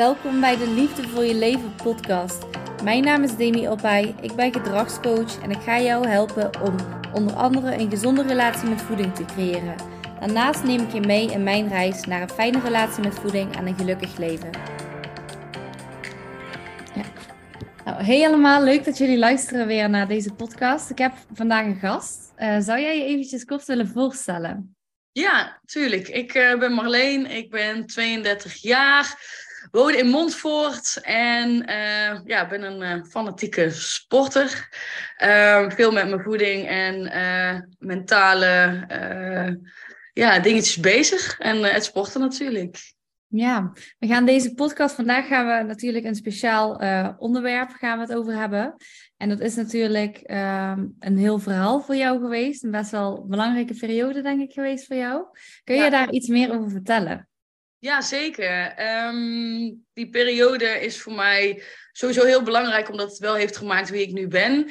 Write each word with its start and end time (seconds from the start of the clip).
Welkom 0.00 0.40
bij 0.40 0.56
de 0.56 0.68
Liefde 0.68 1.08
voor 1.08 1.24
je 1.24 1.34
leven 1.34 1.74
podcast. 1.74 2.44
Mijn 2.82 3.04
naam 3.04 3.22
is 3.22 3.36
Demi 3.36 3.68
Opay, 3.68 4.14
ik 4.20 4.34
ben 4.34 4.52
gedragscoach 4.52 5.42
en 5.42 5.50
ik 5.50 5.60
ga 5.60 5.80
jou 5.80 6.08
helpen 6.08 6.62
om 6.62 6.76
onder 7.14 7.34
andere 7.34 7.74
een 7.74 7.90
gezonde 7.90 8.22
relatie 8.22 8.68
met 8.68 8.82
voeding 8.82 9.14
te 9.14 9.24
creëren. 9.24 9.74
Daarnaast 10.20 10.64
neem 10.64 10.80
ik 10.80 10.92
je 10.92 11.00
mee 11.00 11.30
in 11.30 11.42
mijn 11.42 11.68
reis 11.68 12.04
naar 12.04 12.22
een 12.22 12.30
fijne 12.30 12.60
relatie 12.60 13.02
met 13.02 13.14
voeding 13.14 13.56
en 13.56 13.66
een 13.66 13.76
gelukkig 13.76 14.16
leven. 14.16 14.50
Ja. 16.94 17.04
Nou, 17.84 18.02
hey 18.02 18.26
allemaal, 18.26 18.62
leuk 18.62 18.84
dat 18.84 18.98
jullie 18.98 19.18
luisteren 19.18 19.66
weer 19.66 19.90
naar 19.90 20.08
deze 20.08 20.32
podcast. 20.32 20.90
Ik 20.90 20.98
heb 20.98 21.12
vandaag 21.32 21.64
een 21.64 21.78
gast. 21.78 22.32
Uh, 22.38 22.56
zou 22.60 22.80
jij 22.80 22.98
je 22.98 23.04
eventjes 23.04 23.44
kort 23.44 23.64
willen 23.64 23.88
voorstellen? 23.88 24.76
Ja, 25.12 25.60
tuurlijk. 25.64 26.08
Ik 26.08 26.34
uh, 26.34 26.58
ben 26.58 26.72
Marleen, 26.72 27.26
ik 27.26 27.50
ben 27.50 27.86
32 27.86 28.56
jaar 28.56 29.38
woon 29.70 29.94
in 29.94 30.08
Montfort 30.08 30.98
en 31.02 31.70
uh, 31.70 32.20
ja, 32.24 32.48
ben 32.48 32.62
een 32.62 32.98
uh, 32.98 33.04
fanatieke 33.04 33.70
sporter. 33.70 34.68
Uh, 35.24 35.70
veel 35.70 35.92
met 35.92 36.08
mijn 36.08 36.22
voeding 36.22 36.68
en 36.68 37.68
mentale 37.78 38.84
ja, 40.12 40.38
dingetjes 40.38 40.80
bezig. 40.80 41.38
En 41.38 41.62
het 41.62 41.84
sporten 41.84 42.20
natuurlijk. 42.20 42.98
Ja, 43.26 43.72
we 43.98 44.06
gaan 44.06 44.24
deze 44.24 44.54
podcast, 44.54 44.94
vandaag 44.94 45.26
gaan 45.26 45.46
we 45.46 45.66
natuurlijk 45.66 46.04
een 46.04 46.14
speciaal 46.14 46.82
onderwerp 47.18 47.70
gaan 47.70 47.98
we 47.98 48.04
het 48.04 48.14
over 48.14 48.34
hebben. 48.34 48.74
En 49.16 49.28
dat 49.28 49.40
is 49.40 49.54
natuurlijk 49.54 50.16
ehm, 50.16 50.86
een 50.98 51.16
heel 51.16 51.38
verhaal 51.38 51.80
voor 51.80 51.96
jou 51.96 52.20
geweest. 52.20 52.64
Een 52.64 52.70
best 52.70 52.90
wel 52.90 53.26
belangrijke 53.26 53.74
periode, 53.74 54.22
denk 54.22 54.40
ik, 54.40 54.52
geweest 54.52 54.86
voor 54.86 54.96
jou. 54.96 55.24
Kun 55.64 55.76
je 55.76 55.90
daar 55.90 56.10
iets 56.10 56.28
meer 56.28 56.52
over 56.52 56.70
vertellen? 56.70 57.29
Ja, 57.80 58.00
zeker. 58.00 58.74
Um, 59.06 59.84
die 59.92 60.10
periode 60.10 60.66
is 60.66 61.00
voor 61.00 61.12
mij 61.12 61.62
sowieso 61.92 62.24
heel 62.24 62.42
belangrijk, 62.42 62.90
omdat 62.90 63.10
het 63.10 63.18
wel 63.18 63.34
heeft 63.34 63.56
gemaakt 63.56 63.90
wie 63.90 64.02
ik 64.02 64.12
nu 64.12 64.28
ben. 64.28 64.70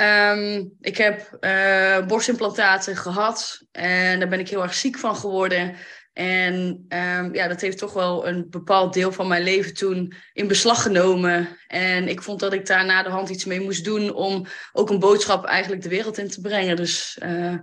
Um, 0.00 0.72
ik 0.80 0.96
heb 0.96 1.36
uh, 1.40 2.06
borstimplantaten 2.06 2.96
gehad 2.96 3.60
en 3.72 4.18
daar 4.18 4.28
ben 4.28 4.40
ik 4.40 4.48
heel 4.48 4.62
erg 4.62 4.74
ziek 4.74 4.98
van 4.98 5.16
geworden. 5.16 5.76
En 6.12 6.84
um, 6.88 7.34
ja, 7.34 7.48
dat 7.48 7.60
heeft 7.60 7.78
toch 7.78 7.92
wel 7.92 8.26
een 8.26 8.46
bepaald 8.50 8.94
deel 8.94 9.12
van 9.12 9.28
mijn 9.28 9.42
leven 9.42 9.74
toen 9.74 10.12
in 10.32 10.48
beslag 10.48 10.82
genomen. 10.82 11.58
En 11.66 12.08
ik 12.08 12.22
vond 12.22 12.40
dat 12.40 12.52
ik 12.52 12.66
daar 12.66 12.84
na 12.84 13.02
de 13.02 13.10
hand 13.10 13.28
iets 13.28 13.44
mee 13.44 13.60
moest 13.60 13.84
doen 13.84 14.14
om 14.14 14.46
ook 14.72 14.90
een 14.90 14.98
boodschap 14.98 15.44
eigenlijk 15.44 15.82
de 15.82 15.88
wereld 15.88 16.18
in 16.18 16.28
te 16.28 16.40
brengen. 16.40 16.76
Dus 16.76 17.18
uh, 17.22 17.54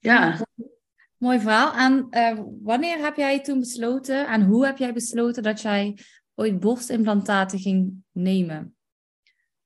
ja. 0.00 0.40
Mooi 1.24 1.40
verhaal. 1.40 1.74
En 1.74 2.06
uh, 2.10 2.44
wanneer 2.62 2.98
heb 2.98 3.16
jij 3.16 3.40
toen 3.40 3.60
besloten 3.60 4.26
en 4.26 4.42
hoe 4.42 4.66
heb 4.66 4.78
jij 4.78 4.92
besloten 4.92 5.42
dat 5.42 5.60
jij 5.60 5.98
ooit 6.34 6.60
borstimplantaten 6.60 7.58
ging 7.58 7.92
nemen? 8.12 8.76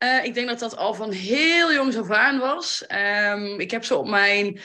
Uh, 0.04 0.24
ik 0.24 0.34
denk 0.34 0.48
dat 0.48 0.58
dat 0.58 0.76
al 0.76 0.94
van 0.94 1.10
heel 1.10 1.72
jongs 1.72 1.96
af 1.96 2.10
aan 2.10 2.38
was. 2.38 2.84
Um, 3.32 3.60
ik 3.60 3.70
heb 3.70 3.84
ze 3.84 3.96
op 3.96 4.08
mijn 4.08 4.60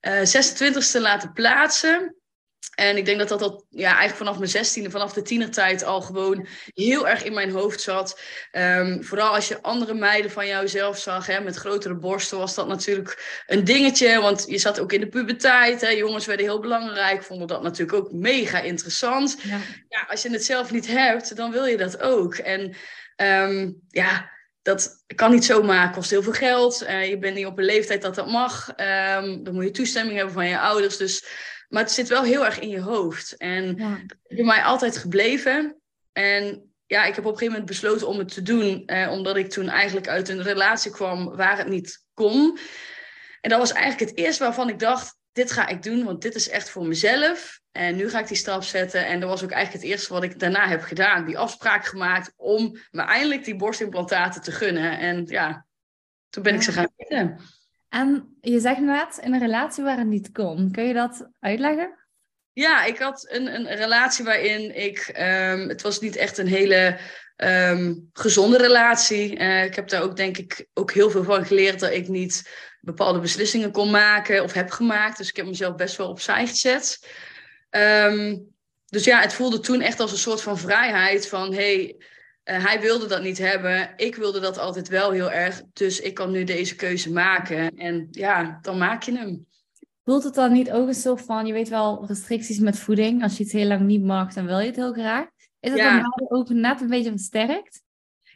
uh, 0.00 0.20
26e 0.20 1.00
laten 1.00 1.32
plaatsen. 1.32 2.16
En 2.74 2.96
ik 2.96 3.04
denk 3.04 3.18
dat 3.18 3.38
dat, 3.38 3.64
ja, 3.70 3.88
eigenlijk 3.88 4.16
vanaf 4.16 4.38
mijn 4.38 4.50
zestiende, 4.50 4.90
vanaf 4.90 5.12
de 5.12 5.22
tienertijd 5.22 5.84
al 5.84 6.00
gewoon 6.00 6.46
heel 6.74 7.08
erg 7.08 7.24
in 7.24 7.34
mijn 7.34 7.50
hoofd 7.50 7.80
zat. 7.80 8.20
Um, 8.52 9.04
vooral 9.04 9.34
als 9.34 9.48
je 9.48 9.62
andere 9.62 9.94
meiden 9.94 10.30
van 10.30 10.46
jouzelf 10.46 10.98
zag, 10.98 11.26
hè, 11.26 11.40
met 11.40 11.56
grotere 11.56 11.94
borsten, 11.94 12.38
was 12.38 12.54
dat 12.54 12.68
natuurlijk 12.68 13.42
een 13.46 13.64
dingetje. 13.64 14.20
Want 14.20 14.44
je 14.48 14.58
zat 14.58 14.80
ook 14.80 14.92
in 14.92 15.00
de 15.00 15.08
puberteit. 15.08 15.80
Hè, 15.80 15.88
jongens 15.88 16.26
werden 16.26 16.46
heel 16.46 16.60
belangrijk, 16.60 17.22
vonden 17.22 17.46
dat 17.46 17.62
natuurlijk 17.62 17.98
ook 17.98 18.12
mega 18.12 18.60
interessant. 18.60 19.36
Ja. 19.42 19.58
ja 19.88 20.06
als 20.08 20.22
je 20.22 20.30
het 20.30 20.44
zelf 20.44 20.70
niet 20.70 20.86
hebt, 20.86 21.36
dan 21.36 21.50
wil 21.50 21.64
je 21.64 21.76
dat 21.76 22.00
ook. 22.00 22.34
En 22.34 22.76
um, 23.16 23.80
ja, 23.88 24.30
dat 24.62 25.04
kan 25.14 25.30
niet 25.30 25.44
zomaar, 25.44 25.90
kost 25.90 26.10
heel 26.10 26.22
veel 26.22 26.32
geld. 26.32 26.82
Uh, 26.82 27.08
je 27.08 27.18
bent 27.18 27.34
niet 27.34 27.46
op 27.46 27.58
een 27.58 27.64
leeftijd 27.64 28.02
dat 28.02 28.14
dat 28.14 28.26
mag. 28.26 28.68
Um, 28.68 29.44
dan 29.44 29.54
moet 29.54 29.64
je 29.64 29.70
toestemming 29.70 30.16
hebben 30.16 30.34
van 30.34 30.48
je 30.48 30.58
ouders. 30.58 30.96
Dus 30.96 31.24
maar 31.70 31.82
het 31.82 31.92
zit 31.92 32.08
wel 32.08 32.22
heel 32.22 32.44
erg 32.44 32.58
in 32.58 32.68
je 32.68 32.80
hoofd. 32.80 33.36
En 33.36 33.76
ja. 33.76 33.90
dat 34.06 34.18
is 34.26 34.36
bij 34.36 34.44
mij 34.44 34.62
altijd 34.62 34.96
gebleven. 34.96 35.80
En 36.12 36.72
ja, 36.86 37.04
ik 37.04 37.14
heb 37.14 37.24
op 37.24 37.32
een 37.32 37.38
gegeven 37.38 37.52
moment 37.52 37.66
besloten 37.66 38.06
om 38.06 38.18
het 38.18 38.32
te 38.32 38.42
doen. 38.42 38.86
Eh, 38.86 39.10
omdat 39.10 39.36
ik 39.36 39.50
toen 39.50 39.68
eigenlijk 39.68 40.08
uit 40.08 40.28
een 40.28 40.42
relatie 40.42 40.90
kwam 40.90 41.36
waar 41.36 41.58
het 41.58 41.68
niet 41.68 42.04
kon. 42.14 42.58
En 43.40 43.50
dat 43.50 43.58
was 43.58 43.72
eigenlijk 43.72 44.10
het 44.10 44.18
eerste 44.18 44.42
waarvan 44.42 44.68
ik 44.68 44.78
dacht, 44.78 45.16
dit 45.32 45.52
ga 45.52 45.66
ik 45.66 45.82
doen, 45.82 46.04
want 46.04 46.22
dit 46.22 46.34
is 46.34 46.48
echt 46.48 46.70
voor 46.70 46.86
mezelf. 46.86 47.60
En 47.72 47.96
nu 47.96 48.10
ga 48.10 48.18
ik 48.18 48.28
die 48.28 48.36
stap 48.36 48.62
zetten. 48.62 49.06
En 49.06 49.20
dat 49.20 49.28
was 49.28 49.42
ook 49.42 49.50
eigenlijk 49.50 49.82
het 49.82 49.92
eerste 49.92 50.12
wat 50.12 50.22
ik 50.22 50.38
daarna 50.38 50.68
heb 50.68 50.82
gedaan. 50.82 51.24
Die 51.24 51.38
afspraak 51.38 51.84
gemaakt 51.84 52.32
om 52.36 52.76
me 52.90 53.02
eindelijk 53.02 53.44
die 53.44 53.56
borstimplantaten 53.56 54.42
te 54.42 54.52
gunnen. 54.52 54.98
En 54.98 55.26
ja, 55.26 55.66
toen 56.28 56.42
ben 56.42 56.54
ik 56.54 56.62
ze 56.62 56.72
gaan 56.72 56.88
doen. 56.96 57.38
En 57.90 58.36
je 58.40 58.60
zegt 58.60 58.80
net 58.80 59.18
in 59.22 59.32
een 59.32 59.40
relatie 59.40 59.84
waar 59.84 59.98
het 59.98 60.06
niet 60.06 60.32
kon. 60.32 60.70
Kun 60.70 60.84
je 60.84 60.94
dat 60.94 61.28
uitleggen? 61.40 61.98
Ja, 62.52 62.84
ik 62.84 62.98
had 62.98 63.26
een, 63.30 63.54
een 63.54 63.76
relatie 63.76 64.24
waarin 64.24 64.76
ik. 64.76 65.08
Um, 65.08 65.68
het 65.68 65.82
was 65.82 66.00
niet 66.00 66.16
echt 66.16 66.38
een 66.38 66.46
hele 66.46 66.98
um, 67.36 68.10
gezonde 68.12 68.56
relatie. 68.56 69.38
Uh, 69.38 69.64
ik 69.64 69.74
heb 69.74 69.88
daar 69.88 70.02
ook, 70.02 70.16
denk 70.16 70.36
ik, 70.36 70.66
ook 70.74 70.92
heel 70.92 71.10
veel 71.10 71.24
van 71.24 71.46
geleerd 71.46 71.80
dat 71.80 71.92
ik 71.92 72.08
niet 72.08 72.50
bepaalde 72.80 73.20
beslissingen 73.20 73.72
kon 73.72 73.90
maken 73.90 74.42
of 74.42 74.52
heb 74.52 74.70
gemaakt. 74.70 75.16
Dus 75.16 75.28
ik 75.28 75.36
heb 75.36 75.46
mezelf 75.46 75.74
best 75.74 75.96
wel 75.96 76.08
opzij 76.08 76.46
gezet. 76.46 77.08
Um, 77.70 78.48
dus 78.86 79.04
ja, 79.04 79.20
het 79.20 79.32
voelde 79.32 79.60
toen 79.60 79.80
echt 79.80 80.00
als 80.00 80.12
een 80.12 80.18
soort 80.18 80.42
van 80.42 80.58
vrijheid 80.58 81.28
van 81.28 81.54
hey, 81.54 81.96
uh, 82.50 82.64
hij 82.64 82.80
wilde 82.80 83.06
dat 83.06 83.22
niet 83.22 83.38
hebben. 83.38 83.90
Ik 83.96 84.14
wilde 84.14 84.40
dat 84.40 84.58
altijd 84.58 84.88
wel 84.88 85.10
heel 85.10 85.30
erg. 85.30 85.62
Dus 85.72 86.00
ik 86.00 86.14
kan 86.14 86.30
nu 86.30 86.44
deze 86.44 86.74
keuze 86.74 87.12
maken. 87.12 87.76
En 87.76 88.08
ja, 88.10 88.58
dan 88.62 88.78
maak 88.78 89.02
je 89.02 89.16
hem. 89.16 89.46
Voelt 90.04 90.24
het 90.24 90.34
dan 90.34 90.52
niet 90.52 90.70
ook 90.70 90.88
een 90.88 90.94
soort 90.94 91.22
van, 91.22 91.46
je 91.46 91.52
weet 91.52 91.68
wel, 91.68 92.06
restricties 92.06 92.58
met 92.58 92.78
voeding. 92.78 93.22
Als 93.22 93.36
je 93.36 93.44
iets 93.44 93.52
heel 93.52 93.66
lang 93.66 93.80
niet 93.80 94.04
mag, 94.04 94.32
dan 94.32 94.46
wil 94.46 94.58
je 94.58 94.66
het 94.66 94.76
heel 94.76 94.92
graag. 94.92 95.26
Is 95.60 95.70
het 95.70 95.78
ja. 95.78 96.00
dan 96.00 96.30
ook 96.30 96.48
net 96.48 96.80
een 96.80 96.88
beetje 96.88 97.10
versterkt? 97.10 97.82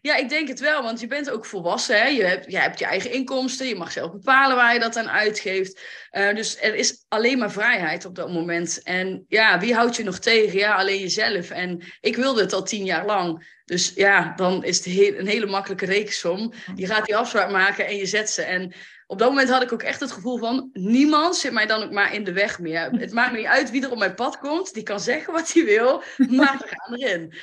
Ja, 0.00 0.16
ik 0.16 0.28
denk 0.28 0.48
het 0.48 0.60
wel, 0.60 0.82
want 0.82 1.00
je 1.00 1.06
bent 1.06 1.30
ook 1.30 1.44
volwassen. 1.44 1.96
Hè? 1.96 2.06
Je, 2.06 2.24
hebt, 2.24 2.50
je 2.50 2.58
hebt 2.58 2.78
je 2.78 2.84
eigen 2.84 3.12
inkomsten, 3.12 3.66
je 3.66 3.74
mag 3.74 3.92
zelf 3.92 4.12
bepalen 4.12 4.56
waar 4.56 4.74
je 4.74 4.80
dat 4.80 4.96
aan 4.96 5.10
uitgeeft. 5.10 5.80
Uh, 6.12 6.34
dus 6.34 6.60
er 6.60 6.74
is 6.74 7.04
alleen 7.08 7.38
maar 7.38 7.52
vrijheid 7.52 8.04
op 8.04 8.14
dat 8.14 8.32
moment. 8.32 8.82
En 8.82 9.24
ja, 9.28 9.60
wie 9.60 9.74
houdt 9.74 9.96
je 9.96 10.04
nog 10.04 10.18
tegen? 10.18 10.58
Ja, 10.58 10.74
alleen 10.74 11.00
jezelf. 11.00 11.50
En 11.50 11.82
ik 12.00 12.16
wilde 12.16 12.40
het 12.40 12.52
al 12.52 12.62
tien 12.62 12.84
jaar 12.84 13.06
lang. 13.06 13.53
Dus 13.64 13.92
ja, 13.94 14.32
dan 14.36 14.64
is 14.64 14.76
het 14.76 14.86
heel, 14.86 15.18
een 15.18 15.26
hele 15.26 15.46
makkelijke 15.46 15.86
rekensom. 15.86 16.52
Je 16.74 16.86
gaat 16.86 17.04
die 17.04 17.16
afspraak 17.16 17.50
maken 17.50 17.86
en 17.86 17.96
je 17.96 18.06
zet 18.06 18.30
ze. 18.30 18.42
En 18.42 18.72
op 19.06 19.18
dat 19.18 19.28
moment 19.28 19.48
had 19.48 19.62
ik 19.62 19.72
ook 19.72 19.82
echt 19.82 20.00
het 20.00 20.12
gevoel 20.12 20.38
van... 20.38 20.70
niemand 20.72 21.36
zit 21.36 21.52
mij 21.52 21.66
dan 21.66 21.82
ook 21.82 21.92
maar 21.92 22.14
in 22.14 22.24
de 22.24 22.32
weg 22.32 22.58
meer. 22.58 22.90
Het 23.00 23.12
maakt 23.12 23.32
me 23.32 23.38
niet 23.38 23.46
uit 23.46 23.70
wie 23.70 23.82
er 23.82 23.90
op 23.90 23.98
mijn 23.98 24.14
pad 24.14 24.38
komt. 24.38 24.74
Die 24.74 24.82
kan 24.82 25.00
zeggen 25.00 25.32
wat 25.32 25.52
hij 25.52 25.64
wil, 25.64 26.02
maar 26.38 26.58
we 26.58 26.66
gaan 26.68 26.94
erin. 26.94 27.34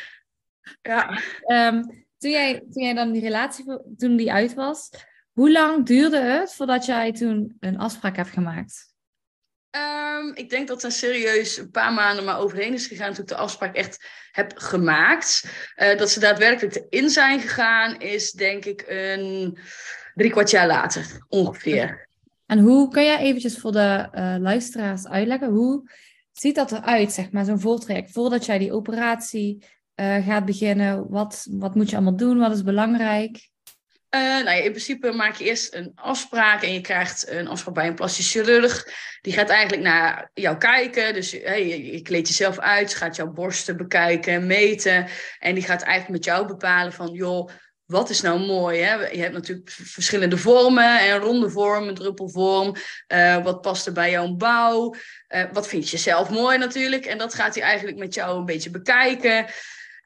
Ja. 0.81 1.21
Um, 1.67 2.05
toen, 2.17 2.31
jij, 2.31 2.53
toen 2.53 2.83
jij 2.83 2.93
dan 2.93 3.11
die 3.11 3.21
relatie, 3.21 3.65
toen 3.97 4.15
die 4.15 4.31
uit 4.31 4.53
was... 4.53 4.89
hoe 5.31 5.51
lang 5.51 5.85
duurde 5.85 6.19
het 6.19 6.53
voordat 6.53 6.85
jij 6.85 7.11
toen 7.11 7.57
een 7.59 7.77
afspraak 7.77 8.15
hebt 8.15 8.29
gemaakt? 8.29 8.90
Um, 9.71 10.31
ik 10.35 10.49
denk 10.49 10.67
dat 10.67 10.83
er 10.83 10.91
serieus 10.91 11.57
een 11.57 11.71
paar 11.71 11.93
maanden 11.93 12.25
maar 12.25 12.39
overheen 12.39 12.73
is 12.73 12.87
gegaan 12.87 13.13
toen 13.13 13.23
ik 13.23 13.29
de 13.29 13.35
afspraak 13.35 13.75
echt 13.75 14.05
heb 14.31 14.51
gemaakt. 14.55 15.45
Uh, 15.77 15.97
dat 15.97 16.09
ze 16.09 16.19
daadwerkelijk 16.19 16.75
erin 16.89 17.09
zijn 17.09 17.39
gegaan 17.39 17.99
is 17.99 18.31
denk 18.31 18.65
ik 18.65 18.85
een 18.87 19.57
drie 20.15 20.31
kwart 20.31 20.49
jaar 20.49 20.67
later 20.67 21.25
ongeveer. 21.29 22.07
En 22.45 22.59
hoe 22.59 22.89
kan 22.89 23.05
jij 23.05 23.17
eventjes 23.19 23.57
voor 23.57 23.71
de 23.71 24.09
uh, 24.13 24.35
luisteraars 24.39 25.07
uitleggen, 25.07 25.49
hoe 25.49 25.89
ziet 26.31 26.55
dat 26.55 26.71
eruit, 26.71 27.11
zeg 27.11 27.31
maar, 27.31 27.45
zo'n 27.45 27.59
voortraject? 27.59 28.11
Voordat 28.11 28.45
jij 28.45 28.57
die 28.57 28.73
operatie 28.73 29.65
uh, 29.95 30.25
gaat 30.25 30.45
beginnen, 30.45 31.09
wat, 31.09 31.47
wat 31.49 31.75
moet 31.75 31.89
je 31.89 31.95
allemaal 31.95 32.15
doen, 32.15 32.37
wat 32.37 32.51
is 32.51 32.63
belangrijk? 32.63 33.50
Uh, 34.15 34.21
nou 34.21 34.43
ja, 34.43 34.51
in 34.63 34.71
principe 34.71 35.11
maak 35.11 35.35
je 35.35 35.43
eerst 35.43 35.73
een 35.73 35.91
afspraak 35.95 36.61
en 36.61 36.73
je 36.73 36.81
krijgt 36.81 37.29
een 37.29 37.47
afspraak 37.47 37.73
bij 37.73 37.87
een 37.87 37.95
plastisch 37.95 38.31
chirurg. 38.31 38.87
Die 39.21 39.33
gaat 39.33 39.49
eigenlijk 39.49 39.83
naar 39.83 40.29
jou 40.33 40.57
kijken. 40.57 41.13
Dus 41.13 41.31
hey, 41.31 41.67
je, 41.67 41.91
je 41.91 42.01
kleedt 42.01 42.27
jezelf 42.27 42.59
uit, 42.59 42.93
gaat 42.93 43.15
jouw 43.15 43.31
borsten 43.31 43.77
bekijken, 43.77 44.47
meten. 44.47 45.07
En 45.39 45.53
die 45.53 45.63
gaat 45.63 45.81
eigenlijk 45.81 46.09
met 46.09 46.25
jou 46.25 46.47
bepalen 46.47 46.93
van, 46.93 47.11
joh, 47.11 47.49
wat 47.85 48.09
is 48.09 48.21
nou 48.21 48.39
mooi? 48.39 48.79
Hè? 48.79 49.07
Je 49.07 49.21
hebt 49.21 49.33
natuurlijk 49.33 49.69
verschillende 49.69 50.37
vormen, 50.37 51.09
een 51.09 51.17
ronde 51.17 51.49
vorm, 51.49 51.87
een 51.87 51.95
druppelvorm. 51.95 52.75
Uh, 53.07 53.43
wat 53.43 53.61
past 53.61 53.85
er 53.85 53.93
bij 53.93 54.11
jouw 54.11 54.35
bouw? 54.35 54.95
Uh, 55.29 55.43
wat 55.51 55.67
vind 55.67 55.89
je 55.89 55.97
zelf 55.97 56.29
mooi 56.29 56.57
natuurlijk? 56.57 57.05
En 57.05 57.17
dat 57.17 57.33
gaat 57.33 57.55
hij 57.55 57.63
eigenlijk 57.63 57.97
met 57.97 58.13
jou 58.13 58.37
een 58.37 58.45
beetje 58.45 58.69
bekijken. 58.69 59.45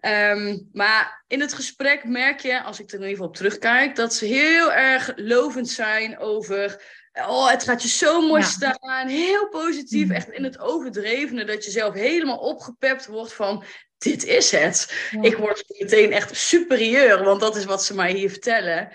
Um, 0.06 0.70
maar 0.74 1.24
in 1.28 1.42
het 1.42 1.54
gesprek 1.54 2.04
merk 2.04 2.40
je, 2.40 2.64
als 2.64 2.80
ik 2.80 2.88
er 2.88 2.94
in 2.94 3.00
ieder 3.00 3.16
geval 3.16 3.28
op 3.28 3.36
terugkijk, 3.36 3.96
dat 3.96 4.14
ze 4.14 4.26
heel 4.26 4.72
erg 4.72 5.12
lovend 5.16 5.70
zijn 5.70 6.20
over. 6.20 6.82
Oh, 7.14 7.50
het 7.50 7.64
gaat 7.64 7.82
je 7.82 7.88
zo 7.88 8.22
mooi 8.28 8.42
ja. 8.42 8.48
staan. 8.48 9.08
Heel 9.08 9.50
positief. 9.50 10.06
Mm. 10.06 10.12
Echt 10.12 10.30
in 10.30 10.44
het 10.44 10.60
overdrevene. 10.60 11.44
Dat 11.44 11.66
je 11.66 11.72
zelf 11.72 11.94
helemaal 11.94 12.38
opgepept 12.38 13.06
wordt 13.06 13.34
van. 13.34 13.64
dit 13.98 14.24
is 14.24 14.52
het. 14.52 15.10
Ik 15.22 15.38
word 15.38 15.64
meteen 15.80 16.12
echt 16.12 16.36
superieur, 16.36 17.24
want 17.24 17.40
dat 17.40 17.56
is 17.56 17.66
wat 17.66 17.84
ze 17.84 17.96
mij 17.96 18.14
hier 18.14 18.30
vertellen. 18.30 18.90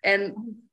En, 0.00 0.20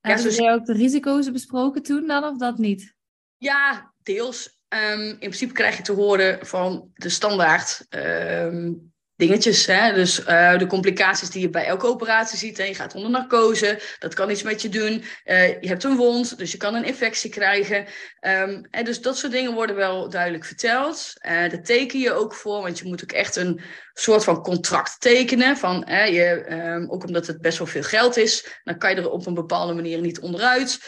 ja, 0.01 0.09
Hebben 0.09 0.33
jij 0.33 0.53
ook 0.53 0.65
de 0.65 0.73
risico's 0.73 1.31
besproken 1.31 1.83
toen 1.83 2.07
dan, 2.07 2.23
of 2.23 2.37
dat 2.37 2.57
niet? 2.57 2.93
Ja, 3.37 3.93
deels. 4.03 4.61
Ehm, 4.67 5.01
in 5.01 5.17
principe 5.17 5.53
krijg 5.53 5.77
je 5.77 5.83
te 5.83 5.91
horen 5.91 6.45
van 6.45 6.91
de 6.93 7.09
standaard 7.09 7.85
ehm, 7.89 8.71
dingetjes. 9.15 9.65
Hè? 9.65 9.93
Dus 9.93 10.19
uh, 10.19 10.57
de 10.57 10.67
complicaties 10.67 11.29
die 11.29 11.41
je 11.41 11.49
bij 11.49 11.65
elke 11.65 11.87
operatie 11.87 12.37
ziet. 12.37 12.57
Hè? 12.57 12.63
Je 12.63 12.75
gaat 12.75 12.95
onder 12.95 13.09
narcose, 13.09 13.79
dat 13.99 14.13
kan 14.13 14.29
iets 14.29 14.43
met 14.43 14.61
je 14.61 14.69
doen. 14.69 15.03
Uh, 15.25 15.61
je 15.61 15.67
hebt 15.67 15.83
een 15.83 15.95
wond, 15.95 16.37
dus 16.37 16.51
je 16.51 16.57
kan 16.57 16.75
een 16.75 16.85
infectie 16.85 17.29
krijgen. 17.29 17.85
En 18.19 18.83
dus 18.83 19.01
dat 19.01 19.17
soort 19.17 19.31
dingen 19.31 19.53
worden 19.53 19.75
wel 19.75 20.09
duidelijk 20.09 20.45
verteld. 20.45 21.13
Uh, 21.21 21.31
daar 21.31 21.63
teken 21.63 21.99
je 21.99 22.13
ook 22.13 22.33
voor, 22.33 22.61
want 22.61 22.79
je 22.79 22.85
moet 22.85 23.03
ook 23.03 23.11
echt 23.11 23.35
een 23.35 23.61
soort 23.93 24.23
van 24.23 24.41
contract 24.41 24.95
tekenen. 24.99 25.57
Van, 25.57 25.85
je, 25.87 26.45
um, 26.49 26.91
ook 26.91 27.03
omdat 27.03 27.27
het 27.27 27.41
best 27.41 27.57
wel 27.57 27.67
veel 27.67 27.83
geld 27.83 28.17
is, 28.17 28.59
dan 28.63 28.77
kan 28.77 28.89
je 28.89 28.95
er 28.95 29.09
op 29.09 29.25
een 29.25 29.33
bepaalde 29.33 29.73
manier 29.73 29.99
niet 29.99 30.19
onderuit. 30.19 30.79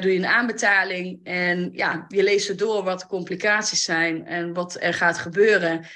doe 0.00 0.12
je 0.12 0.18
een 0.18 0.26
aanbetaling 0.26 1.20
en 1.24 1.70
ja, 1.72 2.04
je 2.08 2.22
leest 2.22 2.48
er 2.48 2.56
door 2.56 2.84
wat 2.84 3.00
de 3.00 3.06
complicaties 3.06 3.82
zijn 3.82 4.26
en 4.26 4.52
wat 4.52 4.76
er 4.80 4.94
gaat 4.94 5.18
gebeuren. 5.18 5.86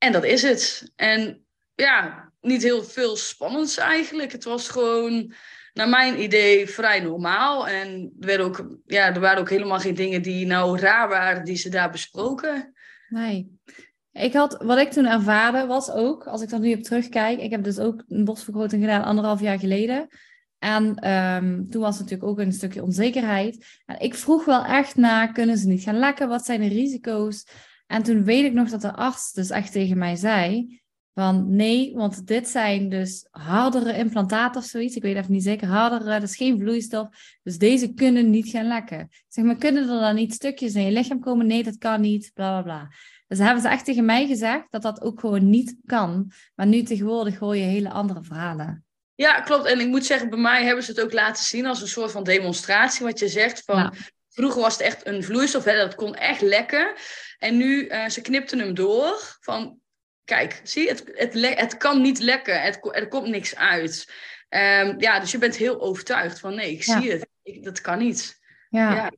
En 0.00 0.12
dat 0.12 0.24
is 0.24 0.42
het. 0.42 0.92
En 0.96 1.44
ja, 1.74 2.30
niet 2.40 2.62
heel 2.62 2.84
veel 2.84 3.16
spannends 3.16 3.76
eigenlijk. 3.76 4.32
Het 4.32 4.44
was 4.44 4.68
gewoon, 4.68 5.32
naar 5.72 5.88
mijn 5.88 6.22
idee, 6.22 6.68
vrij 6.68 7.00
normaal. 7.00 7.68
En 7.68 8.12
er, 8.20 8.40
ook, 8.40 8.68
ja, 8.86 9.14
er 9.14 9.20
waren 9.20 9.40
ook 9.40 9.50
helemaal 9.50 9.78
geen 9.78 9.94
dingen 9.94 10.22
die 10.22 10.46
nou 10.46 10.78
raar 10.78 11.08
waren 11.08 11.44
die 11.44 11.56
ze 11.56 11.68
daar 11.68 11.90
besproken. 11.90 12.72
Nee. 13.08 13.58
Ik 14.12 14.32
had, 14.32 14.62
wat 14.62 14.78
ik 14.78 14.90
toen 14.90 15.06
ervaarde 15.06 15.66
was 15.66 15.90
ook, 15.90 16.26
als 16.26 16.42
ik 16.42 16.48
dan 16.48 16.60
nu 16.60 16.74
op 16.74 16.82
terugkijk, 16.82 17.40
ik 17.40 17.50
heb 17.50 17.64
dus 17.64 17.78
ook 17.78 18.04
een 18.08 18.24
borstvergroting 18.24 18.82
gedaan 18.82 19.04
anderhalf 19.04 19.40
jaar 19.40 19.58
geleden. 19.58 20.08
En 20.58 21.10
um, 21.10 21.70
toen 21.70 21.82
was 21.82 21.98
natuurlijk 21.98 22.30
ook 22.30 22.38
een 22.38 22.52
stukje 22.52 22.82
onzekerheid. 22.82 23.80
En 23.86 24.00
ik 24.00 24.14
vroeg 24.14 24.44
wel 24.44 24.64
echt 24.64 24.96
naar, 24.96 25.32
kunnen 25.32 25.58
ze 25.58 25.66
niet 25.66 25.82
gaan 25.82 25.98
lekken? 25.98 26.28
Wat 26.28 26.44
zijn 26.44 26.60
de 26.60 26.68
risico's? 26.68 27.46
En 27.90 28.02
toen 28.02 28.24
weet 28.24 28.44
ik 28.44 28.52
nog 28.52 28.68
dat 28.68 28.80
de 28.80 28.94
arts 28.94 29.32
dus 29.32 29.50
echt 29.50 29.72
tegen 29.72 29.98
mij 29.98 30.16
zei: 30.16 30.80
van 31.14 31.56
nee, 31.56 31.92
want 31.94 32.26
dit 32.26 32.48
zijn 32.48 32.88
dus 32.88 33.26
hardere 33.30 33.96
implantaten 33.96 34.60
of 34.60 34.66
zoiets. 34.66 34.96
Ik 34.96 35.02
weet 35.02 35.16
even 35.16 35.32
niet 35.32 35.42
zeker, 35.42 35.68
hardere, 35.68 36.04
dat 36.04 36.22
is 36.22 36.36
geen 36.36 36.58
vloeistof. 36.58 37.08
Dus 37.42 37.58
deze 37.58 37.92
kunnen 37.94 38.30
niet 38.30 38.48
gaan 38.48 38.66
lekken. 38.66 39.08
Zeg 39.28 39.44
maar, 39.44 39.56
kunnen 39.56 39.82
er 39.82 40.00
dan 40.00 40.14
niet 40.14 40.34
stukjes 40.34 40.74
in 40.74 40.84
je 40.84 40.90
lichaam 40.90 41.20
komen? 41.20 41.46
Nee, 41.46 41.62
dat 41.62 41.78
kan 41.78 42.00
niet, 42.00 42.30
bla 42.34 42.50
bla 42.50 42.62
bla. 42.62 42.94
Dus 43.26 43.38
hebben 43.38 43.62
ze 43.62 43.68
echt 43.68 43.84
tegen 43.84 44.04
mij 44.04 44.26
gezegd 44.26 44.66
dat 44.70 44.82
dat 44.82 45.00
ook 45.02 45.20
gewoon 45.20 45.50
niet 45.50 45.76
kan. 45.86 46.32
Maar 46.54 46.66
nu 46.66 46.82
tegenwoordig 46.82 47.38
hoor 47.38 47.56
je 47.56 47.62
hele 47.62 47.90
andere 47.90 48.22
verhalen. 48.22 48.84
Ja, 49.14 49.40
klopt. 49.40 49.66
En 49.66 49.80
ik 49.80 49.88
moet 49.88 50.06
zeggen, 50.06 50.30
bij 50.30 50.38
mij 50.38 50.64
hebben 50.64 50.84
ze 50.84 50.90
het 50.90 51.00
ook 51.00 51.12
laten 51.12 51.44
zien 51.44 51.66
als 51.66 51.80
een 51.80 51.88
soort 51.88 52.10
van 52.10 52.24
demonstratie. 52.24 53.06
Wat 53.06 53.18
je 53.18 53.28
zegt 53.28 53.62
van, 53.64 53.94
vroeger 54.28 54.60
was 54.60 54.72
het 54.72 54.82
echt 54.82 55.06
een 55.06 55.22
vloeistof, 55.22 55.64
hè, 55.64 55.76
dat 55.76 55.94
kon 55.94 56.14
echt 56.14 56.40
lekken. 56.40 56.94
En 57.40 57.56
nu, 57.56 57.88
uh, 57.88 58.08
ze 58.08 58.20
knipten 58.20 58.58
hem 58.58 58.74
door 58.74 59.36
van, 59.40 59.78
kijk, 60.24 60.60
zie, 60.62 60.88
het, 60.88 61.10
het, 61.14 61.58
het 61.58 61.76
kan 61.76 62.00
niet 62.00 62.18
lekken, 62.18 62.62
het, 62.62 62.88
er 62.92 63.08
komt 63.08 63.28
niks 63.28 63.56
uit. 63.56 64.12
Um, 64.48 65.00
ja, 65.00 65.20
dus 65.20 65.30
je 65.30 65.38
bent 65.38 65.56
heel 65.56 65.80
overtuigd 65.80 66.40
van, 66.40 66.54
nee, 66.54 66.72
ik 66.72 66.82
zie 66.82 67.12
het, 67.12 67.28
ik, 67.42 67.64
dat 67.64 67.80
kan 67.80 67.98
niet. 67.98 68.40
Ja. 68.68 68.94
ja. 68.94 69.12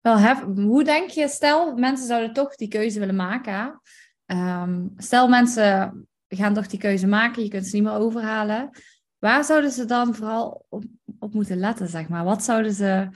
Wel, 0.00 0.18
hef, 0.18 0.40
hoe 0.42 0.84
denk 0.84 1.10
je, 1.10 1.28
stel 1.28 1.74
mensen 1.74 2.06
zouden 2.06 2.32
toch 2.32 2.54
die 2.54 2.68
keuze 2.68 2.98
willen 2.98 3.16
maken. 3.16 3.80
Um, 4.26 4.92
stel 4.96 5.28
mensen 5.28 6.08
gaan 6.28 6.54
toch 6.54 6.66
die 6.66 6.78
keuze 6.78 7.06
maken, 7.06 7.42
je 7.42 7.48
kunt 7.48 7.66
ze 7.66 7.74
niet 7.74 7.84
meer 7.84 7.94
overhalen. 7.94 8.70
Waar 9.18 9.44
zouden 9.44 9.70
ze 9.70 9.84
dan 9.84 10.14
vooral 10.14 10.66
op, 10.68 10.84
op 11.18 11.34
moeten 11.34 11.58
letten, 11.58 11.88
zeg 11.88 12.08
maar? 12.08 12.24
Wat 12.24 12.44
zouden 12.44 12.72
ze 12.72 13.08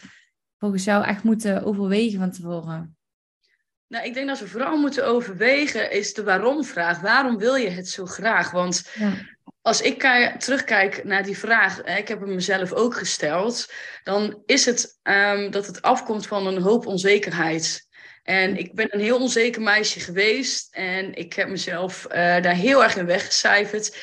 volgens 0.58 0.84
jou 0.84 1.04
echt 1.04 1.22
moeten 1.22 1.64
overwegen 1.64 2.18
van 2.18 2.30
tevoren? 2.30 2.96
Nou, 3.94 4.06
ik 4.06 4.14
denk 4.14 4.28
dat 4.28 4.38
we 4.38 4.48
vooral 4.48 4.76
moeten 4.76 5.06
overwegen 5.06 5.90
is 5.90 6.14
de 6.14 6.22
waarom-vraag. 6.22 7.00
Waarom 7.00 7.38
wil 7.38 7.54
je 7.54 7.68
het 7.68 7.88
zo 7.88 8.06
graag? 8.06 8.50
Want 8.50 8.90
ja. 8.94 9.12
als 9.62 9.80
ik 9.80 10.00
terugkijk 10.38 11.04
naar 11.04 11.22
die 11.22 11.38
vraag, 11.38 11.82
ik 11.82 12.08
heb 12.08 12.20
hem 12.20 12.34
mezelf 12.34 12.72
ook 12.72 12.94
gesteld, 12.96 13.72
dan 14.04 14.42
is 14.46 14.64
het 14.64 14.98
um, 15.02 15.50
dat 15.50 15.66
het 15.66 15.82
afkomt 15.82 16.26
van 16.26 16.46
een 16.46 16.62
hoop 16.62 16.86
onzekerheid. 16.86 17.88
En 18.22 18.56
ik 18.56 18.74
ben 18.74 18.94
een 18.94 19.00
heel 19.00 19.20
onzeker 19.20 19.62
meisje 19.62 20.00
geweest 20.00 20.74
en 20.74 21.14
ik 21.14 21.32
heb 21.32 21.48
mezelf 21.48 22.06
uh, 22.08 22.14
daar 22.14 22.54
heel 22.54 22.82
erg 22.82 22.96
in 22.96 23.06
weggecijferd. 23.06 23.96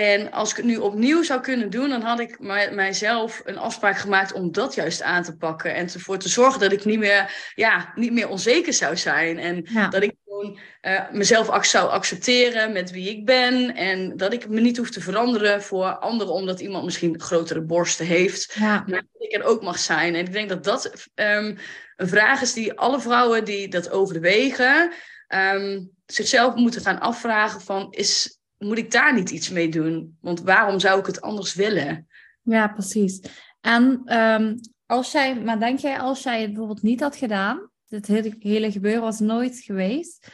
En 0.00 0.30
als 0.30 0.50
ik 0.50 0.56
het 0.56 0.64
nu 0.64 0.76
opnieuw 0.76 1.22
zou 1.22 1.40
kunnen 1.40 1.70
doen, 1.70 1.88
dan 1.88 2.02
had 2.02 2.20
ik 2.20 2.38
mij, 2.38 2.70
mijzelf 2.72 3.40
een 3.44 3.58
afspraak 3.58 3.98
gemaakt 3.98 4.32
om 4.32 4.52
dat 4.52 4.74
juist 4.74 5.02
aan 5.02 5.22
te 5.22 5.36
pakken. 5.36 5.74
En 5.74 5.88
ervoor 5.92 6.18
te 6.18 6.28
zorgen 6.28 6.60
dat 6.60 6.72
ik 6.72 6.84
niet 6.84 6.98
meer, 6.98 7.52
ja, 7.54 7.92
niet 7.94 8.12
meer 8.12 8.28
onzeker 8.28 8.72
zou 8.72 8.96
zijn. 8.96 9.38
En 9.38 9.66
dat 9.90 10.02
ik 10.02 10.14
gewoon 10.24 10.58
uh, 10.82 11.10
mezelf 11.10 11.66
zou 11.66 11.90
accepteren 11.90 12.72
met 12.72 12.90
wie 12.90 13.10
ik 13.10 13.24
ben. 13.24 13.74
En 13.74 14.16
dat 14.16 14.32
ik 14.32 14.48
me 14.48 14.60
niet 14.60 14.76
hoef 14.76 14.90
te 14.90 15.00
veranderen 15.00 15.62
voor 15.62 15.86
anderen, 15.86 16.32
omdat 16.32 16.60
iemand 16.60 16.84
misschien 16.84 17.20
grotere 17.20 17.62
borsten 17.62 18.06
heeft. 18.06 18.54
Ja. 18.58 18.84
Maar 18.86 19.02
dat 19.12 19.22
ik 19.28 19.34
er 19.34 19.44
ook 19.44 19.62
mag 19.62 19.78
zijn. 19.78 20.14
En 20.14 20.26
ik 20.26 20.32
denk 20.32 20.48
dat 20.48 20.64
dat 20.64 20.92
um, 21.14 21.58
een 21.96 22.08
vraag 22.08 22.42
is 22.42 22.52
die 22.52 22.72
alle 22.72 23.00
vrouwen 23.00 23.44
die 23.44 23.68
dat 23.68 23.90
overwegen, 23.90 24.92
um, 25.28 25.90
zichzelf 26.06 26.54
moeten 26.54 26.80
gaan 26.80 27.00
afvragen 27.00 27.60
van 27.60 27.86
is 27.90 28.39
moet 28.60 28.78
ik 28.78 28.90
daar 28.90 29.14
niet 29.14 29.30
iets 29.30 29.50
mee 29.50 29.68
doen? 29.68 30.16
Want 30.20 30.40
waarom 30.40 30.80
zou 30.80 31.00
ik 31.00 31.06
het 31.06 31.20
anders 31.20 31.54
willen? 31.54 32.08
Ja, 32.42 32.68
precies. 32.68 33.20
En 33.60 34.16
um, 34.18 34.60
als 34.86 35.12
jij, 35.12 35.40
maar 35.40 35.58
denk 35.58 35.78
jij 35.78 35.98
als 35.98 36.22
jij 36.22 36.40
het 36.40 36.48
bijvoorbeeld 36.48 36.82
niet 36.82 37.00
had 37.00 37.16
gedaan, 37.16 37.70
dit 37.88 38.06
hele, 38.06 38.36
hele 38.38 38.72
gebeuren 38.72 39.02
was 39.02 39.20
nooit 39.20 39.58
geweest, 39.58 40.26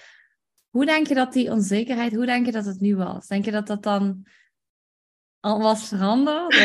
hoe 0.71 0.87
denk 0.87 1.07
je 1.07 1.15
dat 1.15 1.33
die 1.33 1.51
onzekerheid, 1.51 2.15
hoe 2.15 2.27
denk 2.27 2.47
je 2.47 2.53
dat 2.53 2.65
het 2.65 2.81
nu 2.81 2.97
was? 2.97 3.27
Denk 3.27 3.45
je 3.45 3.51
dat 3.51 3.67
dat 3.67 3.83
dan 3.83 4.27
al 5.41 5.61
was 5.61 5.89
veranderd? 5.89 6.57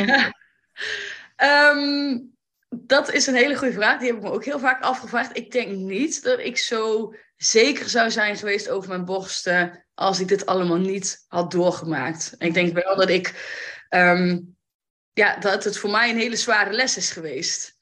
um, 1.37 2.35
dat 2.93 3.11
is 3.11 3.27
een 3.27 3.35
hele 3.35 3.55
goede 3.55 3.73
vraag. 3.73 3.99
Die 3.99 4.07
heb 4.07 4.17
ik 4.17 4.23
me 4.23 4.31
ook 4.31 4.45
heel 4.45 4.59
vaak 4.59 4.83
afgevraagd. 4.83 5.37
Ik 5.37 5.51
denk 5.51 5.77
niet 5.77 6.23
dat 6.23 6.39
ik 6.39 6.57
zo 6.57 7.13
zeker 7.43 7.89
zou 7.89 8.11
zijn 8.11 8.37
geweest 8.37 8.69
over 8.69 8.89
mijn 8.89 9.05
borsten 9.05 9.85
als 9.93 10.19
ik 10.19 10.27
dit 10.27 10.45
allemaal 10.45 10.77
niet 10.77 11.25
had 11.27 11.51
doorgemaakt. 11.51 12.35
ik 12.37 12.53
denk 12.53 12.73
wel 12.73 12.95
dat 12.95 13.09
ik, 13.09 13.33
um, 13.89 14.57
ja, 15.13 15.35
dat 15.35 15.63
het 15.63 15.77
voor 15.77 15.89
mij 15.89 16.09
een 16.09 16.17
hele 16.17 16.35
zware 16.35 16.71
les 16.71 16.97
is 16.97 17.09
geweest. 17.09 17.77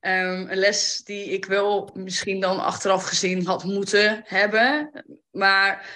Um, 0.00 0.50
een 0.50 0.58
les 0.58 1.00
die 1.04 1.24
ik 1.24 1.44
wel 1.44 1.90
misschien 1.94 2.40
dan 2.40 2.64
achteraf 2.64 3.04
gezien 3.04 3.46
had 3.46 3.64
moeten 3.64 4.22
hebben. 4.24 4.90
Maar 5.30 5.90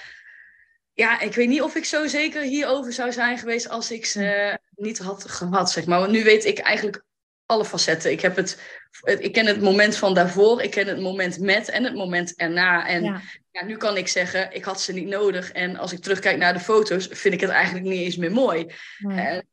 ja, 0.93 1.21
ik 1.21 1.35
weet 1.35 1.49
niet 1.49 1.63
of 1.63 1.75
ik 1.75 1.85
zo 1.85 2.07
zeker 2.07 2.43
hierover 2.43 2.93
zou 2.93 3.13
zijn 3.13 3.39
geweest 3.39 3.69
als 3.69 3.91
ik 3.91 4.07
ze 4.07 4.59
niet 4.71 4.99
had 4.99 5.31
gehad, 5.31 5.71
zeg 5.71 5.87
maar. 5.87 5.99
Want 5.99 6.13
nu 6.13 6.25
weet 6.25 6.45
ik 6.45 6.59
eigenlijk 6.59 7.05
alle 7.53 7.65
facetten. 7.65 8.11
Ik, 8.11 8.21
heb 8.21 8.37
het, 8.37 8.61
ik 9.03 9.33
ken 9.33 9.47
het 9.47 9.61
moment 9.61 9.97
van 9.97 10.15
daarvoor, 10.15 10.63
ik 10.63 10.71
ken 10.71 10.87
het 10.87 11.01
moment 11.01 11.41
met 11.41 11.69
en 11.69 11.85
het 11.85 11.95
moment 11.95 12.37
erna. 12.37 12.87
En 12.87 13.03
ja. 13.51 13.65
nu 13.65 13.77
kan 13.77 13.97
ik 13.97 14.09
zeggen, 14.09 14.55
ik 14.55 14.65
had 14.65 14.81
ze 14.81 14.93
niet 14.93 15.09
nodig. 15.09 15.53
En 15.53 15.77
als 15.77 15.93
ik 15.93 16.01
terugkijk 16.01 16.39
naar 16.39 16.53
de 16.53 16.61
foto's, 16.61 17.07
vind 17.11 17.35
ik 17.35 17.41
het 17.41 17.51
eigenlijk 17.51 17.87
niet 17.87 18.01
eens 18.01 18.17
meer 18.17 18.33
mooi. 18.33 18.67
En, 19.09 19.49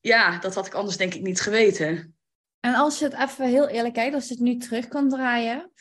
ja, 0.00 0.38
dat 0.38 0.54
had 0.54 0.66
ik 0.66 0.74
anders 0.74 0.96
denk 0.96 1.14
ik 1.14 1.22
niet 1.22 1.40
geweten. 1.40 2.16
En 2.60 2.74
als 2.74 2.98
je 2.98 3.04
het 3.04 3.14
even 3.14 3.46
heel 3.46 3.68
eerlijk 3.68 3.94
kijkt, 3.94 4.14
als 4.14 4.28
je 4.28 4.34
het 4.34 4.42
nu 4.42 4.56
terug 4.56 4.88
kan 4.88 5.08
draaien, 5.08 5.72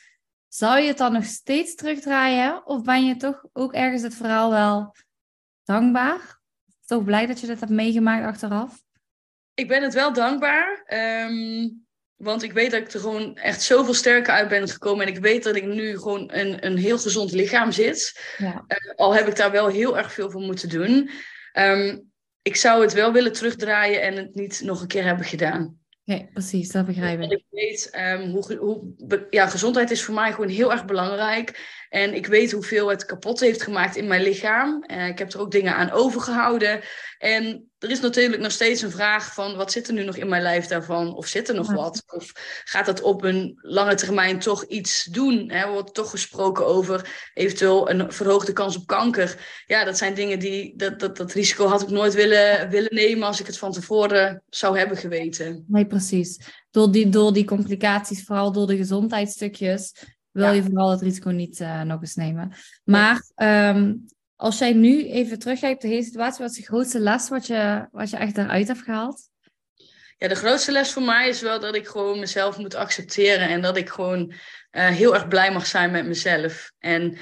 zou 0.48 0.80
je 0.80 0.88
het 0.88 0.98
dan 0.98 1.14
nog 1.14 1.26
steeds 1.26 1.76
terugdraaien? 1.76 2.66
Of 2.66 2.84
ben 2.84 3.06
je 3.06 3.16
toch 3.16 3.44
ook 3.54 3.74
ergens 3.74 4.02
het 4.02 4.16
verhaal 4.16 4.50
wel 4.50 4.96
dankbaar? 5.64 6.40
Toch 6.86 7.04
blij 7.04 7.26
dat 7.26 7.40
je 7.40 7.48
dat 7.48 7.60
hebt 7.60 7.72
meegemaakt 7.72 8.26
achteraf? 8.26 8.86
Ik 9.58 9.68
ben 9.68 9.84
het 9.84 9.94
wel 9.94 10.14
dankbaar. 10.14 10.84
Ehm, 10.86 11.70
want 12.16 12.44
ik 12.44 12.54
weet 12.54 12.72
dat 12.72 12.82
ik 12.82 12.92
er 12.92 13.00
gewoon 13.00 13.36
echt 13.36 13.62
zoveel 13.62 13.94
sterker 13.94 14.34
uit 14.34 14.48
ben 14.48 14.68
gekomen. 14.68 15.06
En 15.06 15.14
ik 15.14 15.20
weet 15.20 15.44
dat 15.44 15.56
ik 15.56 15.66
nu 15.66 15.98
gewoon 15.98 16.30
een, 16.34 16.66
een 16.66 16.78
heel 16.78 16.98
gezond 16.98 17.32
lichaam 17.32 17.72
zit. 17.72 18.34
Ja. 18.38 18.66
Uh, 18.68 18.96
al 18.96 19.16
heb 19.16 19.28
ik 19.28 19.36
daar 19.36 19.52
wel 19.52 19.68
heel 19.68 19.98
erg 19.98 20.14
veel 20.14 20.32
voor 20.32 20.42
moeten 20.42 20.70
doen. 20.70 21.10
Um, 21.54 22.12
ik 22.42 22.56
zou 22.56 22.82
het 22.82 22.94
wel 22.94 23.12
willen 23.12 23.34
terugdraaien 23.34 24.02
en 24.02 24.16
het 24.16 24.36
niet 24.36 24.62
nog 24.64 24.82
een 24.82 24.88
keer 24.88 25.04
hebben 25.04 25.26
gedaan. 25.26 25.80
Nee, 26.04 26.30
precies, 26.34 26.72
dat 26.72 26.86
begrijp 26.86 27.22
ik. 27.22 27.32
ik 27.32 27.46
weet 27.50 27.98
um, 28.00 28.30
hoe, 28.30 28.56
hoe, 28.56 29.28
ja, 29.30 29.48
gezondheid 29.48 29.92
is 29.92 30.04
voor 30.04 30.14
mij 30.14 30.32
gewoon 30.32 30.50
heel 30.50 30.72
erg 30.72 30.86
belangrijk. 30.86 31.86
En 31.90 32.14
ik 32.14 32.26
weet 32.28 32.52
hoeveel 32.52 32.90
het 32.90 33.06
kapot 33.06 33.40
heeft 33.40 33.64
gemaakt 33.64 33.96
in 33.96 34.08
mijn 34.08 34.22
lichaam. 34.22 34.84
Uh, 34.88 35.08
ik 35.08 35.18
heb 35.18 35.34
er 35.34 35.40
ook 35.40 35.52
dingen 35.52 35.76
aan 35.76 35.92
overgehouden. 35.92 36.82
En 37.18 37.70
er 37.80 37.90
is 37.90 38.00
natuurlijk 38.00 38.42
nog 38.42 38.52
steeds 38.52 38.82
een 38.82 38.92
vraag 38.92 39.34
van 39.34 39.56
wat 39.56 39.72
zit 39.72 39.88
er 39.88 39.94
nu 39.94 40.04
nog 40.04 40.16
in 40.16 40.30
mijn 40.30 40.42
lijf 40.42 40.68
daarvan? 40.68 41.16
Of 41.16 41.28
zit 41.28 41.50
er 41.50 41.56
nog 41.56 41.72
wat? 41.72 42.04
Of 42.08 42.32
gaat 42.64 42.86
dat 42.86 43.02
op 43.02 43.24
een 43.24 43.60
lange 43.62 43.96
termijn 43.96 44.40
toch 44.40 44.64
iets 44.64 45.04
doen? 45.04 45.50
Er 45.50 45.72
wordt 45.72 45.94
toch 45.94 46.10
gesproken 46.10 46.66
over 46.66 47.30
eventueel 47.34 47.90
een 47.90 48.12
verhoogde 48.12 48.54
kans 48.54 48.76
op 48.76 48.88
kanker. 48.88 49.64
Ja, 49.66 49.84
dat 49.84 49.98
zijn 49.98 50.14
dingen 50.14 50.40
die, 50.40 50.76
dat, 50.76 51.00
dat, 51.00 51.18
dat 51.18 51.34
risico 51.34 51.68
had 51.68 51.82
ik 51.82 51.90
nooit 51.90 52.14
willen, 52.14 52.70
willen 52.70 52.96
nemen 52.96 53.28
als 53.28 53.40
ik 53.40 53.48
het 53.48 53.58
van 53.58 53.72
tevoren 53.72 54.44
zou 54.50 54.78
hebben 54.78 54.98
geweten. 54.98 55.66
Nee, 55.68 55.86
precies. 55.86 56.40
Door 56.72 56.92
die, 56.92 57.10
door 57.10 57.34
die 57.34 57.46
complicaties, 57.46 58.24
vooral 58.24 58.52
door 58.52 58.68
de 58.68 58.78
gezondheidsstukjes, 58.78 59.94
wil 60.38 60.52
je 60.52 60.64
vooral 60.64 60.92
het 60.92 61.02
risico 61.02 61.30
niet 61.30 61.60
uh, 61.60 61.82
nog 61.82 62.02
eens 62.02 62.16
nemen. 62.16 62.54
Maar 62.84 63.32
ehm, 63.36 63.94
als 64.36 64.58
jij 64.58 64.74
nu 64.74 65.10
even 65.10 65.40
terugkijkt 65.40 65.76
op 65.76 65.82
de 65.82 65.88
hele 65.88 66.04
situatie, 66.04 66.42
wat 66.42 66.52
is 66.52 66.58
de 66.58 66.64
grootste 66.64 67.00
les 67.00 67.30
wat 67.30 67.48
je, 67.48 67.88
wat 67.92 68.10
je 68.10 68.18
echt 68.18 68.38
eruit 68.38 68.68
hebt 68.68 68.82
gehaald? 68.82 69.30
Ja, 70.18 70.28
de 70.28 70.36
grootste 70.36 70.72
les 70.72 70.92
voor 70.92 71.04
mij 71.04 71.28
is 71.28 71.42
wel 71.42 71.60
dat 71.60 71.76
ik 71.76 71.88
gewoon 71.88 72.20
mezelf 72.20 72.58
moet 72.58 72.76
accepteren 72.76 73.50
en 73.50 73.62
dat 73.62 73.78
ik 73.78 73.90
gewoon 73.90 74.34
uh, 74.72 74.88
heel 74.88 75.14
erg 75.14 75.28
blij 75.28 75.52
mag 75.52 75.66
zijn 75.66 75.92
met 75.92 76.06
mezelf. 76.06 76.72
En 76.80 77.18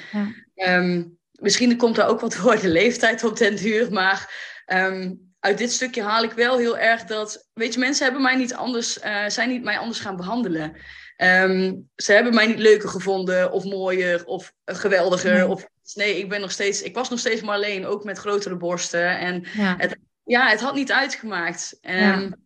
ja. 0.54 0.78
um, 0.78 1.18
misschien 1.32 1.78
komt 1.78 1.98
er 1.98 2.06
ook 2.06 2.20
wat 2.20 2.40
door 2.44 2.60
de 2.60 2.70
leeftijd 2.70 3.24
op 3.24 3.38
den 3.38 3.56
duur, 3.56 3.92
maar 3.92 4.34
um, 4.74 5.34
uit 5.40 5.58
dit 5.58 5.72
stukje 5.72 6.04
haal 6.04 6.24
ik 6.24 6.32
wel 6.32 6.58
heel 6.58 6.78
erg 6.78 7.04
dat, 7.04 7.50
weet 7.54 7.74
je, 7.74 7.80
mensen 7.80 8.04
hebben 8.04 8.22
mij 8.22 8.36
niet 8.36 8.54
anders, 8.54 9.04
uh, 9.04 9.28
zijn 9.28 9.50
niet 9.50 9.64
mij 9.64 9.78
anders 9.78 10.00
gaan 10.00 10.16
behandelen. 10.16 10.78
Um, 11.18 11.90
ze 11.96 12.14
hebben 12.14 12.34
mij 12.34 12.48
niet 12.48 12.60
leuker 12.60 12.90
gevonden 12.90 13.52
of 13.52 13.64
mooier 13.64 14.26
of 14.26 14.54
geweldiger. 14.66 15.34
Nee. 15.34 15.48
Of, 15.48 15.68
nee, 15.94 16.18
ik 16.18 16.30
ben 16.30 16.42
nog 16.42 16.52
steeds, 16.52 16.82
ik 16.82 16.96
was 16.96 17.10
nog 17.10 17.20
steeds 17.20 17.42
maar 17.42 17.56
alleen, 17.56 17.86
ook 17.86 18.04
met 18.04 18.18
grotere 18.18 18.56
borsten. 18.56 19.18
En 19.20 19.46
ja, 19.54 19.76
het, 19.78 19.98
ja, 20.24 20.50
het 20.50 20.62
had 20.62 20.76
niet 20.76 20.92
uitgemaakt. 20.92 21.78
Um, 21.82 21.96
ja. 21.96 22.38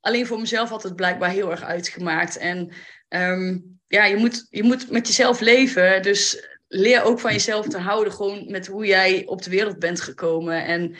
Alleen 0.00 0.26
voor 0.26 0.40
mezelf 0.40 0.68
had 0.68 0.82
het 0.82 0.96
blijkbaar 0.96 1.30
heel 1.30 1.50
erg 1.50 1.62
uitgemaakt. 1.62 2.36
En 2.36 2.72
um, 3.08 3.78
ja, 3.88 4.04
je 4.04 4.16
moet, 4.16 4.46
je 4.50 4.62
moet 4.62 4.90
met 4.90 5.06
jezelf 5.06 5.40
leven. 5.40 6.02
Dus 6.02 6.48
leer 6.68 7.02
ook 7.02 7.20
van 7.20 7.32
jezelf 7.32 7.66
te 7.66 7.78
houden, 7.78 8.12
gewoon 8.12 8.50
met 8.50 8.66
hoe 8.66 8.86
jij 8.86 9.22
op 9.26 9.42
de 9.42 9.50
wereld 9.50 9.78
bent 9.78 10.00
gekomen. 10.00 10.64
En 10.64 10.96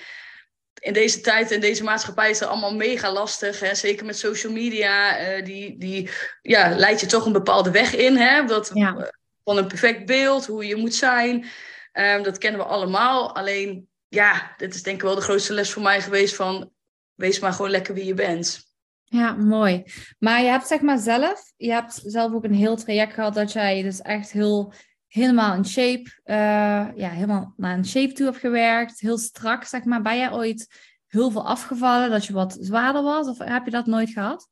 in 0.87 0.93
deze 0.93 1.21
tijd 1.21 1.50
en 1.50 1.61
deze 1.61 1.85
maatschappij 1.85 2.31
is 2.31 2.40
het 2.40 2.49
allemaal 2.49 2.75
mega 2.75 3.12
lastig. 3.12 3.61
Hè? 3.61 3.75
Zeker 3.75 4.07
met 4.07 4.19
social 4.19 4.52
media. 4.52 5.21
Uh, 5.21 5.45
die, 5.45 5.78
die 5.78 6.11
ja, 6.43 6.76
leidt 6.76 7.00
je 7.00 7.07
toch 7.07 7.26
een 7.26 7.33
bepaalde 7.33 7.71
weg 7.71 7.95
in. 7.95 8.16
Hè? 8.16 8.45
Dat, 8.45 8.71
ja. 8.75 9.12
Van 9.45 9.57
een 9.57 9.66
perfect 9.66 10.07
beeld, 10.07 10.47
hoe 10.47 10.66
je 10.66 10.76
moet 10.76 10.95
zijn. 10.95 11.47
Um, 11.93 12.23
dat 12.23 12.38
kennen 12.38 12.61
we 12.61 12.66
allemaal. 12.66 13.37
Alleen, 13.37 13.88
ja, 14.09 14.55
dit 14.57 14.75
is 14.75 14.83
denk 14.83 14.97
ik 14.97 15.02
wel 15.02 15.14
de 15.14 15.21
grootste 15.21 15.52
les 15.52 15.71
voor 15.71 15.83
mij 15.83 16.00
geweest 16.00 16.35
van... 16.35 16.71
Wees 17.14 17.38
maar 17.38 17.52
gewoon 17.52 17.71
lekker 17.71 17.95
wie 17.95 18.05
je 18.05 18.14
bent. 18.14 18.61
Ja, 19.05 19.33
mooi. 19.33 19.85
Maar 20.19 20.43
je 20.43 20.49
hebt 20.49 20.66
zeg 20.66 20.81
maar 20.81 20.99
zelf... 20.99 21.52
Je 21.57 21.73
hebt 21.73 22.00
zelf 22.05 22.33
ook 22.33 22.45
een 22.45 22.55
heel 22.55 22.76
traject 22.76 23.14
gehad 23.14 23.35
dat 23.35 23.52
jij 23.52 23.83
dus 23.83 24.00
echt 24.00 24.33
heel 24.33 24.73
helemaal 25.16 25.54
in 25.54 25.64
shape, 25.64 26.11
uh, 26.25 26.96
ja, 26.96 27.08
helemaal 27.08 27.54
naar 27.56 27.76
een 27.76 27.87
shape 27.87 28.12
toe 28.12 28.26
heb 28.26 28.37
gewerkt, 28.37 29.00
heel 29.00 29.18
strak, 29.18 29.64
zeg 29.64 29.85
maar. 29.85 30.02
Ben 30.02 30.18
jij 30.18 30.32
ooit 30.32 30.68
heel 31.06 31.30
veel 31.30 31.46
afgevallen, 31.46 32.11
dat 32.11 32.26
je 32.26 32.32
wat 32.32 32.56
zwaarder 32.61 33.02
was? 33.02 33.28
Of 33.28 33.38
heb 33.38 33.64
je 33.64 33.70
dat 33.70 33.87
nooit 33.87 34.11
gehad? 34.11 34.49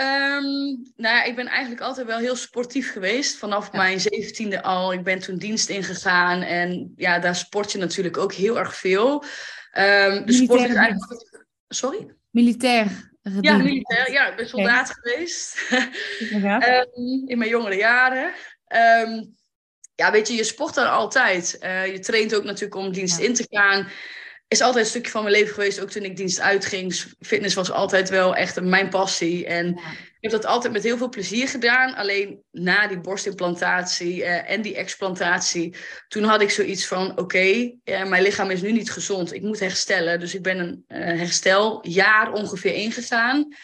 Um, 0.00 0.44
nou 0.96 1.14
ja, 1.14 1.22
ik 1.24 1.36
ben 1.36 1.46
eigenlijk 1.46 1.80
altijd 1.80 2.06
wel 2.06 2.18
heel 2.18 2.36
sportief 2.36 2.92
geweest. 2.92 3.36
Vanaf 3.36 3.72
ja. 3.72 3.78
mijn 3.78 4.00
zeventiende 4.00 4.62
al. 4.62 4.92
Ik 4.92 5.02
ben 5.02 5.18
toen 5.18 5.38
dienst 5.38 5.68
ingegaan. 5.68 6.42
En 6.42 6.92
ja, 6.96 7.18
daar 7.18 7.36
sport 7.36 7.72
je 7.72 7.78
natuurlijk 7.78 8.16
ook 8.16 8.32
heel 8.32 8.58
erg 8.58 8.76
veel. 8.76 9.24
Um, 9.72 10.26
de 10.26 10.32
sport 10.32 10.68
is 10.68 10.74
eigenlijk... 10.74 11.36
Sorry? 11.68 12.14
Militair. 12.30 13.10
Ja, 13.40 13.56
militair. 13.56 14.12
Ja, 14.12 14.30
ik 14.30 14.36
ben 14.36 14.48
soldaat 14.48 14.90
okay. 14.90 15.12
geweest. 15.12 15.70
um, 16.32 17.28
in 17.32 17.38
mijn 17.38 17.50
jongere 17.50 17.76
jaren. 17.76 18.32
Um, 19.06 19.36
ja, 19.98 20.10
weet 20.10 20.28
je, 20.28 20.34
je 20.34 20.44
sport 20.44 20.74
dan 20.74 20.90
altijd. 20.90 21.58
Uh, 21.62 21.86
je 21.86 21.98
traint 21.98 22.34
ook 22.34 22.44
natuurlijk 22.44 22.74
om 22.74 22.92
dienst 22.92 23.18
ja. 23.18 23.24
in 23.24 23.34
te 23.34 23.46
gaan. 23.50 23.88
Is 24.48 24.60
altijd 24.60 24.84
een 24.84 24.90
stukje 24.90 25.10
van 25.10 25.22
mijn 25.22 25.34
leven 25.34 25.54
geweest, 25.54 25.80
ook 25.80 25.90
toen 25.90 26.04
ik 26.04 26.16
dienst 26.16 26.40
uitging. 26.40 27.04
Fitness 27.20 27.54
was 27.54 27.70
altijd 27.70 28.08
wel 28.08 28.34
echt 28.34 28.60
mijn 28.60 28.88
passie. 28.88 29.46
En 29.46 29.66
ja. 29.66 29.90
ik 29.90 30.16
heb 30.20 30.30
dat 30.30 30.46
altijd 30.46 30.72
met 30.72 30.82
heel 30.82 30.96
veel 30.96 31.08
plezier 31.08 31.48
gedaan. 31.48 31.94
Alleen 31.94 32.42
na 32.50 32.86
die 32.86 33.00
borstimplantatie 33.00 34.16
uh, 34.16 34.50
en 34.50 34.62
die 34.62 34.76
explantatie, 34.76 35.74
toen 36.08 36.24
had 36.24 36.40
ik 36.40 36.50
zoiets 36.50 36.86
van: 36.86 37.10
oké, 37.10 37.20
okay, 37.20 37.78
uh, 37.84 38.04
mijn 38.04 38.22
lichaam 38.22 38.50
is 38.50 38.60
nu 38.60 38.72
niet 38.72 38.90
gezond. 38.90 39.32
Ik 39.32 39.42
moet 39.42 39.60
herstellen. 39.60 40.20
Dus 40.20 40.34
ik 40.34 40.42
ben 40.42 40.84
een 40.88 41.18
hersteljaar 41.18 42.32
ongeveer 42.32 42.74
ingegaan. 42.74 43.54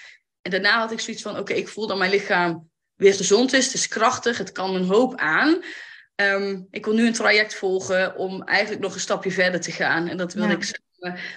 En 0.42 0.50
daarna 0.50 0.78
had 0.78 0.92
ik 0.92 1.00
zoiets 1.00 1.22
van: 1.22 1.32
oké, 1.32 1.40
okay, 1.40 1.56
ik 1.56 1.68
voel 1.68 1.86
dat 1.86 1.98
mijn 1.98 2.10
lichaam 2.10 2.70
weer 2.94 3.14
gezond 3.14 3.52
is. 3.52 3.64
Het 3.64 3.74
is 3.74 3.88
krachtig, 3.88 4.38
het 4.38 4.52
kan 4.52 4.74
een 4.74 4.86
hoop 4.86 5.16
aan. 5.16 5.62
Um, 6.16 6.66
ik 6.70 6.84
wil 6.84 6.94
nu 6.94 7.06
een 7.06 7.12
traject 7.12 7.54
volgen 7.54 8.16
om 8.16 8.42
eigenlijk 8.42 8.82
nog 8.82 8.94
een 8.94 9.00
stapje 9.00 9.30
verder 9.30 9.60
te 9.60 9.72
gaan. 9.72 10.08
En 10.08 10.16
dat 10.16 10.32
wil 10.32 10.44
ja. 10.44 10.50
ik 10.50 10.80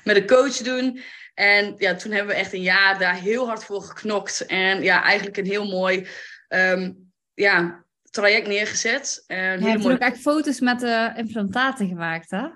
met 0.03 0.15
een 0.15 0.27
coach 0.27 0.57
doen. 0.57 1.01
En 1.34 1.75
ja, 1.77 1.96
toen 1.96 2.12
hebben 2.12 2.36
we 2.36 2.41
echt 2.41 2.53
een 2.53 2.62
jaar 2.62 3.00
daar 3.00 3.15
heel 3.15 3.48
hard 3.48 3.63
voor 3.63 3.81
geknokt. 3.81 4.46
En 4.46 4.81
ja, 4.81 5.03
eigenlijk 5.03 5.38
een 5.38 5.46
heel 5.46 5.67
mooi 5.67 6.07
um, 6.50 7.12
ja, 7.34 7.86
traject 8.10 8.48
neergezet. 8.48 9.24
En 9.27 9.62
je 9.62 9.69
hebt 9.69 9.89
ook 9.89 10.00
echt 10.00 10.17
foto's 10.17 10.60
met 10.60 10.79
de 10.79 11.13
implantaten 11.15 11.88
gemaakt, 11.88 12.31
hè? 12.31 12.48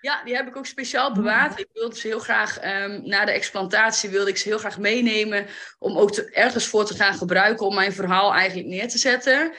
Ja, 0.00 0.24
die 0.24 0.34
heb 0.34 0.46
ik 0.46 0.56
ook 0.56 0.66
speciaal 0.66 1.12
bewaard. 1.12 1.58
Ik 1.58 1.68
wilde 1.72 1.96
ze 1.96 2.06
heel 2.06 2.18
graag, 2.18 2.64
um, 2.64 3.00
na 3.04 3.24
de 3.24 3.32
explantatie 3.32 4.10
wilde 4.10 4.30
ik 4.30 4.36
ze 4.36 4.48
heel 4.48 4.58
graag 4.58 4.78
meenemen. 4.78 5.46
Om 5.78 5.98
ook 5.98 6.12
te, 6.12 6.30
ergens 6.30 6.66
voor 6.66 6.84
te 6.84 6.94
gaan 6.94 7.14
gebruiken 7.14 7.66
om 7.66 7.74
mijn 7.74 7.92
verhaal 7.92 8.32
eigenlijk 8.34 8.68
neer 8.68 8.88
te 8.88 8.98
zetten. 8.98 9.52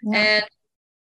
Ja. 0.00 0.36
En 0.36 0.48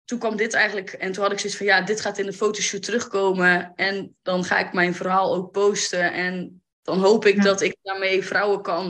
toen 0.07 0.19
kwam 0.19 0.35
dit 0.35 0.53
eigenlijk, 0.53 0.89
en 0.91 1.11
toen 1.11 1.23
had 1.23 1.31
ik 1.31 1.39
zoiets 1.39 1.57
van, 1.57 1.65
ja, 1.65 1.81
dit 1.81 2.01
gaat 2.01 2.17
in 2.17 2.25
de 2.25 2.33
fotoshoot 2.33 2.83
terugkomen. 2.83 3.71
En 3.75 4.15
dan 4.21 4.43
ga 4.43 4.57
ik 4.57 4.73
mijn 4.73 4.95
verhaal 4.95 5.35
ook 5.35 5.51
posten. 5.51 6.13
En 6.13 6.61
dan 6.81 6.99
hoop 6.99 7.25
ik 7.25 7.35
ja. 7.35 7.41
dat 7.41 7.61
ik 7.61 7.75
daarmee 7.81 8.23
vrouwen 8.23 8.61
kan, 8.61 8.85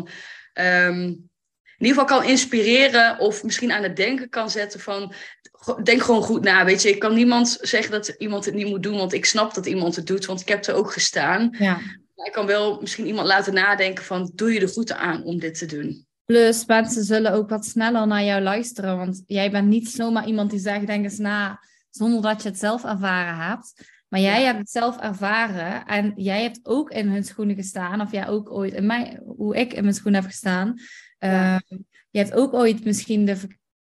um, 0.53 1.03
in 1.77 1.85
ieder 1.85 2.01
geval 2.01 2.19
kan 2.19 2.29
inspireren. 2.29 3.19
Of 3.19 3.43
misschien 3.43 3.71
aan 3.71 3.83
het 3.83 3.95
denken 3.95 4.29
kan 4.29 4.49
zetten 4.49 4.79
van, 4.79 5.13
denk 5.83 6.01
gewoon 6.01 6.23
goed 6.23 6.43
na. 6.43 6.65
Weet 6.65 6.81
je, 6.81 6.89
ik 6.89 6.99
kan 6.99 7.13
niemand 7.13 7.57
zeggen 7.61 7.91
dat 7.91 8.07
iemand 8.07 8.45
het 8.45 8.53
niet 8.53 8.67
moet 8.67 8.83
doen, 8.83 8.97
want 8.97 9.13
ik 9.13 9.25
snap 9.25 9.53
dat 9.53 9.65
iemand 9.65 9.95
het 9.95 10.07
doet, 10.07 10.25
want 10.25 10.41
ik 10.41 10.47
heb 10.47 10.65
er 10.65 10.75
ook 10.75 10.91
gestaan. 10.91 11.55
Ja. 11.57 11.79
Maar 12.15 12.25
ik 12.25 12.33
kan 12.33 12.45
wel 12.45 12.81
misschien 12.81 13.05
iemand 13.05 13.27
laten 13.27 13.53
nadenken 13.53 14.03
van, 14.03 14.31
doe 14.35 14.53
je 14.53 14.59
er 14.59 14.69
goed 14.69 14.91
aan 14.91 15.23
om 15.23 15.39
dit 15.39 15.57
te 15.57 15.65
doen? 15.65 16.06
Plus, 16.27 16.65
mensen 16.65 17.03
zullen 17.03 17.31
ook 17.31 17.49
wat 17.49 17.65
sneller 17.65 18.07
naar 18.07 18.23
jou 18.23 18.41
luisteren. 18.41 18.97
Want 18.97 19.23
jij 19.27 19.51
bent 19.51 19.67
niet 19.67 19.89
zomaar 19.89 20.27
iemand 20.27 20.49
die 20.49 20.59
zegt, 20.59 20.87
denk 20.87 21.03
eens 21.03 21.17
na, 21.17 21.63
zonder 21.89 22.21
dat 22.21 22.43
je 22.43 22.49
het 22.49 22.59
zelf 22.59 22.83
ervaren 22.83 23.35
hebt. 23.35 23.73
Maar 24.07 24.19
jij 24.19 24.39
ja. 24.39 24.45
hebt 24.45 24.59
het 24.59 24.69
zelf 24.69 24.97
ervaren. 24.97 25.85
En 25.85 26.13
jij 26.15 26.41
hebt 26.41 26.59
ook 26.63 26.91
in 26.91 27.07
hun 27.07 27.23
schoenen 27.23 27.55
gestaan. 27.55 28.01
Of 28.01 28.11
jij 28.11 28.27
ook 28.27 28.51
ooit 28.51 28.73
in 28.73 28.85
mij, 28.85 29.19
hoe 29.25 29.55
ik 29.55 29.73
in 29.73 29.81
mijn 29.81 29.95
schoenen 29.95 30.21
heb 30.21 30.29
gestaan. 30.29 30.73
Ja. 31.19 31.53
Uh, 31.53 31.77
je 32.09 32.19
hebt 32.19 32.33
ook 32.33 32.53
ooit 32.53 32.83
misschien 32.83 33.25
de 33.25 33.37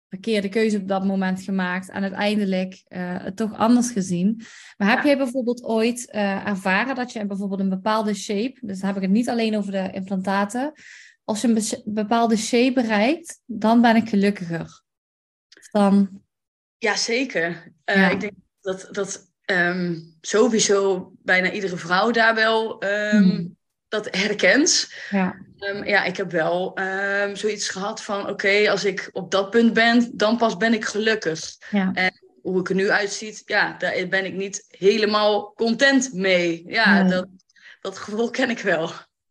verkeerde 0.08 0.48
keuze 0.48 0.76
op 0.76 0.88
dat 0.88 1.04
moment 1.04 1.42
gemaakt. 1.42 1.90
En 1.90 2.02
uiteindelijk 2.02 2.84
uh, 2.88 2.98
het 3.00 3.36
toch 3.36 3.54
anders 3.54 3.90
gezien. 3.90 4.42
Maar 4.76 4.88
heb 4.88 4.98
ja. 4.98 5.04
jij 5.04 5.16
bijvoorbeeld 5.16 5.64
ooit 5.64 6.08
uh, 6.14 6.46
ervaren 6.46 6.94
dat 6.94 7.12
je 7.12 7.26
bijvoorbeeld 7.26 7.60
een 7.60 7.68
bepaalde 7.68 8.14
shape. 8.14 8.58
Dus 8.60 8.78
dan 8.78 8.86
heb 8.86 8.96
ik 8.96 9.02
het 9.02 9.10
niet 9.10 9.28
alleen 9.28 9.56
over 9.56 9.72
de 9.72 9.90
implantaten 9.92 10.72
als 11.28 11.40
je 11.40 11.48
een 11.48 11.82
bepaalde 11.84 12.36
shape 12.36 12.72
bereikt, 12.72 13.40
dan 13.44 13.80
ben 13.80 13.96
ik 13.96 14.08
gelukkiger. 14.08 14.82
Dan... 15.70 16.22
Ja, 16.78 16.96
zeker. 16.96 17.72
Uh, 17.84 17.96
ja. 17.96 18.10
Ik 18.10 18.20
denk 18.20 18.32
dat, 18.60 18.88
dat 18.90 19.30
um, 19.44 20.16
sowieso 20.20 21.12
bijna 21.22 21.50
iedere 21.50 21.76
vrouw 21.76 22.10
daar 22.10 22.34
wel 22.34 22.84
um, 22.84 23.22
hmm. 23.22 23.56
dat 23.88 24.16
herkent. 24.16 24.92
Ja. 25.10 25.36
Um, 25.58 25.84
ja, 25.84 26.04
ik 26.04 26.16
heb 26.16 26.30
wel 26.30 26.78
zoiets 27.32 27.68
gehad 27.68 28.02
van: 28.02 28.20
oké, 28.20 28.30
okay, 28.30 28.68
als 28.68 28.84
ik 28.84 29.10
op 29.12 29.30
dat 29.30 29.50
punt 29.50 29.72
ben, 29.72 30.10
dan 30.14 30.36
pas 30.36 30.56
ben 30.56 30.74
ik 30.74 30.84
gelukkig. 30.84 31.56
Ja. 31.70 31.90
En 31.94 32.12
hoe 32.42 32.60
ik 32.60 32.68
er 32.68 32.74
nu 32.74 32.90
uitziet, 32.90 33.42
ja, 33.46 33.76
daar 33.78 34.08
ben 34.08 34.24
ik 34.24 34.34
niet 34.34 34.64
helemaal 34.68 35.52
content 35.52 36.12
mee. 36.12 36.62
Ja, 36.66 37.02
nee. 37.02 37.10
dat, 37.10 37.28
dat 37.80 37.98
gevoel 37.98 38.30
ken 38.30 38.50
ik 38.50 38.58
wel. 38.58 38.90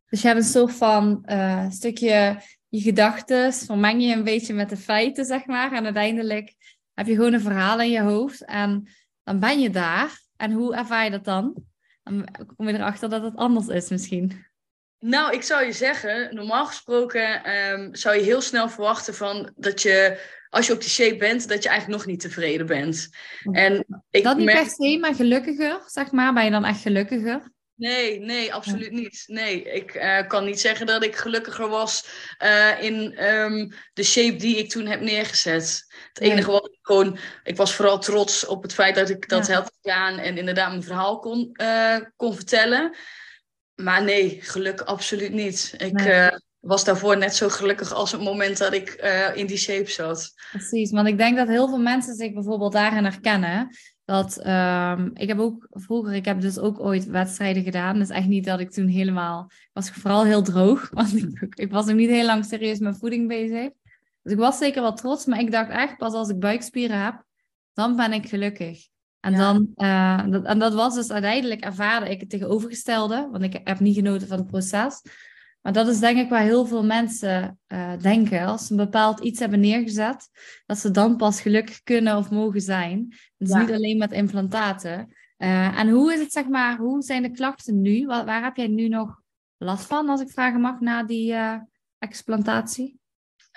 Dus 0.09 0.21
je 0.21 0.27
hebt 0.27 0.39
een 0.39 0.45
soort 0.45 0.73
van 0.73 1.23
uh, 1.25 1.69
stukje 1.69 2.41
je 2.69 2.81
gedachten, 2.81 3.53
vermeng 3.53 4.03
je 4.03 4.13
een 4.13 4.23
beetje 4.23 4.53
met 4.53 4.69
de 4.69 4.77
feiten, 4.77 5.25
zeg 5.25 5.45
maar. 5.45 5.71
En 5.71 5.83
uiteindelijk 5.83 6.55
heb 6.93 7.07
je 7.07 7.15
gewoon 7.15 7.33
een 7.33 7.41
verhaal 7.41 7.81
in 7.81 7.89
je 7.89 8.01
hoofd 8.01 8.45
en 8.45 8.89
dan 9.23 9.39
ben 9.39 9.59
je 9.59 9.69
daar. 9.69 10.21
En 10.37 10.51
hoe 10.51 10.75
ervaar 10.75 11.03
je 11.03 11.11
dat 11.11 11.25
dan? 11.25 11.63
Dan 12.03 12.27
kom 12.55 12.67
je 12.67 12.73
erachter 12.73 13.09
dat 13.09 13.23
het 13.23 13.35
anders 13.35 13.67
is 13.67 13.89
misschien. 13.89 14.45
Nou, 14.99 15.33
ik 15.33 15.43
zou 15.43 15.65
je 15.65 15.71
zeggen, 15.71 16.35
normaal 16.35 16.65
gesproken 16.65 17.51
um, 17.51 17.95
zou 17.95 18.15
je 18.15 18.23
heel 18.23 18.41
snel 18.41 18.69
verwachten 18.69 19.15
van 19.15 19.51
dat 19.55 19.81
je, 19.81 20.21
als 20.49 20.67
je 20.67 20.73
op 20.73 20.79
die 20.79 20.89
shape 20.89 21.17
bent, 21.17 21.47
dat 21.47 21.63
je 21.63 21.69
eigenlijk 21.69 21.99
nog 21.99 22.09
niet 22.09 22.19
tevreden 22.19 22.65
bent. 22.65 23.09
En 23.51 23.85
ik 24.09 24.23
dat 24.23 24.37
niet 24.37 24.45
merk... 24.45 24.57
per 24.57 24.69
se, 24.69 24.97
maar 24.99 25.15
gelukkiger, 25.15 25.81
zeg 25.85 26.11
maar. 26.11 26.33
Ben 26.33 26.43
je 26.43 26.51
dan 26.51 26.65
echt 26.65 26.81
gelukkiger? 26.81 27.51
Nee, 27.77 28.19
nee, 28.19 28.53
absoluut 28.53 28.91
niet. 28.91 29.23
Nee, 29.27 29.63
ik 29.63 29.95
uh, 29.95 30.27
kan 30.27 30.45
niet 30.45 30.59
zeggen 30.59 30.85
dat 30.85 31.03
ik 31.03 31.15
gelukkiger 31.15 31.69
was 31.69 32.07
uh, 32.43 32.81
in 32.83 33.23
um, 33.23 33.73
de 33.93 34.03
shape 34.03 34.35
die 34.35 34.57
ik 34.57 34.69
toen 34.69 34.85
heb 34.85 35.01
neergezet. 35.01 35.85
Het 36.13 36.19
enige 36.19 36.51
wat 36.51 36.65
ik 36.65 36.77
gewoon, 36.81 37.17
ik 37.43 37.55
was 37.55 37.73
vooral 37.73 37.99
trots 37.99 38.45
op 38.45 38.63
het 38.63 38.73
feit 38.73 38.95
dat 38.95 39.09
ik 39.09 39.29
dat 39.29 39.47
ja. 39.47 39.53
had 39.53 39.71
gedaan 39.81 40.17
en 40.17 40.37
inderdaad 40.37 40.69
mijn 40.69 40.83
verhaal 40.83 41.19
kon, 41.19 41.49
uh, 41.61 41.97
kon 42.15 42.35
vertellen. 42.35 42.95
Maar 43.75 44.03
nee, 44.03 44.39
geluk 44.41 44.81
absoluut 44.81 45.31
niet. 45.31 45.73
Ik 45.77 45.91
nee. 45.91 46.29
was 46.59 46.83
daarvoor 46.83 47.17
net 47.17 47.35
zo 47.35 47.49
gelukkig 47.49 47.93
als 47.93 48.11
het 48.11 48.21
moment 48.21 48.57
dat 48.57 48.73
ik 48.73 48.89
in 49.33 49.45
die 49.45 49.57
shape 49.57 49.91
zat. 49.91 50.33
Precies, 50.51 50.91
want 50.91 51.07
ik 51.07 51.17
denk 51.17 51.37
dat 51.37 51.47
heel 51.47 51.67
veel 51.67 51.79
mensen 51.79 52.15
zich 52.15 52.33
bijvoorbeeld 52.33 52.73
daarin 52.73 53.03
herkennen. 53.03 53.69
Dat 54.07 54.45
um, 54.45 55.11
ik 55.13 55.27
heb 55.27 55.39
ook 55.39 55.67
vroeger, 55.69 56.13
ik 56.13 56.25
heb 56.25 56.41
dus 56.41 56.59
ook 56.59 56.79
ooit 56.79 57.05
wedstrijden 57.05 57.63
gedaan. 57.63 57.99
Dus 57.99 58.09
echt 58.09 58.27
niet 58.27 58.45
dat 58.45 58.59
ik 58.59 58.71
toen 58.71 58.87
helemaal, 58.87 59.45
ik 59.49 59.69
was 59.73 59.89
vooral 59.89 60.25
heel 60.25 60.41
droog. 60.41 60.89
Want 60.93 61.15
ik, 61.15 61.55
ik 61.55 61.71
was 61.71 61.85
nog 61.85 61.95
niet 61.95 62.09
heel 62.09 62.25
lang 62.25 62.45
serieus 62.45 62.79
met 62.79 62.97
voeding 62.97 63.27
bezig. 63.27 63.69
Dus 64.21 64.33
ik 64.33 64.37
was 64.37 64.57
zeker 64.57 64.81
wel 64.81 64.93
trots, 64.93 65.25
maar 65.25 65.39
ik 65.39 65.51
dacht 65.51 65.69
echt 65.69 65.97
pas 65.97 66.13
als 66.13 66.29
ik 66.29 66.39
buikspieren 66.39 67.03
heb, 67.03 67.23
dan 67.73 67.95
ben 67.95 68.13
ik 68.13 68.27
gelukkig. 68.27 68.87
En, 69.19 69.31
ja. 69.31 69.37
dan, 69.37 69.67
uh, 69.75 70.31
dat, 70.31 70.45
en 70.45 70.59
dat 70.59 70.73
was 70.73 70.95
dus 70.95 71.11
uiteindelijk 71.11 71.61
ervaarde 71.61 72.09
ik 72.09 72.19
het 72.19 72.29
tegenovergestelde, 72.29 73.27
want 73.31 73.43
ik 73.43 73.59
heb 73.63 73.79
niet 73.79 73.95
genoten 73.95 74.27
van 74.27 74.37
het 74.37 74.47
proces. 74.47 75.01
Maar 75.67 75.75
dat 75.75 75.87
is 75.87 75.99
denk 75.99 76.17
ik 76.17 76.29
waar 76.29 76.41
heel 76.41 76.65
veel 76.65 76.83
mensen 76.83 77.59
uh, 77.67 77.93
denken. 78.01 78.45
Als 78.45 78.65
ze 78.65 78.71
een 78.71 78.77
bepaald 78.77 79.19
iets 79.19 79.39
hebben 79.39 79.59
neergezet, 79.59 80.29
dat 80.65 80.77
ze 80.77 80.91
dan 80.91 81.17
pas 81.17 81.41
gelukkig 81.41 81.83
kunnen 81.83 82.17
of 82.17 82.29
mogen 82.29 82.61
zijn. 82.61 83.15
Dus 83.37 83.49
ja. 83.49 83.59
niet 83.59 83.71
alleen 83.71 83.97
met 83.97 84.11
implantaten. 84.11 85.15
Uh, 85.37 85.79
en 85.79 85.89
hoe 85.89 86.13
is 86.13 86.19
het, 86.19 86.31
zeg 86.31 86.47
maar, 86.47 86.77
hoe 86.77 87.01
zijn 87.01 87.21
de 87.21 87.31
klachten 87.31 87.81
nu? 87.81 88.05
Waar, 88.05 88.25
waar, 88.25 88.43
heb 88.43 88.55
jij 88.55 88.67
nu 88.67 88.87
nog 88.87 89.21
last 89.57 89.85
van, 89.85 90.09
als 90.09 90.21
ik 90.21 90.31
vragen 90.31 90.61
mag, 90.61 90.79
na 90.79 91.03
die 91.03 91.31
uh, 91.31 91.55
explantatie? 91.99 92.99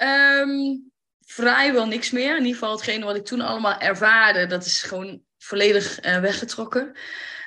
Um, 0.03 0.91
vrijwel 1.21 1.87
niks 1.87 2.11
meer. 2.11 2.31
In 2.31 2.45
ieder 2.45 2.59
geval 2.59 2.73
hetgene 2.73 3.05
wat 3.05 3.17
ik 3.17 3.25
toen 3.25 3.41
allemaal 3.41 3.79
ervaarde, 3.79 4.47
dat 4.47 4.65
is 4.65 4.83
gewoon 4.83 5.23
volledig 5.39 6.01
weggetrokken. 6.01 6.93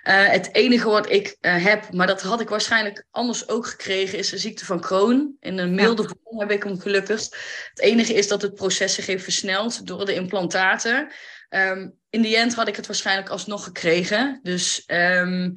Uh, 0.04 0.28
het 0.30 0.56
enige 0.56 0.90
wat 0.90 1.10
ik 1.10 1.38
uh, 1.42 1.64
heb, 1.64 1.92
maar 1.92 2.08
dat 2.08 2.22
had 2.22 2.42
ik 2.42 2.50
waarschijnlijk 2.50 3.06
anders 3.12 3.50
ook 3.50 3.68
gekregen, 3.68 4.18
is 4.18 4.30
de 4.30 4.38
ziekte 4.38 4.66
van 4.66 4.82
Crohn. 4.82 5.38
In 5.40 5.58
een 5.58 5.76
milde 5.76 6.02
ja. 6.02 6.10
vorm 6.24 6.40
heb 6.40 6.52
ik 6.52 6.64
hem 6.64 6.80
gelukkig. 6.80 7.20
Het 7.70 7.80
enige 7.80 8.14
is 8.14 8.28
dat 8.28 8.42
het 8.42 8.56
proces 8.56 8.94
zich 8.94 9.06
heeft 9.06 9.24
versneld 9.24 9.88
door 9.88 10.06
de 10.06 10.14
implantaten. 10.14 11.12
Um, 11.50 12.00
in 12.10 12.22
die 12.22 12.38
end 12.38 12.56
had 12.56 12.68
ik 12.68 12.76
het 12.76 12.88
waarschijnlijk 12.88 13.30
alsnog 13.30 13.64
gekregen. 13.64 14.40
Dus, 14.42 14.84
um, 14.88 15.54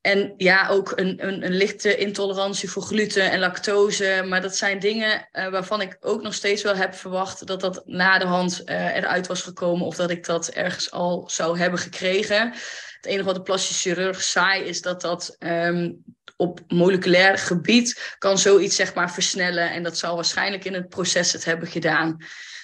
en 0.00 0.34
ja, 0.36 0.68
ook 0.68 0.92
een, 0.94 1.26
een, 1.26 1.44
een, 1.44 1.54
lichte 1.54 1.96
intolerantie 1.96 2.70
voor 2.70 2.82
gluten 2.82 3.30
en 3.30 3.38
lactose. 3.38 4.24
Maar 4.28 4.40
dat 4.40 4.56
zijn 4.56 4.78
dingen 4.78 5.28
uh, 5.32 5.48
waarvan 5.48 5.80
ik 5.80 5.96
ook 6.00 6.22
nog 6.22 6.34
steeds 6.34 6.62
wel 6.62 6.76
heb 6.76 6.94
verwacht 6.94 7.46
dat 7.46 7.60
dat 7.60 7.82
na 7.86 8.18
de 8.18 8.26
hand 8.26 8.62
eruit 8.68 9.26
was 9.26 9.42
gekomen. 9.42 9.86
Of 9.86 9.96
dat 9.96 10.10
ik 10.10 10.26
dat 10.26 10.48
ergens 10.48 10.90
al 10.90 11.24
zou 11.30 11.58
hebben 11.58 11.78
gekregen. 11.78 12.54
Het 13.02 13.10
enige 13.10 13.26
wat 13.26 13.34
de 13.34 13.42
plastische 13.42 13.88
chirurg 13.88 14.22
zei 14.22 14.62
is 14.62 14.82
dat 14.82 15.00
dat 15.00 15.36
um, 15.38 16.04
op 16.36 16.60
moleculair 16.68 17.38
gebied 17.38 18.16
kan 18.18 18.38
zoiets 18.38 18.76
zeg 18.76 18.94
maar 18.94 19.12
versnellen. 19.12 19.70
En 19.70 19.82
dat 19.82 19.98
zal 19.98 20.14
waarschijnlijk 20.14 20.64
in 20.64 20.74
het 20.74 20.88
proces 20.88 21.32
het 21.32 21.44
hebben 21.44 21.68
gedaan. 21.68 22.16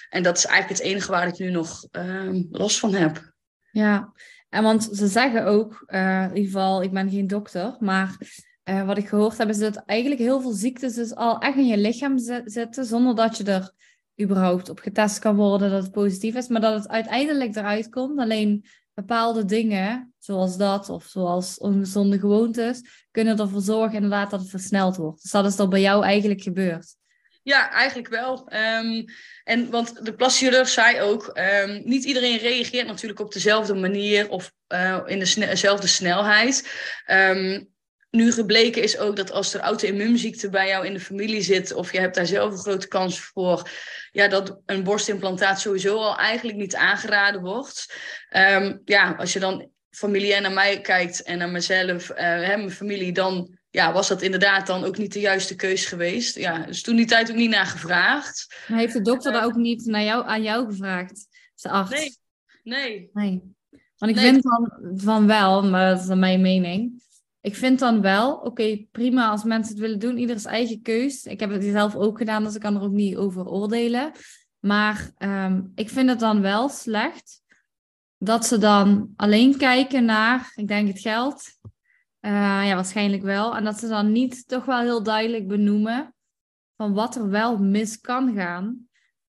En 0.09 0.23
dat 0.23 0.37
is 0.37 0.45
eigenlijk 0.45 0.79
het 0.79 0.89
enige 0.91 1.11
waar 1.11 1.27
ik 1.27 1.37
nu 1.37 1.51
nog 1.51 1.87
um, 1.91 2.47
last 2.51 2.79
van 2.79 2.93
heb. 2.93 3.33
Ja, 3.71 4.13
en 4.49 4.63
want 4.63 4.89
ze 4.93 5.07
zeggen 5.07 5.45
ook, 5.45 5.83
uh, 5.87 6.21
in 6.21 6.35
ieder 6.35 6.51
geval, 6.51 6.83
ik 6.83 6.91
ben 6.91 7.09
geen 7.09 7.27
dokter, 7.27 7.75
maar 7.79 8.17
uh, 8.69 8.85
wat 8.85 8.97
ik 8.97 9.07
gehoord 9.07 9.37
heb 9.37 9.49
is 9.49 9.57
dat 9.57 9.83
eigenlijk 9.85 10.21
heel 10.21 10.41
veel 10.41 10.51
ziektes 10.51 10.93
dus 10.93 11.15
al 11.15 11.39
echt 11.39 11.57
in 11.57 11.67
je 11.67 11.77
lichaam 11.77 12.17
zitten, 12.45 12.85
zonder 12.85 13.15
dat 13.15 13.37
je 13.37 13.43
er 13.43 13.71
überhaupt 14.21 14.69
op 14.69 14.79
getest 14.79 15.19
kan 15.19 15.35
worden 15.35 15.69
dat 15.69 15.83
het 15.83 15.91
positief 15.91 16.35
is, 16.35 16.47
maar 16.47 16.61
dat 16.61 16.73
het 16.73 16.87
uiteindelijk 16.87 17.55
eruit 17.55 17.89
komt. 17.89 18.19
Alleen 18.19 18.65
bepaalde 19.05 19.45
dingen, 19.45 20.13
zoals 20.17 20.57
dat 20.57 20.89
of 20.89 21.05
zoals 21.05 21.57
ongezonde 21.57 22.19
gewoontes, 22.19 22.81
kunnen 23.11 23.39
ervoor 23.39 23.61
zorgen 23.61 23.95
inderdaad 23.95 24.29
dat 24.29 24.39
het 24.39 24.49
versneld 24.49 24.95
wordt. 24.95 25.21
Dus 25.21 25.31
dat 25.31 25.45
is 25.45 25.55
dan 25.55 25.69
bij 25.69 25.81
jou 25.81 26.03
eigenlijk 26.03 26.41
gebeurd. 26.41 26.95
Ja, 27.43 27.71
eigenlijk 27.71 28.07
wel. 28.07 28.51
Um, 28.53 29.05
en 29.43 29.69
want 29.69 30.05
de 30.05 30.13
plaschirurg 30.13 30.69
zei 30.69 31.01
ook, 31.01 31.39
um, 31.63 31.81
niet 31.85 32.03
iedereen 32.03 32.37
reageert 32.37 32.87
natuurlijk 32.87 33.19
op 33.19 33.33
dezelfde 33.33 33.73
manier 33.73 34.29
of 34.29 34.51
uh, 34.73 34.99
in 35.05 35.19
dezelfde 35.19 35.87
snelheid. 35.87 36.69
Um, 37.07 37.69
nu 38.11 38.31
gebleken 38.31 38.81
is 38.81 38.97
ook 38.97 39.15
dat 39.15 39.31
als 39.31 39.53
er 39.53 39.59
auto-immuunziekte 39.59 40.49
bij 40.49 40.67
jou 40.67 40.85
in 40.85 40.93
de 40.93 40.99
familie 40.99 41.41
zit, 41.41 41.73
of 41.73 41.91
je 41.91 41.99
hebt 41.99 42.15
daar 42.15 42.25
zelf 42.25 42.51
een 42.51 42.57
grote 42.57 42.87
kans 42.87 43.19
voor, 43.19 43.69
ja, 44.11 44.27
dat 44.27 44.59
een 44.65 44.83
borstimplantaat 44.83 45.59
sowieso 45.59 45.97
al 45.97 46.17
eigenlijk 46.17 46.57
niet 46.57 46.75
aangeraden 46.75 47.41
wordt. 47.41 47.93
Um, 48.37 48.81
ja, 48.85 49.15
als 49.17 49.33
je 49.33 49.39
dan 49.39 49.69
familie 49.89 50.39
naar 50.39 50.51
mij 50.51 50.81
kijkt 50.81 51.23
en 51.23 51.37
naar 51.37 51.49
mezelf, 51.49 52.09
uh, 52.09 52.17
hè, 52.17 52.57
mijn 52.57 52.71
familie, 52.71 53.11
dan 53.11 53.57
ja, 53.69 53.93
was 53.93 54.07
dat 54.07 54.21
inderdaad 54.21 54.67
dan 54.67 54.83
ook 54.83 54.97
niet 54.97 55.13
de 55.13 55.19
juiste 55.19 55.55
keus 55.55 55.85
geweest. 55.85 56.35
Ja, 56.35 56.65
dus 56.65 56.81
toen 56.81 56.95
die 56.95 57.05
tijd 57.05 57.29
ook 57.29 57.37
niet 57.37 57.49
naar 57.49 57.65
gevraagd. 57.65 58.55
Maar 58.67 58.79
heeft 58.79 58.93
de 58.93 59.01
dokter 59.01 59.31
uh, 59.31 59.37
daar 59.37 59.45
ook 59.45 59.55
niet 59.55 59.85
naar 59.85 60.03
jou, 60.03 60.27
aan 60.27 60.43
jou 60.43 60.65
gevraagd? 60.69 61.27
De 61.55 61.69
arts? 61.69 61.89
Nee, 61.89 62.17
nee. 62.63 63.09
nee. 63.13 63.41
Want 63.97 64.11
ik 64.11 64.17
nee. 64.17 64.31
vind 64.31 64.41
van, 64.41 64.91
van 64.95 65.27
wel, 65.27 65.63
maar 65.63 65.89
dat 65.89 65.99
is 65.99 66.15
mijn 66.15 66.41
mening 66.41 67.01
ik 67.41 67.55
vind 67.55 67.79
dan 67.79 68.01
wel, 68.01 68.35
oké, 68.35 68.85
prima 68.91 69.29
als 69.29 69.43
mensen 69.43 69.73
het 69.73 69.81
willen 69.81 69.99
doen, 69.99 70.17
ieders 70.17 70.45
eigen 70.45 70.81
keus. 70.81 71.23
Ik 71.23 71.39
heb 71.39 71.49
het 71.49 71.63
zelf 71.63 71.95
ook 71.95 72.17
gedaan, 72.17 72.43
dus 72.43 72.55
ik 72.55 72.61
kan 72.61 72.75
er 72.75 72.81
ook 72.81 72.91
niet 72.91 73.15
over 73.15 73.47
oordelen. 73.47 74.11
Maar 74.59 75.11
um, 75.17 75.71
ik 75.75 75.89
vind 75.89 76.09
het 76.09 76.19
dan 76.19 76.41
wel 76.41 76.69
slecht 76.69 77.41
dat 78.17 78.45
ze 78.45 78.57
dan 78.57 79.13
alleen 79.15 79.57
kijken 79.57 80.05
naar, 80.05 80.51
ik 80.55 80.67
denk 80.67 80.87
het 80.87 80.99
geld. 80.99 81.57
Uh, 82.21 82.31
ja, 82.65 82.75
waarschijnlijk 82.75 83.23
wel. 83.23 83.55
En 83.55 83.63
dat 83.63 83.79
ze 83.79 83.87
dan 83.87 84.11
niet 84.11 84.47
toch 84.47 84.65
wel 84.65 84.79
heel 84.79 85.03
duidelijk 85.03 85.47
benoemen 85.47 86.13
van 86.75 86.93
wat 86.93 87.15
er 87.15 87.29
wel 87.29 87.57
mis 87.57 87.99
kan 87.99 88.33
gaan. 88.33 88.87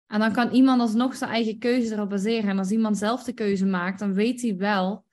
En 0.08 0.20
dan 0.20 0.32
kan 0.32 0.52
iemand 0.52 0.82
alsnog 0.82 1.16
zijn 1.16 1.32
eigen 1.32 1.60
keuze 1.60 1.94
erop 1.94 2.10
baseren. 2.10 2.50
En 2.50 2.58
als 2.58 2.72
iemand 2.72 2.98
zelf 2.98 3.24
de 3.24 3.34
keuze 3.34 3.66
maakt, 3.66 4.00
dan 4.00 4.14
weet 4.14 4.42
hij 4.42 4.56
wel 4.58 5.06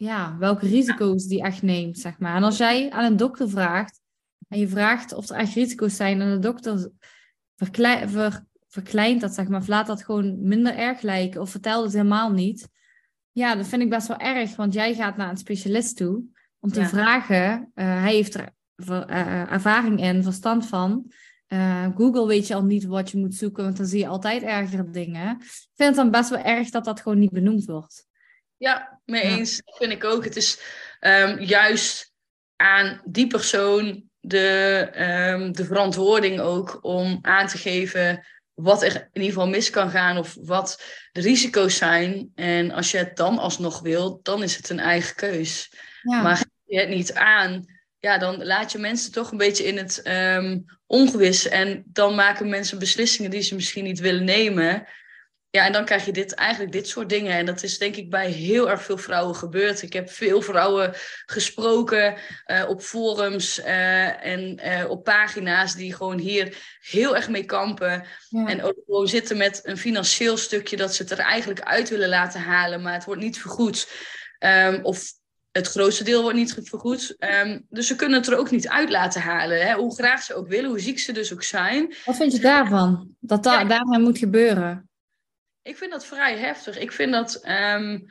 ja, 0.00 0.36
welke 0.38 0.66
risico's 0.66 1.26
die 1.26 1.42
echt 1.42 1.62
neemt, 1.62 1.98
zeg 1.98 2.18
maar. 2.18 2.36
En 2.36 2.42
als 2.42 2.56
jij 2.56 2.90
aan 2.90 3.04
een 3.04 3.16
dokter 3.16 3.48
vraagt 3.48 4.00
en 4.48 4.58
je 4.58 4.68
vraagt 4.68 5.12
of 5.12 5.28
er 5.28 5.36
echt 5.36 5.54
risico's 5.54 5.96
zijn 5.96 6.20
en 6.20 6.30
de 6.30 6.38
dokter 6.38 6.90
verklei 7.56 8.08
ver 8.08 8.44
verkleint 8.68 9.20
dat, 9.20 9.34
zeg 9.34 9.48
maar, 9.48 9.60
of 9.60 9.66
laat 9.66 9.86
dat 9.86 10.04
gewoon 10.04 10.42
minder 10.42 10.76
erg 10.76 11.00
lijken 11.00 11.40
of 11.40 11.50
vertelt 11.50 11.84
het 11.84 11.92
helemaal 11.92 12.32
niet. 12.32 12.68
Ja, 13.30 13.54
dat 13.54 13.66
vind 13.66 13.82
ik 13.82 13.90
best 13.90 14.08
wel 14.08 14.18
erg, 14.18 14.56
want 14.56 14.74
jij 14.74 14.94
gaat 14.94 15.16
naar 15.16 15.30
een 15.30 15.36
specialist 15.36 15.96
toe 15.96 16.22
om 16.60 16.72
te 16.72 16.80
ja. 16.80 16.88
vragen. 16.88 17.72
Uh, 17.74 17.84
hij 17.84 18.14
heeft 18.14 18.34
er 18.34 18.48
ver, 18.76 19.10
uh, 19.10 19.52
ervaring 19.52 20.00
in, 20.02 20.22
verstand 20.22 20.66
van. 20.66 21.12
Uh, 21.48 21.86
Google 21.96 22.26
weet 22.26 22.46
je 22.46 22.54
al 22.54 22.64
niet 22.64 22.84
wat 22.84 23.10
je 23.10 23.18
moet 23.18 23.34
zoeken, 23.34 23.64
want 23.64 23.76
dan 23.76 23.86
zie 23.86 23.98
je 23.98 24.06
altijd 24.06 24.42
ergere 24.42 24.90
dingen. 24.90 25.30
Ik 25.30 25.74
vind 25.74 25.88
het 25.88 25.96
dan 25.96 26.10
best 26.10 26.30
wel 26.30 26.42
erg 26.42 26.70
dat 26.70 26.84
dat 26.84 27.00
gewoon 27.00 27.18
niet 27.18 27.32
benoemd 27.32 27.64
wordt. 27.64 28.08
Ja, 28.60 29.00
mee 29.04 29.22
eens. 29.22 29.56
Ja. 29.56 29.62
Dat 29.64 29.76
vind 29.76 29.92
ik 29.92 30.04
ook. 30.04 30.24
Het 30.24 30.36
is 30.36 30.60
um, 31.00 31.40
juist 31.40 32.12
aan 32.56 33.00
die 33.04 33.26
persoon 33.26 34.02
de, 34.20 34.88
um, 35.32 35.52
de 35.52 35.64
verantwoording 35.64 36.40
ook 36.40 36.78
om 36.82 37.18
aan 37.22 37.46
te 37.46 37.58
geven 37.58 38.26
wat 38.54 38.82
er 38.82 38.94
in 38.94 39.08
ieder 39.12 39.28
geval 39.28 39.48
mis 39.48 39.70
kan 39.70 39.90
gaan 39.90 40.18
of 40.18 40.36
wat 40.40 40.82
de 41.12 41.20
risico's 41.20 41.76
zijn. 41.76 42.32
En 42.34 42.70
als 42.70 42.90
je 42.90 42.98
het 42.98 43.16
dan 43.16 43.38
alsnog 43.38 43.80
wilt, 43.80 44.24
dan 44.24 44.42
is 44.42 44.56
het 44.56 44.68
een 44.68 44.80
eigen 44.80 45.14
keus. 45.14 45.72
Ja. 46.02 46.22
Maar 46.22 46.36
geef 46.36 46.46
je 46.64 46.80
het 46.80 46.88
niet 46.88 47.12
aan, 47.12 47.64
ja, 47.98 48.18
dan 48.18 48.44
laat 48.44 48.72
je 48.72 48.78
mensen 48.78 49.12
toch 49.12 49.30
een 49.30 49.38
beetje 49.38 49.64
in 49.64 49.76
het 49.76 50.02
um, 50.06 50.64
ongewis. 50.86 51.48
En 51.48 51.82
dan 51.86 52.14
maken 52.14 52.48
mensen 52.48 52.78
beslissingen 52.78 53.30
die 53.30 53.42
ze 53.42 53.54
misschien 53.54 53.84
niet 53.84 54.00
willen 54.00 54.24
nemen. 54.24 54.86
Ja, 55.52 55.64
en 55.66 55.72
dan 55.72 55.84
krijg 55.84 56.04
je 56.04 56.12
dit, 56.12 56.34
eigenlijk 56.34 56.72
dit 56.72 56.88
soort 56.88 57.08
dingen. 57.08 57.32
En 57.32 57.46
dat 57.46 57.62
is 57.62 57.78
denk 57.78 57.96
ik 57.96 58.10
bij 58.10 58.30
heel 58.30 58.70
erg 58.70 58.82
veel 58.82 58.98
vrouwen 58.98 59.34
gebeurd. 59.34 59.82
Ik 59.82 59.92
heb 59.92 60.10
veel 60.10 60.42
vrouwen 60.42 60.92
gesproken 61.26 62.16
uh, 62.46 62.64
op 62.68 62.82
forums 62.82 63.58
uh, 63.58 64.26
en 64.26 64.60
uh, 64.64 64.90
op 64.90 65.04
pagina's 65.04 65.74
die 65.74 65.94
gewoon 65.94 66.18
hier 66.18 66.56
heel 66.80 67.16
erg 67.16 67.28
mee 67.28 67.44
kampen. 67.44 68.04
Ja. 68.28 68.46
En 68.46 68.62
ook 68.62 68.76
gewoon 68.86 69.08
zitten 69.08 69.36
met 69.36 69.60
een 69.62 69.76
financieel 69.76 70.36
stukje 70.36 70.76
dat 70.76 70.94
ze 70.94 71.02
het 71.02 71.10
er 71.10 71.18
eigenlijk 71.18 71.60
uit 71.60 71.88
willen 71.88 72.08
laten 72.08 72.40
halen, 72.40 72.82
maar 72.82 72.92
het 72.92 73.04
wordt 73.04 73.22
niet 73.22 73.38
vergoed. 73.38 73.88
Um, 74.38 74.84
of 74.84 75.12
het 75.50 75.66
grootste 75.66 76.04
deel 76.04 76.22
wordt 76.22 76.36
niet 76.36 76.54
vergoed. 76.62 77.16
Um, 77.44 77.66
dus 77.68 77.86
ze 77.86 77.96
kunnen 77.96 78.18
het 78.18 78.28
er 78.28 78.38
ook 78.38 78.50
niet 78.50 78.68
uit 78.68 78.90
laten 78.90 79.20
halen. 79.20 79.66
Hè? 79.66 79.74
Hoe 79.74 79.94
graag 79.94 80.22
ze 80.22 80.34
ook 80.34 80.48
willen, 80.48 80.70
hoe 80.70 80.80
ziek 80.80 80.98
ze 80.98 81.12
dus 81.12 81.32
ook 81.32 81.42
zijn. 81.42 81.94
Wat 82.04 82.16
vind 82.16 82.32
je 82.32 82.40
daarvan? 82.40 83.14
Dat 83.20 83.42
da 83.42 83.60
ja. 83.60 83.64
daarmee 83.64 84.00
moet 84.00 84.18
gebeuren? 84.18 84.89
Ik 85.70 85.76
vind 85.76 85.90
dat 85.90 86.06
vrij 86.06 86.38
heftig. 86.38 86.78
Ik 86.78 86.92
vind 86.92 87.12
dat 87.12 87.44
um, 87.74 88.06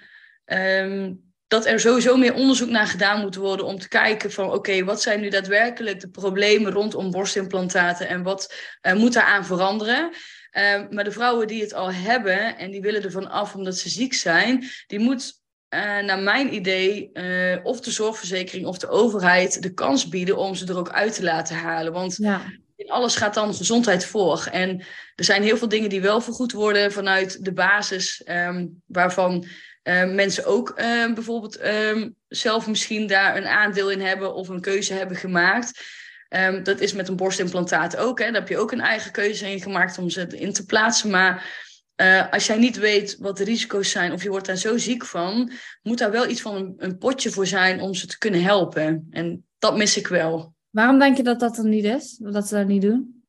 um, 0.45 1.21
dat 1.47 1.65
er 1.65 1.79
sowieso 1.79 2.17
meer 2.17 2.33
onderzoek 2.33 2.69
naar 2.69 2.87
gedaan 2.87 3.21
moet 3.21 3.35
worden 3.35 3.65
om 3.65 3.79
te 3.79 3.87
kijken 3.87 4.31
van 4.31 4.51
oké, 4.51 4.83
wat 4.83 5.01
zijn 5.01 5.19
nu 5.19 5.29
daadwerkelijk 5.29 5.99
de 5.99 6.09
problemen 6.09 6.71
rondom 6.71 7.11
borstimplantaten 7.11 8.07
en 8.07 8.23
wat 8.23 8.53
uh, 8.81 8.93
moet 8.93 9.13
daaraan 9.13 9.45
veranderen. 9.45 10.09
Uh, 10.51 10.89
maar 10.89 11.03
de 11.03 11.11
vrouwen 11.11 11.47
die 11.47 11.61
het 11.61 11.73
al 11.73 11.91
hebben 11.91 12.57
en 12.57 12.71
die 12.71 12.81
willen 12.81 13.03
ervan 13.03 13.29
af 13.29 13.55
omdat 13.55 13.77
ze 13.77 13.89
ziek 13.89 14.13
zijn, 14.13 14.63
die 14.87 14.99
moet 14.99 15.41
uh, 15.69 15.79
naar 15.79 16.19
mijn 16.19 16.53
idee 16.53 17.11
of 17.63 17.81
de 17.81 17.91
zorgverzekering 17.91 18.65
of 18.65 18.77
de 18.77 18.89
overheid 18.89 19.61
de 19.61 19.73
kans 19.73 20.07
bieden 20.07 20.37
om 20.37 20.55
ze 20.55 20.65
er 20.65 20.77
ook 20.77 20.91
uit 20.91 21.13
te 21.13 21.23
laten 21.23 21.55
halen. 21.55 21.93
Want 21.93 22.15
ja. 22.17 22.41
Alles 22.87 23.15
gaat 23.15 23.33
dan 23.33 23.53
gezondheid 23.53 24.05
voor. 24.05 24.47
En 24.51 24.79
er 25.15 25.23
zijn 25.23 25.43
heel 25.43 25.57
veel 25.57 25.69
dingen 25.69 25.89
die 25.89 26.01
wel 26.01 26.21
vergoed 26.21 26.51
worden 26.51 26.91
vanuit 26.91 27.45
de 27.45 27.53
basis, 27.53 28.21
um, 28.25 28.81
waarvan 28.85 29.45
uh, 29.83 30.13
mensen 30.13 30.45
ook 30.45 30.69
uh, 30.69 31.13
bijvoorbeeld 31.13 31.59
zelf 32.27 32.67
misschien 32.67 33.07
daar 33.07 33.37
een 33.37 33.47
aandeel 33.47 33.91
in 33.91 34.01
hebben 34.01 34.33
of 34.33 34.47
een 34.47 34.61
keuze 34.61 34.93
hebben 34.93 35.17
gemaakt. 35.17 35.97
Dat 36.63 36.79
is 36.79 36.93
met 36.93 37.07
een 37.07 37.15
borstimplantaat 37.15 37.97
ook. 37.97 38.19
Hè. 38.19 38.25
Daar 38.25 38.39
heb 38.41 38.49
je 38.49 38.57
ook 38.57 38.71
een 38.71 38.81
eigen 38.81 39.11
keuze 39.11 39.51
in 39.51 39.61
gemaakt 39.61 39.97
om 39.97 40.09
ze 40.09 40.27
in 40.27 40.53
te 40.53 40.65
plaatsen. 40.65 41.09
Maar 41.09 41.67
uh, 42.01 42.31
als 42.31 42.47
jij 42.47 42.57
niet 42.57 42.77
weet 42.77 43.17
wat 43.19 43.37
de 43.37 43.43
risico's 43.43 43.89
zijn 43.89 44.11
of 44.11 44.23
je 44.23 44.29
wordt 44.29 44.45
daar 44.45 44.55
zo 44.55 44.77
ziek 44.77 45.05
van, 45.05 45.51
moet 45.81 45.97
daar 45.97 46.11
wel 46.11 46.27
iets 46.27 46.41
van 46.41 46.73
een 46.77 46.97
potje 46.97 47.29
voor 47.31 47.47
zijn 47.47 47.81
om 47.81 47.93
ze 47.93 48.07
te 48.07 48.17
kunnen 48.17 48.43
helpen. 48.43 49.07
En 49.11 49.45
dat 49.57 49.77
mis 49.77 49.97
ik 49.97 50.07
wel. 50.07 50.53
Waarom 50.69 50.99
denk 50.99 51.17
je 51.17 51.23
dat 51.23 51.39
dat 51.39 51.57
er 51.57 51.65
niet 51.65 51.83
is? 51.83 52.17
Dat 52.21 52.47
ze 52.47 52.55
dat 52.55 52.67
niet 52.67 52.81
doen? 52.81 53.19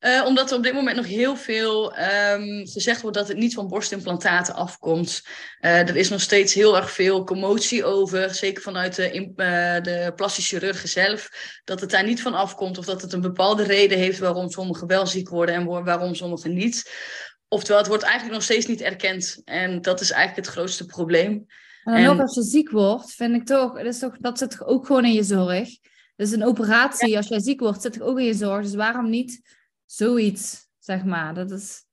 Uh, 0.00 0.24
omdat 0.26 0.50
er 0.50 0.56
op 0.56 0.62
dit 0.62 0.74
moment 0.74 0.96
nog 0.96 1.06
heel 1.06 1.36
veel 1.36 1.98
um, 1.98 2.66
gezegd 2.66 3.02
wordt 3.02 3.16
dat 3.16 3.28
het 3.28 3.36
niet 3.36 3.54
van 3.54 3.68
borstimplantaten 3.68 4.54
afkomt. 4.54 5.22
Uh, 5.60 5.88
er 5.88 5.96
is 5.96 6.08
nog 6.08 6.20
steeds 6.20 6.54
heel 6.54 6.76
erg 6.76 6.90
veel 6.90 7.24
commotie 7.24 7.84
over, 7.84 8.34
zeker 8.34 8.62
vanuit 8.62 8.96
de, 8.96 9.14
uh, 9.14 9.82
de 9.82 10.12
plastische 10.16 10.56
chirurgen 10.56 10.88
zelf, 10.88 11.28
dat 11.64 11.80
het 11.80 11.90
daar 11.90 12.04
niet 12.04 12.22
van 12.22 12.34
afkomt 12.34 12.78
of 12.78 12.84
dat 12.84 13.02
het 13.02 13.12
een 13.12 13.20
bepaalde 13.20 13.62
reden 13.62 13.98
heeft 13.98 14.18
waarom 14.18 14.50
sommigen 14.50 14.86
wel 14.86 15.06
ziek 15.06 15.28
worden 15.28 15.54
en 15.54 15.64
waarom 15.64 16.14
sommigen 16.14 16.54
niet. 16.54 16.92
Oftewel, 17.48 17.78
het 17.78 17.88
wordt 17.88 18.02
eigenlijk 18.02 18.34
nog 18.34 18.42
steeds 18.42 18.66
niet 18.66 18.80
erkend. 18.80 19.40
En 19.44 19.80
dat 19.80 20.00
is 20.00 20.10
eigenlijk 20.10 20.46
het 20.46 20.56
grootste 20.56 20.86
probleem. 20.86 21.46
En 21.84 22.04
dan 22.04 22.14
ook 22.14 22.20
als 22.20 22.34
je 22.34 22.42
ziek 22.42 22.70
wordt, 22.70 23.12
vind 23.12 23.34
ik 23.34 23.46
toch, 23.46 23.76
dat, 23.76 23.86
is 23.86 23.98
toch, 23.98 24.16
dat 24.18 24.38
zit 24.38 24.64
ook 24.64 24.86
gewoon 24.86 25.04
in 25.04 25.12
je 25.12 25.22
zorg. 25.22 25.68
Dus 26.20 26.30
een 26.30 26.44
operatie, 26.44 27.16
als 27.16 27.28
jij 27.28 27.40
ziek 27.40 27.60
wordt, 27.60 27.82
zit 27.82 27.92
toch 27.92 28.02
ook 28.02 28.18
in 28.18 28.24
je 28.24 28.34
zorg. 28.34 28.62
Dus 28.62 28.74
waarom 28.74 29.10
niet 29.10 29.40
zoiets, 29.84 30.68
zeg 30.78 31.04
maar. 31.04 31.34
Dat 31.34 31.50
is... 31.50 31.84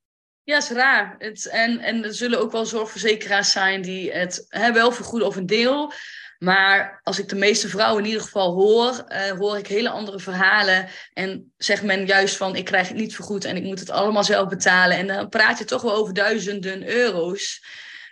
Ja, 0.44 0.58
is 0.58 0.70
raar. 0.70 1.16
Het, 1.18 1.46
en, 1.46 1.80
en 1.80 2.04
er 2.04 2.14
zullen 2.14 2.40
ook 2.40 2.52
wel 2.52 2.66
zorgverzekeraars 2.66 3.52
zijn 3.52 3.82
die 3.82 4.12
het 4.12 4.46
hè, 4.48 4.72
wel 4.72 4.92
vergoeden 4.92 5.28
of 5.28 5.36
een 5.36 5.46
deel. 5.46 5.92
Maar 6.40 7.00
als 7.04 7.20
ik 7.20 7.30
de 7.30 7.36
meeste 7.36 7.70
vrouwen 7.70 8.04
in 8.04 8.10
ieder 8.10 8.24
geval 8.24 8.54
hoor, 8.54 9.06
uh, 9.08 9.30
hoor 9.30 9.58
ik 9.58 9.68
hele 9.68 9.90
andere 9.90 10.20
verhalen. 10.20 10.88
En 11.14 11.54
zegt 11.58 11.84
men 11.84 12.06
juist 12.06 12.38
van, 12.38 12.56
ik 12.56 12.66
krijg 12.66 12.88
het 12.88 12.98
niet 12.98 13.16
vergoed 13.16 13.46
en 13.46 13.56
ik 13.56 13.64
moet 13.64 13.80
het 13.80 13.90
allemaal 13.90 14.24
zelf 14.24 14.50
betalen. 14.50 14.98
En 14.98 15.08
dan 15.08 15.30
praat 15.30 15.58
je 15.58 15.66
toch 15.66 15.82
wel 15.82 15.96
over 15.96 16.14
duizenden 16.14 16.88
euro's. 16.88 17.66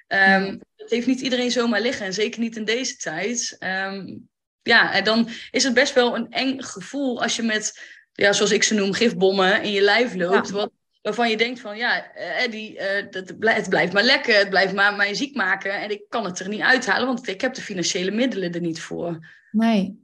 Um, 0.07 0.19
ja. 0.19 0.57
Dat 0.75 0.89
heeft 0.89 1.07
niet 1.07 1.21
iedereen 1.21 1.51
zomaar 1.51 1.81
liggen. 1.81 2.05
En 2.05 2.13
zeker 2.13 2.39
niet 2.39 2.55
in 2.55 2.65
deze 2.65 2.95
tijd. 2.95 3.55
Um, 3.59 4.29
ja, 4.67 4.93
en 4.93 5.03
dan 5.03 5.29
is 5.51 5.63
het 5.63 5.73
best 5.73 5.93
wel 5.93 6.15
een 6.15 6.31
eng 6.31 6.61
gevoel 6.61 7.21
als 7.21 7.35
je 7.35 7.43
met 7.43 7.93
ja, 8.13 8.33
zoals 8.33 8.51
ik 8.51 8.63
ze 8.63 8.73
noem, 8.73 8.93
gifbommen 8.93 9.61
in 9.61 9.71
je 9.71 9.81
lijf 9.81 10.15
loopt. 10.15 10.49
Wat, 10.49 10.71
waarvan 11.01 11.29
je 11.29 11.37
denkt 11.37 11.59
van 11.59 11.77
ja, 11.77 12.13
Eddie, 12.13 12.79
uh, 12.79 13.11
dat, 13.11 13.27
het 13.27 13.69
blijft 13.69 13.93
maar 13.93 14.03
lekker, 14.03 14.37
het 14.37 14.49
blijft 14.49 14.73
maar 14.73 14.95
mij 14.95 15.13
ziek 15.13 15.35
maken. 15.35 15.81
En 15.81 15.89
ik 15.89 16.03
kan 16.09 16.25
het 16.25 16.39
er 16.39 16.49
niet 16.49 16.61
uithalen, 16.61 17.07
want 17.07 17.27
ik 17.27 17.41
heb 17.41 17.53
de 17.53 17.61
financiële 17.61 18.11
middelen 18.11 18.51
er 18.51 18.61
niet 18.61 18.81
voor. 18.81 19.27
Nee. 19.51 20.03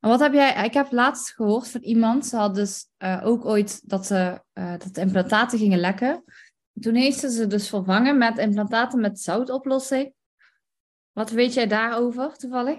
En 0.00 0.08
wat 0.08 0.20
heb 0.20 0.32
jij, 0.32 0.64
ik 0.64 0.74
heb 0.74 0.92
laatst 0.92 1.34
gehoord 1.34 1.68
van 1.68 1.80
iemand, 1.80 2.26
ze 2.26 2.36
had 2.36 2.54
dus 2.54 2.86
uh, 2.98 3.20
ook 3.24 3.44
ooit 3.44 3.88
dat, 3.88 4.06
ze, 4.06 4.42
uh, 4.54 4.70
dat 4.78 4.94
de 4.94 5.00
implantaten 5.00 5.58
gingen 5.58 5.78
lekken. 5.78 6.24
Toen 6.80 6.94
heeft 6.94 7.18
ze 7.18 7.30
ze 7.30 7.46
dus 7.46 7.68
vervangen 7.68 8.18
met 8.18 8.38
implantaten 8.38 9.00
met 9.00 9.20
zoutoplossing. 9.20 10.12
Wat 11.12 11.30
weet 11.30 11.54
jij 11.54 11.66
daarover 11.66 12.36
toevallig? 12.36 12.78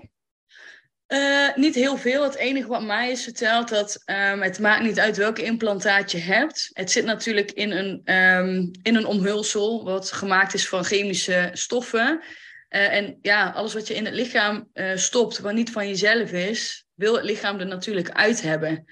Uh, 1.09 1.55
niet 1.55 1.75
heel 1.75 1.97
veel. 1.97 2.23
Het 2.23 2.35
enige 2.35 2.67
wat 2.67 2.83
mij 2.83 3.11
is 3.11 3.23
verteld, 3.23 3.69
dat 3.69 4.03
um, 4.05 4.41
het 4.41 4.59
maakt 4.59 4.83
niet 4.83 4.99
uit 4.99 5.17
welke 5.17 5.43
implantaat 5.43 6.11
je 6.11 6.17
hebt. 6.17 6.69
Het 6.73 6.91
zit 6.91 7.05
natuurlijk 7.05 7.51
in 7.51 7.71
een, 7.71 8.15
um, 8.15 8.71
in 8.81 8.95
een 8.95 9.05
omhulsel, 9.05 9.83
wat 9.83 10.11
gemaakt 10.11 10.53
is 10.53 10.67
van 10.67 10.83
chemische 10.83 11.49
stoffen. 11.53 12.21
Uh, 12.69 12.93
en 12.93 13.17
ja, 13.21 13.49
alles 13.49 13.73
wat 13.73 13.87
je 13.87 13.93
in 13.93 14.05
het 14.05 14.13
lichaam 14.13 14.69
uh, 14.73 14.95
stopt, 14.95 15.39
wat 15.39 15.53
niet 15.53 15.71
van 15.71 15.87
jezelf 15.87 16.31
is, 16.31 16.85
wil 16.93 17.15
het 17.15 17.25
lichaam 17.25 17.59
er 17.59 17.67
natuurlijk 17.67 18.09
uit 18.09 18.41
hebben. 18.41 18.85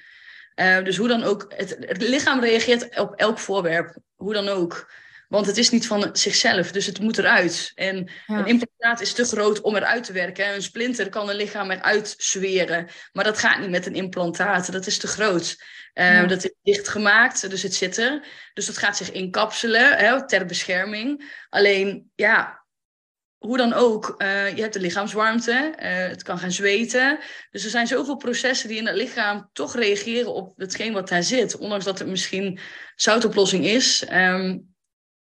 dus 0.84 0.98
hoe 0.98 1.08
dan 1.08 1.24
ook, 1.24 1.54
het 1.56 2.02
lichaam 2.02 2.40
reageert 2.40 3.00
op 3.00 3.14
elk 3.16 3.40
voorwerp, 3.40 3.98
hoe 4.16 4.34
dan 4.34 4.48
ook. 4.48 4.92
Want 5.28 5.46
het 5.46 5.58
is 5.58 5.70
niet 5.70 5.88
van 5.88 6.10
zichzelf, 6.14 6.72
dus 6.72 6.86
het 6.86 7.00
moet 7.00 7.18
eruit. 7.18 7.72
En 7.76 8.10
ja. 8.28 8.38
een 8.38 8.46
implantaat 8.46 9.02
is 9.02 9.14
te 9.14 9.24
groot 9.24 9.62
om 9.62 9.76
eruit 9.76 10.04
te 10.04 10.14
werken. 10.14 10.54
Een 10.54 10.62
splinter 10.62 11.10
kan 11.10 11.30
een 11.30 11.36
lichaam 11.36 11.72
eruit 11.72 12.14
zweren. 12.18 12.88
Maar 13.12 13.24
dat 13.24 13.38
gaat 13.38 13.60
niet 13.60 13.70
met 13.70 13.86
een 13.86 13.96
implantaat, 13.96 14.72
dat 14.72 14.88
is 14.88 14.98
te 14.98 15.08
groot. 15.08 15.64
Uh, 15.94 16.14
ja. 16.14 16.26
Dat 16.26 16.44
is 16.44 16.54
dichtgemaakt, 16.64 17.50
dus 17.50 17.64
het 17.64 17.76
zit 17.76 17.98
er. 17.98 18.26
Dus 18.54 18.66
dat 18.66 18.78
gaat 18.78 18.98
zich 18.98 19.12
inkapselen 19.12 19.98
hè, 19.98 20.28
ter 20.28 20.46
bescherming. 20.46 21.34
Alleen, 21.50 22.12
ja, 22.16 22.66
hoe 23.38 23.58
dan 23.58 23.74
ook, 23.74 24.16
uh, 24.18 24.56
je 24.56 24.62
hebt 24.62 24.74
de 24.74 24.80
lichaamswarmte, 24.80 25.52
uh, 25.52 26.08
het 26.08 26.24
kan 26.24 26.40
gaan 26.40 26.52
zweten. 26.52 27.20
Dus 27.52 27.64
er 27.64 27.70
zijn 27.70 27.88
zoveel 27.88 28.16
processen 28.16 28.70
die 28.70 28.78
in 28.78 28.88
het 28.88 28.96
lichaam 28.96 29.50
toch 29.54 29.76
reageren 29.76 30.34
op 30.34 30.54
hetgeen 30.58 30.94
wat 30.94 31.10
daar 31.10 31.24
zit. 31.24 31.58
Ondanks 31.58 31.86
dat 31.86 32.00
het 32.00 32.08
misschien 32.08 32.60
zoutoplossing 32.96 33.66
is. 33.66 34.06
Um, 34.12 34.76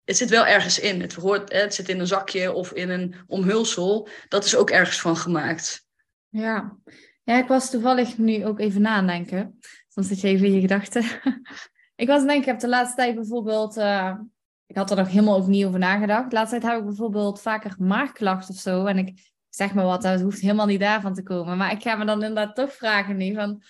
het 0.07 0.17
zit 0.17 0.29
wel 0.29 0.45
ergens 0.45 0.79
in. 0.79 1.01
Het, 1.01 1.13
hoort, 1.13 1.53
het 1.53 1.73
zit 1.73 1.89
in 1.89 1.99
een 1.99 2.07
zakje 2.07 2.53
of 2.53 2.71
in 2.71 2.89
een 2.89 3.15
omhulsel. 3.27 4.07
Dat 4.27 4.45
is 4.45 4.55
ook 4.55 4.69
ergens 4.69 5.01
van 5.01 5.17
gemaakt. 5.17 5.85
Ja, 6.29 6.77
ja 7.23 7.37
ik 7.37 7.47
was 7.47 7.69
toevallig 7.69 8.17
nu 8.17 8.45
ook 8.45 8.59
even 8.59 8.81
nadenken. 8.81 9.59
Soms 9.87 10.07
zit 10.07 10.21
je 10.21 10.27
even 10.27 10.45
in 10.45 10.53
je 10.53 10.59
gedachten. 10.59 11.03
ik 11.95 12.07
was 12.07 12.25
denk 12.25 12.39
ik, 12.39 12.45
heb 12.45 12.59
de 12.59 12.67
laatste 12.67 12.95
tijd 12.95 13.15
bijvoorbeeld... 13.15 13.77
Uh, 13.77 14.19
ik 14.65 14.75
had 14.75 14.91
er 14.91 14.97
nog 14.97 15.07
helemaal 15.07 15.37
ook 15.37 15.47
niet 15.47 15.65
over 15.65 15.79
nagedacht. 15.79 16.29
De 16.29 16.35
laatste 16.35 16.59
tijd 16.59 16.71
heb 16.71 16.81
ik 16.81 16.87
bijvoorbeeld 16.87 17.41
vaker 17.41 17.75
maagklachten 17.79 18.53
of 18.53 18.59
zo. 18.59 18.85
En 18.85 18.97
ik 18.97 19.31
zeg 19.49 19.73
maar 19.73 19.85
wat, 19.85 20.01
dat 20.01 20.21
hoeft 20.21 20.39
helemaal 20.39 20.65
niet 20.65 20.79
daarvan 20.79 21.13
te 21.13 21.23
komen. 21.23 21.57
Maar 21.57 21.71
ik 21.71 21.81
ga 21.81 21.95
me 21.95 22.05
dan 22.05 22.23
inderdaad 22.23 22.55
toch 22.55 22.73
vragen 22.73 23.17
nu 23.17 23.33
van... 23.33 23.63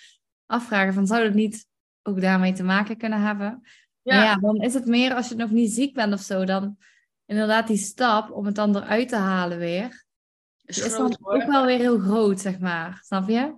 Afvragen 0.46 0.94
van, 0.94 1.06
zou 1.06 1.24
dat 1.24 1.34
niet 1.34 1.66
ook 2.02 2.20
daarmee 2.20 2.52
te 2.52 2.62
maken 2.62 2.96
kunnen 2.96 3.20
hebben? 3.22 3.62
Ja. 4.02 4.22
ja, 4.22 4.36
dan 4.36 4.56
is 4.56 4.74
het 4.74 4.86
meer 4.86 5.14
als 5.14 5.28
je 5.28 5.34
nog 5.34 5.50
niet 5.50 5.72
ziek 5.72 5.94
bent 5.94 6.12
of 6.12 6.20
zo, 6.20 6.44
dan 6.44 6.78
inderdaad 7.26 7.66
die 7.66 7.76
stap 7.76 8.30
om 8.30 8.46
het 8.46 8.54
dan 8.54 8.76
eruit 8.76 9.08
te 9.08 9.16
halen 9.16 9.58
weer. 9.58 10.06
Is, 10.64 10.78
is 10.78 10.92
dan 10.92 11.18
ook 11.20 11.44
wel 11.44 11.66
weer 11.66 11.78
heel 11.78 11.98
groot, 11.98 12.40
zeg 12.40 12.58
maar. 12.58 13.00
Snap 13.04 13.28
je? 13.28 13.56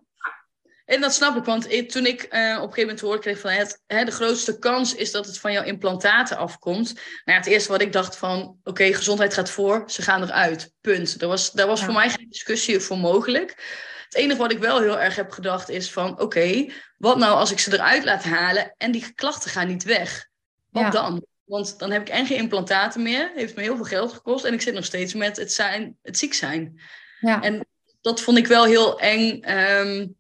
En 0.91 1.01
dat 1.01 1.15
snap 1.15 1.37
ik, 1.37 1.45
want 1.45 1.89
toen 1.91 2.07
ik 2.07 2.23
uh, 2.23 2.29
op 2.29 2.33
een 2.33 2.59
gegeven 2.61 2.81
moment 2.81 3.01
hoorde 3.01 3.19
kreeg 3.19 3.41
van 3.41 3.51
het, 3.51 3.83
hè, 3.87 4.05
de 4.05 4.11
grootste 4.11 4.59
kans 4.59 4.95
is 4.95 5.11
dat 5.11 5.27
het 5.27 5.39
van 5.39 5.53
jouw 5.53 5.63
implantaten 5.63 6.37
afkomt. 6.37 6.93
Nou 6.95 7.05
ja, 7.25 7.35
het 7.35 7.47
eerste 7.47 7.73
wat 7.73 7.81
ik 7.81 7.93
dacht 7.93 8.17
van, 8.17 8.43
oké, 8.43 8.59
okay, 8.65 8.93
gezondheid 8.93 9.35
gaat 9.35 9.51
voor, 9.51 9.83
ze 9.87 10.03
gaan 10.03 10.23
eruit, 10.23 10.73
punt. 10.81 11.19
Daar 11.19 11.29
was, 11.29 11.53
daar 11.53 11.67
was 11.67 11.79
ja. 11.79 11.85
voor 11.85 11.95
mij 11.95 12.11
geen 12.11 12.29
discussie 12.29 12.81
voor 12.81 12.99
mogelijk. 12.99 13.51
Het 14.05 14.15
enige 14.15 14.39
wat 14.39 14.53
ik 14.53 14.59
wel 14.59 14.81
heel 14.81 15.01
erg 15.01 15.17
heb 15.17 15.31
gedacht 15.31 15.69
is 15.69 15.93
van, 15.93 16.11
oké, 16.11 16.23
okay, 16.23 16.73
wat 16.97 17.19
nou 17.19 17.35
als 17.39 17.51
ik 17.51 17.59
ze 17.59 17.73
eruit 17.73 18.05
laat 18.05 18.25
halen 18.25 18.75
en 18.77 18.93
die 18.93 19.15
klachten 19.15 19.51
gaan 19.51 19.69
niet 19.69 19.85
weg? 19.85 20.29
Wat 20.71 20.83
ja. 20.83 20.91
dan? 20.91 21.25
Want 21.45 21.79
dan 21.79 21.91
heb 21.91 22.01
ik 22.01 22.09
en 22.09 22.27
geen 22.27 22.39
implantaten 22.39 23.03
meer. 23.03 23.33
Heeft 23.35 23.57
me 23.57 23.63
heel 23.63 23.77
veel 23.77 23.85
geld 23.85 24.13
gekost. 24.13 24.45
En 24.45 24.53
ik 24.53 24.61
zit 24.61 24.75
nog 24.75 24.85
steeds 24.85 25.15
met 25.15 25.37
het, 25.37 25.53
zijn, 25.53 25.97
het 26.03 26.19
ziek 26.19 26.35
zijn. 26.35 26.81
Ja. 27.21 27.43
En 27.43 27.67
dat 28.01 28.21
vond 28.21 28.39
ik 28.39 28.47
wel 28.47 28.65
heel 28.65 29.01
eng. 29.01 29.51
Um, 29.51 30.17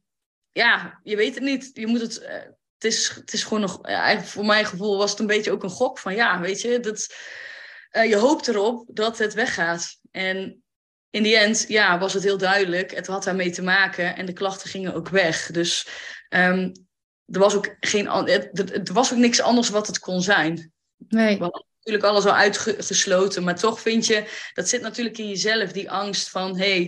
ja, 0.52 1.00
je 1.02 1.16
weet 1.16 1.34
het 1.34 1.44
niet. 1.44 1.70
Je 1.72 1.86
moet 1.86 2.00
het. 2.00 2.20
Uh, 2.22 2.28
het, 2.74 2.84
is, 2.84 3.08
het 3.08 3.32
is 3.32 3.42
gewoon 3.42 3.60
nog. 3.60 3.88
Uh, 3.88 4.18
voor 4.18 4.44
mijn 4.44 4.64
gevoel 4.64 4.96
was 4.96 5.10
het 5.10 5.20
een 5.20 5.26
beetje 5.26 5.50
ook 5.50 5.62
een 5.62 5.70
gok 5.70 5.98
van 5.98 6.14
ja, 6.14 6.40
weet 6.40 6.60
je, 6.60 6.80
dat, 6.80 7.14
uh, 7.92 8.08
je 8.08 8.16
hoopt 8.16 8.48
erop 8.48 8.84
dat 8.88 9.18
het 9.18 9.34
weggaat. 9.34 9.98
En 10.10 10.62
in 11.10 11.22
die 11.22 11.36
end, 11.36 11.64
ja, 11.68 11.98
was 11.98 12.12
het 12.12 12.22
heel 12.22 12.38
duidelijk. 12.38 12.94
Het 12.94 13.06
had 13.06 13.24
daarmee 13.24 13.50
te 13.50 13.62
maken 13.62 14.16
en 14.16 14.26
de 14.26 14.32
klachten 14.32 14.70
gingen 14.70 14.94
ook 14.94 15.08
weg. 15.08 15.46
Dus 15.46 15.88
um, 16.28 16.72
er 17.30 17.40
was 17.40 17.54
ook 17.54 17.76
geen, 17.80 18.06
er, 18.08 18.92
was 18.92 19.12
ook 19.12 19.18
niks 19.18 19.40
anders 19.40 19.68
wat 19.68 19.86
het 19.86 19.98
kon 19.98 20.22
zijn. 20.22 20.72
Nee. 21.08 21.36
We 21.36 21.42
hadden 21.42 21.64
natuurlijk 21.78 22.04
alles 22.04 22.24
al 22.24 22.34
uitgesloten, 22.34 23.44
maar 23.44 23.58
toch 23.58 23.80
vind 23.80 24.06
je, 24.06 24.24
dat 24.54 24.68
zit 24.68 24.82
natuurlijk 24.82 25.18
in 25.18 25.28
jezelf, 25.28 25.72
die 25.72 25.90
angst 25.90 26.30
van, 26.30 26.58
hey, 26.58 26.86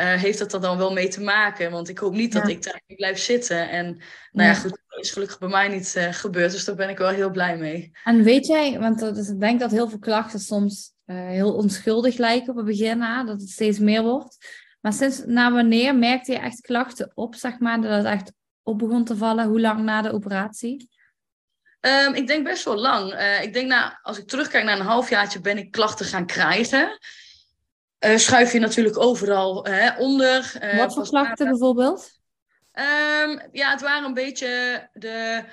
uh, 0.00 0.14
heeft 0.14 0.38
dat 0.38 0.52
er 0.52 0.60
dan 0.60 0.78
wel 0.78 0.92
mee 0.92 1.08
te 1.08 1.20
maken? 1.20 1.70
Want 1.70 1.88
ik 1.88 1.98
hoop 1.98 2.12
niet 2.12 2.32
ja. 2.32 2.40
dat 2.40 2.48
ik 2.48 2.62
daar 2.62 2.80
blijf 2.86 3.18
zitten. 3.18 3.70
En 3.70 3.86
nou 4.32 4.48
ja, 4.48 4.54
ja 4.54 4.54
goed, 4.54 4.78
dat 4.88 5.04
is 5.04 5.10
gelukkig 5.10 5.38
bij 5.38 5.48
mij 5.48 5.68
niet 5.68 5.94
uh, 5.96 6.12
gebeurd, 6.12 6.52
dus 6.52 6.64
daar 6.64 6.74
ben 6.74 6.88
ik 6.88 6.98
wel 6.98 7.08
heel 7.08 7.30
blij 7.30 7.56
mee. 7.56 7.90
En 8.04 8.22
weet 8.22 8.46
jij, 8.46 8.78
want 8.78 8.98
dus 8.98 9.28
ik 9.28 9.40
denk 9.40 9.60
dat 9.60 9.70
heel 9.70 9.88
veel 9.88 9.98
klachten 9.98 10.40
soms 10.40 10.92
uh, 11.06 11.26
heel 11.26 11.54
onschuldig 11.54 12.16
lijken 12.16 12.50
op 12.50 12.56
het 12.56 12.66
begin, 12.66 12.98
na, 12.98 13.24
dat 13.24 13.40
het 13.40 13.50
steeds 13.50 13.78
meer 13.78 14.02
wordt. 14.02 14.60
Maar 14.80 14.92
sinds 14.92 15.22
na 15.26 15.52
wanneer 15.52 15.96
merkte 15.96 16.32
je 16.32 16.38
echt 16.38 16.60
klachten 16.60 17.12
op, 17.14 17.34
zeg 17.34 17.58
maar, 17.58 17.80
dat 17.80 17.90
het 17.90 18.04
echt 18.04 18.32
op 18.62 18.78
begon 18.78 19.04
te 19.04 19.16
vallen? 19.16 19.46
Hoe 19.46 19.60
lang 19.60 19.82
na 19.82 20.02
de 20.02 20.12
operatie? 20.12 20.90
Um, 21.80 22.14
ik 22.14 22.26
denk 22.26 22.44
best 22.44 22.64
wel 22.64 22.76
lang. 22.76 23.12
Uh, 23.12 23.42
ik 23.42 23.52
denk, 23.52 23.68
nou, 23.68 23.92
als 24.02 24.18
ik 24.18 24.28
terugkijk 24.28 24.64
naar 24.64 24.78
een 24.78 24.86
halfjaartje, 24.86 25.40
ben 25.40 25.58
ik 25.58 25.70
klachten 25.70 26.06
gaan 26.06 26.26
krijgen. 26.26 26.98
Uh, 28.04 28.16
schuif 28.16 28.52
je 28.52 28.58
natuurlijk 28.58 28.98
overal 28.98 29.64
hè, 29.64 29.98
onder. 29.98 30.52
Uh, 30.62 30.78
Wat 30.78 30.94
voor 30.94 31.08
klachten 31.08 31.48
bijvoorbeeld? 31.48 32.20
Um, 32.72 33.42
ja, 33.52 33.70
het 33.70 33.80
waren 33.80 34.04
een 34.04 34.14
beetje 34.14 34.88
de. 34.92 35.44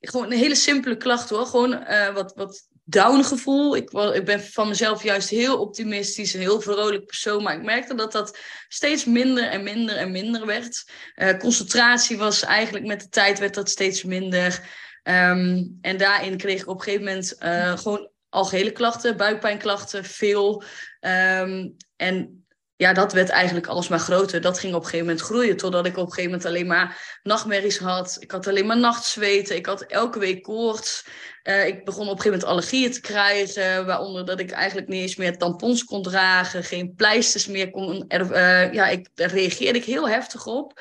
Gewoon 0.00 0.24
een 0.24 0.38
hele 0.38 0.54
simpele 0.54 0.96
klacht 0.96 1.30
hoor. 1.30 1.46
Gewoon 1.46 1.84
wat, 2.14 2.32
wat 2.34 2.68
down 2.84 3.22
gevoel. 3.22 3.76
Ik, 3.76 3.90
ik 3.90 4.24
ben 4.24 4.44
van 4.44 4.68
mezelf 4.68 5.02
juist 5.02 5.28
heel 5.28 5.60
optimistisch, 5.60 6.34
een 6.34 6.40
heel 6.40 6.60
vrolijk 6.60 7.06
persoon. 7.06 7.42
Maar 7.42 7.54
ik 7.54 7.62
merkte 7.62 7.94
dat 7.94 8.12
dat 8.12 8.38
steeds 8.68 9.04
minder 9.04 9.48
en 9.48 9.62
minder 9.62 9.96
en 9.96 10.10
minder 10.10 10.46
werd. 10.46 10.90
concentratie 11.38 12.18
was 12.18 12.42
eigenlijk 12.42 12.86
met 12.86 13.00
de 13.00 13.08
tijd 13.08 13.38
werd 13.38 13.54
dat 13.54 13.70
steeds 13.70 14.02
minder. 14.02 14.62
Um, 15.02 15.78
en 15.80 15.96
daarin 15.96 16.36
kreeg 16.36 16.60
ik 16.60 16.68
op 16.68 16.76
een 16.76 16.82
gegeven 16.82 17.04
moment 17.04 17.36
uh, 17.40 17.78
gewoon 17.78 18.10
algehele 18.28 18.70
klachten, 18.70 19.16
buikpijnklachten, 19.16 20.04
veel. 20.04 20.62
Um, 21.00 21.76
en 21.96 22.46
ja, 22.76 22.92
dat 22.92 23.12
werd 23.12 23.28
eigenlijk 23.28 23.66
alsmaar 23.66 23.98
groter. 23.98 24.40
Dat 24.40 24.58
ging 24.58 24.74
op 24.74 24.80
een 24.80 24.86
gegeven 24.86 25.06
moment 25.06 25.24
groeien, 25.24 25.56
totdat 25.56 25.86
ik 25.86 25.96
op 25.96 26.06
een 26.06 26.12
gegeven 26.12 26.30
moment 26.30 26.48
alleen 26.48 26.66
maar 26.66 27.18
nachtmerries 27.22 27.78
had. 27.78 28.16
Ik 28.20 28.30
had 28.30 28.46
alleen 28.46 28.66
maar 28.66 28.78
nachtzweten. 28.78 29.56
Ik 29.56 29.66
had 29.66 29.82
elke 29.82 30.18
week 30.18 30.42
koorts. 30.42 31.06
Uh, 31.48 31.66
ik 31.66 31.84
begon 31.84 32.08
op 32.08 32.16
een 32.16 32.20
gegeven 32.20 32.30
moment 32.30 32.48
allergieën 32.48 32.92
te 32.92 33.00
krijgen, 33.00 33.86
waaronder 33.86 34.24
dat 34.24 34.40
ik 34.40 34.50
eigenlijk 34.50 34.88
niet 34.88 35.00
eens 35.00 35.16
meer 35.16 35.38
tampons 35.38 35.84
kon 35.84 36.02
dragen, 36.02 36.64
geen 36.64 36.94
pleisters 36.94 37.46
meer 37.46 37.70
kon. 37.70 38.04
Uh, 38.08 38.72
ja, 38.72 38.86
ik, 38.86 39.08
daar 39.14 39.30
reageerde 39.30 39.78
ik 39.78 39.84
heel 39.84 40.08
heftig 40.08 40.46
op. 40.46 40.80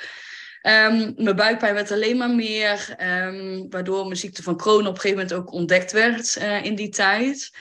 Um, 0.62 1.14
mijn 1.16 1.36
buikpijn 1.36 1.74
werd 1.74 1.92
alleen 1.92 2.18
maar 2.18 2.30
meer, 2.30 2.96
um, 3.26 3.70
waardoor 3.70 4.04
mijn 4.06 4.18
ziekte 4.18 4.44
van 4.44 4.58
Crohn 4.58 4.88
op 4.88 4.94
een 4.94 5.02
gegeven 5.02 5.18
moment 5.18 5.34
ook 5.34 5.52
ontdekt 5.52 5.92
werd 5.92 6.36
in 6.64 6.76
die 6.76 6.90
tijd. 6.90 7.52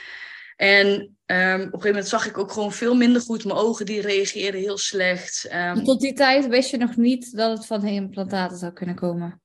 En 0.56 0.86
um, 0.86 0.96
op 0.96 1.12
een 1.26 1.58
gegeven 1.62 1.88
moment 1.88 2.08
zag 2.08 2.26
ik 2.26 2.38
ook 2.38 2.52
gewoon 2.52 2.72
veel 2.72 2.94
minder 2.94 3.22
goed. 3.22 3.44
Mijn 3.44 3.58
ogen 3.58 3.86
die 3.86 4.00
reageerden 4.00 4.60
heel 4.60 4.78
slecht. 4.78 5.50
Tot 5.84 6.00
die 6.00 6.12
tijd 6.12 6.46
wist 6.46 6.70
je 6.70 6.76
nog 6.76 6.96
niet 6.96 7.36
dat 7.36 7.56
het 7.56 7.66
van 7.66 7.80
de 7.80 7.90
implantaten 7.90 8.58
zou 8.58 8.72
kunnen 8.72 8.94
komen? 8.94 9.41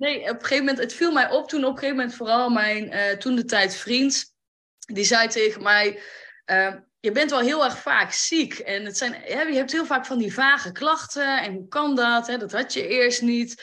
Nee, 0.00 0.20
op 0.20 0.28
een 0.28 0.40
gegeven 0.40 0.64
moment, 0.64 0.78
het 0.78 0.94
viel 0.94 1.12
mij 1.12 1.30
op 1.30 1.48
toen 1.48 1.64
op 1.64 1.72
een 1.72 1.78
gegeven 1.78 1.96
moment 1.96 2.14
vooral 2.14 2.50
mijn 2.50 2.92
uh, 2.92 3.10
toen 3.10 3.34
de 3.34 3.44
tijd 3.44 3.76
vriend, 3.76 4.34
die 4.78 5.04
zei 5.04 5.28
tegen 5.28 5.62
mij, 5.62 6.00
je 7.00 7.12
bent 7.12 7.30
wel 7.30 7.40
heel 7.40 7.64
erg 7.64 7.78
vaak 7.78 8.12
ziek. 8.12 8.58
En 8.58 8.84
het 8.84 8.96
zijn, 8.96 9.12
je 9.26 9.54
hebt 9.54 9.72
heel 9.72 9.86
vaak 9.86 10.06
van 10.06 10.18
die 10.18 10.34
vage 10.34 10.72
klachten. 10.72 11.42
En 11.42 11.52
hoe 11.52 11.68
kan 11.68 11.96
dat? 11.96 12.26
Dat 12.26 12.52
had 12.52 12.72
je 12.72 12.88
eerst 12.88 13.22
niet. 13.22 13.62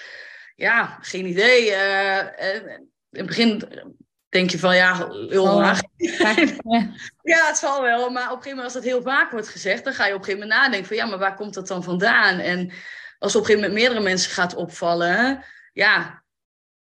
Ja, 0.56 0.98
geen 1.02 1.26
idee. 1.26 1.70
Uh, 1.72 2.18
in 3.12 3.20
het 3.20 3.26
begin 3.26 3.64
denk 4.30 4.50
je 4.50 4.60
van 4.60 4.76
ja, 4.76 5.08
heel 5.12 5.46
vaag. 5.46 5.82
ja. 7.22 7.48
het 7.48 7.58
zal 7.58 7.82
wel. 7.82 8.10
Maar 8.10 8.32
op 8.32 8.38
een 8.38 8.44
gegeven 8.44 8.50
moment 8.50 8.64
als 8.64 8.74
dat 8.74 8.84
heel 8.84 9.02
vaak 9.02 9.32
wordt 9.32 9.48
gezegd, 9.48 9.84
dan 9.84 9.94
ga 9.94 10.06
je 10.06 10.14
op 10.14 10.20
een 10.20 10.26
gegeven 10.26 10.48
moment 10.48 10.62
nadenken 10.62 10.88
van 10.88 10.98
ja, 10.98 11.06
maar 11.06 11.20
waar 11.20 11.36
komt 11.36 11.54
dat 11.54 11.68
dan 11.68 11.84
vandaan? 11.84 12.40
En 12.40 12.72
als 13.20 13.36
op 13.36 13.42
een 13.42 13.48
gegeven 13.48 13.70
moment 13.70 13.74
meerdere 13.74 14.02
mensen 14.02 14.32
gaat 14.32 14.56
opvallen, 14.56 15.44
ja, 15.74 16.24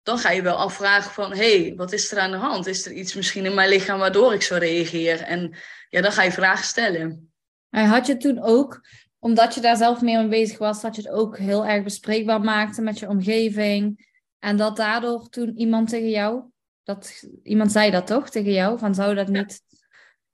dan 0.08 0.18
ga 0.18 0.30
je 0.30 0.42
wel 0.42 0.56
afvragen 0.56 1.12
van 1.12 1.32
hé, 1.32 1.60
hey, 1.60 1.74
wat 1.76 1.92
is 1.92 2.12
er 2.12 2.18
aan 2.18 2.30
de 2.30 2.36
hand? 2.36 2.66
Is 2.66 2.86
er 2.86 2.92
iets 2.92 3.14
misschien 3.14 3.44
in 3.44 3.54
mijn 3.54 3.68
lichaam 3.68 3.98
waardoor 3.98 4.34
ik 4.34 4.42
zo 4.42 4.56
reageer? 4.56 5.20
En 5.20 5.56
ja, 5.88 6.00
dan 6.00 6.12
ga 6.12 6.22
je 6.22 6.32
vragen 6.32 6.64
stellen. 6.64 7.32
En 7.70 7.84
had 7.84 8.06
je 8.06 8.16
toen 8.16 8.42
ook, 8.42 8.80
omdat 9.18 9.54
je 9.54 9.60
daar 9.60 9.76
zelf 9.76 10.00
mee 10.00 10.16
mee 10.16 10.28
bezig 10.28 10.58
was, 10.58 10.80
dat 10.80 10.96
je 10.96 11.02
het 11.02 11.10
ook 11.10 11.38
heel 11.38 11.66
erg 11.66 11.84
bespreekbaar 11.84 12.40
maakte 12.40 12.82
met 12.82 12.98
je 12.98 13.08
omgeving? 13.08 14.06
En 14.38 14.56
dat 14.56 14.76
daardoor 14.76 15.28
toen 15.28 15.56
iemand 15.56 15.88
tegen 15.88 16.10
jou, 16.10 16.42
dat, 16.82 17.24
iemand 17.42 17.72
zei 17.72 17.90
dat 17.90 18.06
toch 18.06 18.30
tegen 18.30 18.52
jou, 18.52 18.78
van 18.78 18.94
zou 18.94 19.14
dat 19.14 19.28
niet 19.28 19.60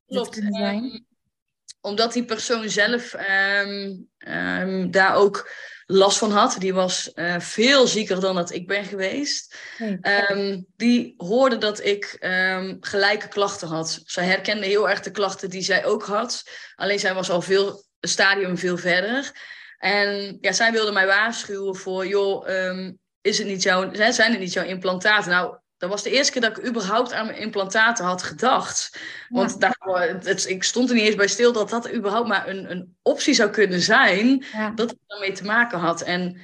Klopt. 0.07 0.29
kunnen 0.29 0.53
zijn? 0.53 0.85
Um, 0.85 1.07
omdat 1.81 2.13
die 2.13 2.25
persoon 2.25 2.69
zelf 2.69 3.15
um, 3.15 4.09
um, 4.19 4.91
daar 4.91 5.15
ook 5.15 5.51
last 5.95 6.19
van 6.19 6.31
had. 6.31 6.57
Die 6.59 6.75
was 6.75 7.11
uh, 7.15 7.39
veel 7.39 7.87
zieker 7.87 8.21
dan 8.21 8.35
dat 8.35 8.53
ik 8.53 8.67
ben 8.67 8.85
geweest. 8.85 9.55
Um, 10.31 10.67
die 10.77 11.15
hoorde 11.17 11.59
dat 11.59 11.85
ik 11.85 12.17
um, 12.21 12.77
gelijke 12.81 13.29
klachten 13.29 13.69
had. 13.69 14.01
Zij 14.05 14.25
herkende 14.25 14.67
heel 14.67 14.89
erg 14.89 15.01
de 15.01 15.11
klachten 15.11 15.51
die 15.51 15.63
zij 15.63 15.85
ook 15.85 16.05
had. 16.05 16.43
Alleen 16.75 16.99
zij 16.99 17.15
was 17.15 17.31
al 17.31 17.43
veel, 17.43 17.85
stadium 18.01 18.59
veel 18.59 18.77
verder. 18.77 19.33
En 19.79 20.39
ja, 20.41 20.53
zij 20.53 20.73
wilde 20.73 20.93
mij 20.93 21.07
waarschuwen 21.07 21.77
voor, 21.77 22.07
joh, 22.07 22.49
um, 22.49 22.99
is 23.21 23.39
het 23.39 23.47
niet 23.47 23.63
jouw, 23.63 23.95
zijn 23.95 24.31
het 24.31 24.41
niet 24.41 24.53
jouw 24.53 24.65
implantaten? 24.65 25.31
Nou, 25.31 25.57
dat 25.85 25.93
was 25.93 26.03
de 26.03 26.17
eerste 26.17 26.33
keer 26.33 26.43
dat 26.43 26.59
ik 26.59 26.67
überhaupt 26.67 27.13
aan 27.13 27.27
mijn 27.27 27.39
implantaten 27.39 28.05
had 28.05 28.23
gedacht. 28.23 28.99
Want 29.29 29.61
daar, 29.61 29.77
het, 30.23 30.49
ik 30.49 30.65
stond 30.65 30.89
er 30.89 30.95
niet 30.95 31.05
eens 31.05 31.15
bij 31.15 31.29
stil 31.29 31.53
dat 31.53 31.71
dat 31.71 31.93
überhaupt 31.93 32.29
maar 32.29 32.49
een, 32.49 32.71
een 32.71 32.97
optie 33.03 33.35
zou 33.35 33.51
kunnen 33.51 33.81
zijn. 33.81 34.45
Dat 34.75 34.91
het 34.91 34.99
daarmee 35.07 35.33
te 35.33 35.45
maken 35.45 35.79
had. 35.79 36.03
En 36.03 36.41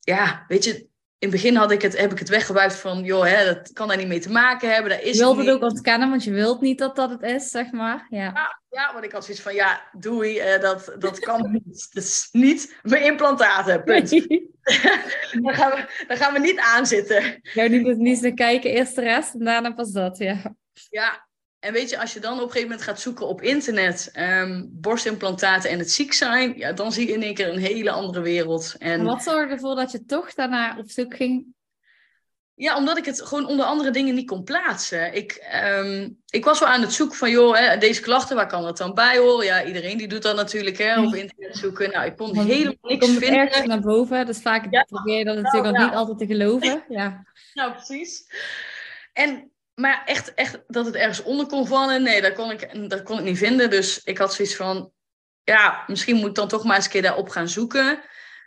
ja, 0.00 0.44
weet 0.48 0.64
je, 0.64 0.86
in 1.24 1.30
het 1.30 1.40
begin 1.40 1.56
had 1.56 1.70
ik 1.70 1.82
het, 1.82 1.98
heb 1.98 2.12
ik 2.12 2.18
het 2.18 2.28
weggewuifd 2.28 2.76
van, 2.76 3.04
joh, 3.04 3.24
hè, 3.24 3.44
dat 3.44 3.72
kan 3.72 3.88
daar 3.88 3.96
niet 3.96 4.06
mee 4.06 4.20
te 4.20 4.30
maken 4.30 4.72
hebben. 4.72 4.90
Dat 4.90 5.00
is 5.00 5.16
je 5.16 5.22
wilt 5.22 5.36
het, 5.36 5.48
ook 5.48 5.62
ontkennen, 5.62 6.10
want 6.10 6.24
je 6.24 6.30
wilt 6.30 6.60
niet 6.60 6.78
dat 6.78 6.96
dat 6.96 7.10
het 7.10 7.22
is, 7.22 7.50
zeg 7.50 7.70
maar. 7.70 8.06
Ja, 8.10 8.18
ja, 8.34 8.60
ja 8.68 8.92
want 8.92 9.04
ik 9.04 9.12
had 9.12 9.24
zoiets 9.24 9.42
van, 9.42 9.54
ja, 9.54 9.82
doei, 9.92 10.54
uh, 10.54 10.60
dat, 10.60 10.94
dat 10.98 11.18
kan 11.18 11.50
niet. 11.52 11.88
Dat 11.92 12.02
is 12.02 12.28
niet 12.32 12.78
mijn 12.82 13.04
implantaten, 13.04 13.84
punt. 13.84 14.10
dan, 15.42 15.54
gaan 15.54 15.70
we, 15.70 16.04
dan 16.06 16.16
gaan 16.16 16.32
we 16.32 16.38
niet 16.38 16.58
aanzitten. 16.58 17.40
Ja, 17.42 17.66
niet, 17.66 17.96
niet 17.96 18.20
te 18.20 18.32
kijken, 18.32 18.70
eerst 18.70 18.94
de 18.94 19.02
rest 19.02 19.34
en 19.34 19.44
daarna 19.44 19.72
pas 19.72 19.92
dat, 19.92 20.18
ja. 20.18 20.54
Ja, 20.90 21.26
en 21.64 21.72
weet 21.72 21.90
je, 21.90 22.00
als 22.00 22.12
je 22.12 22.20
dan 22.20 22.32
op 22.32 22.38
een 22.38 22.46
gegeven 22.46 22.68
moment 22.68 22.82
gaat 22.82 23.00
zoeken 23.00 23.26
op 23.26 23.42
internet, 23.42 24.12
um, 24.16 24.68
borstimplantaten 24.72 25.70
en 25.70 25.78
het 25.78 25.90
ziek 25.90 26.12
zijn, 26.12 26.56
ja, 26.56 26.72
dan 26.72 26.92
zie 26.92 27.06
je 27.06 27.12
in 27.12 27.22
één 27.22 27.34
keer 27.34 27.48
een 27.48 27.58
hele 27.58 27.90
andere 27.90 28.20
wereld. 28.20 28.74
En 28.78 29.04
wat 29.04 29.22
zorgde 29.22 29.54
ervoor 29.54 29.74
dat 29.74 29.92
je 29.92 30.04
toch 30.04 30.34
daarna 30.34 30.78
op 30.78 30.90
zoek 30.90 31.16
ging? 31.16 31.46
Ja, 32.54 32.76
omdat 32.76 32.98
ik 32.98 33.04
het 33.04 33.22
gewoon 33.22 33.46
onder 33.46 33.66
andere 33.66 33.90
dingen 33.90 34.14
niet 34.14 34.26
kon 34.26 34.44
plaatsen. 34.44 35.14
Ik, 35.14 35.46
um, 35.64 36.22
ik 36.28 36.44
was 36.44 36.58
wel 36.58 36.68
aan 36.68 36.80
het 36.80 36.92
zoeken 36.92 37.16
van, 37.16 37.30
joh, 37.30 37.56
hè, 37.56 37.78
deze 37.78 38.00
klachten, 38.00 38.36
waar 38.36 38.46
kan 38.46 38.62
dat 38.62 38.78
dan 38.78 38.94
bij 38.94 39.18
horen? 39.18 39.46
Ja, 39.46 39.64
iedereen 39.64 39.98
die 39.98 40.08
doet 40.08 40.22
dat 40.22 40.36
natuurlijk, 40.36 40.78
hè, 40.78 41.02
op 41.02 41.14
internet 41.14 41.56
zoeken. 41.56 41.90
Nou, 41.90 42.06
ik 42.06 42.16
kon 42.16 42.38
helemaal 42.38 42.74
niks 42.82 43.06
komt 43.06 43.18
vinden. 43.18 43.38
ergens 43.38 43.66
naar 43.66 43.80
boven, 43.80 44.26
dus 44.26 44.38
vaak 44.38 44.66
ja, 44.70 44.82
probeer 44.82 45.18
je 45.18 45.24
dat 45.24 45.40
natuurlijk 45.40 45.76
nou, 45.76 45.84
niet 45.84 45.94
altijd 45.94 46.18
te 46.18 46.26
geloven. 46.26 46.84
Ja, 46.88 47.26
nou 47.54 47.72
precies. 47.72 48.26
En 49.12 49.52
maar 49.74 50.02
echt, 50.04 50.34
echt 50.34 50.58
dat 50.66 50.86
het 50.86 50.94
ergens 50.94 51.22
onder 51.22 51.46
kon 51.46 51.66
vallen, 51.66 52.02
nee, 52.02 52.22
dat 52.22 52.32
kon, 52.32 52.50
ik, 52.50 52.90
dat 52.90 53.02
kon 53.02 53.18
ik 53.18 53.24
niet 53.24 53.38
vinden. 53.38 53.70
Dus 53.70 54.02
ik 54.04 54.18
had 54.18 54.34
zoiets 54.34 54.56
van, 54.56 54.92
ja, 55.42 55.84
misschien 55.86 56.16
moet 56.16 56.28
ik 56.28 56.34
dan 56.34 56.48
toch 56.48 56.64
maar 56.64 56.76
eens 56.76 56.84
een 56.84 56.90
keer 56.90 57.02
daarop 57.02 57.28
gaan 57.28 57.48
zoeken. 57.48 58.02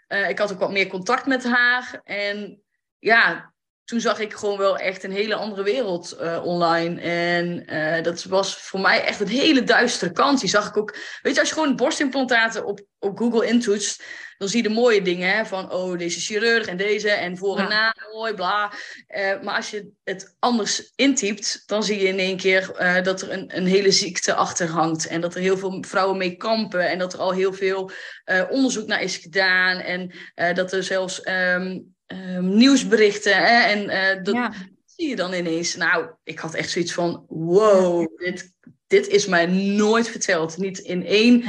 Uh, 0.08 0.30
ik 0.30 0.40
had 0.40 0.52
ook 0.52 0.60
wat 0.60 0.72
meer 0.72 0.88
contact 0.88 1.26
met 1.26 1.44
haar. 1.44 2.02
En 2.04 2.62
ja, 3.00 3.54
toen 3.84 4.00
zag 4.00 4.20
ik 4.20 4.34
gewoon 4.34 4.58
wel 4.58 4.78
echt 4.78 5.04
een 5.04 5.12
hele 5.12 5.36
andere 5.36 5.64
wereld 5.64 6.18
uh, 6.22 6.46
online. 6.46 7.02
En 7.02 7.74
uh, 7.74 8.04
dat 8.04 8.24
was 8.24 8.58
voor 8.58 8.80
mij 8.80 9.04
echt 9.04 9.20
een 9.20 9.28
hele 9.28 9.64
duistere 9.64 10.12
kant. 10.12 10.40
Die 10.40 10.50
zag 10.50 10.68
ik 10.68 10.78
ook. 10.78 10.96
Weet 11.22 11.34
je, 11.34 11.40
als 11.40 11.50
je 11.50 11.56
gewoon 11.56 11.76
borstimplantaten 11.76 12.66
op, 12.66 12.86
op 13.00 13.18
Google 13.18 13.48
intoetst, 13.48 14.04
dan 14.38 14.48
zie 14.48 14.64
je 14.64 14.68
de 14.68 14.74
mooie 14.74 15.02
dingen 15.02 15.36
hè, 15.36 15.46
van, 15.46 15.72
oh, 15.72 15.98
deze 15.98 16.20
chirurg 16.20 16.68
en 16.68 16.78
deze 16.78 17.10
en 17.10 17.38
voor 17.38 17.60
en 17.60 17.70
na, 17.70 17.96
mooi, 18.14 18.34
bla. 18.34 18.74
Uh, 19.18 19.42
maar 19.42 19.56
als 19.56 19.70
je 19.70 19.90
het 20.04 20.36
anders 20.40 20.92
intypt, 20.96 21.64
dan 21.66 21.84
zie 21.84 22.00
je 22.00 22.08
in 22.08 22.20
één 22.20 22.38
keer 22.38 22.72
uh, 22.80 23.04
dat 23.04 23.22
er 23.22 23.32
een, 23.32 23.58
een 23.58 23.66
hele 23.66 23.92
ziekte 23.92 24.34
achter 24.34 24.68
hangt. 24.68 25.08
En 25.08 25.22
dat 25.22 25.36
er 25.36 25.42
heel 25.42 25.58
veel 25.58 25.84
vrouwen 25.88 26.18
mee 26.18 26.36
kampen 26.36 26.90
en 26.90 27.00
dat 27.00 27.14
er 27.14 27.20
al 27.20 27.32
heel 27.32 27.54
veel 27.54 27.92
uh, 28.26 28.44
onderzoek 28.50 28.88
naar 28.88 29.02
is 29.02 29.18
gedaan. 29.18 29.78
En 29.78 30.12
dat 30.56 30.74
er 30.74 30.84
zelfs 30.84 31.28
um, 31.28 31.96
um, 32.08 32.56
nieuwsberichten 32.58 33.36
hè, 33.36 33.62
en 33.62 34.24
dat 34.24 34.36
ja. 34.36 34.54
zie 34.86 35.10
je 35.10 35.16
dan 35.16 35.34
ineens. 35.34 35.76
Nou, 35.76 36.10
ik 36.24 36.40
had 36.40 36.54
echt 36.54 36.70
zoiets 36.70 36.94
van, 36.94 37.26
wow, 37.28 38.18
dit, 38.18 38.52
dit 38.88 39.08
is 39.08 39.26
mij 39.26 39.46
nooit 39.46 40.10
verteld. 40.10 40.58
Niet 40.58 40.78
in 40.78 41.06
één 41.06 41.44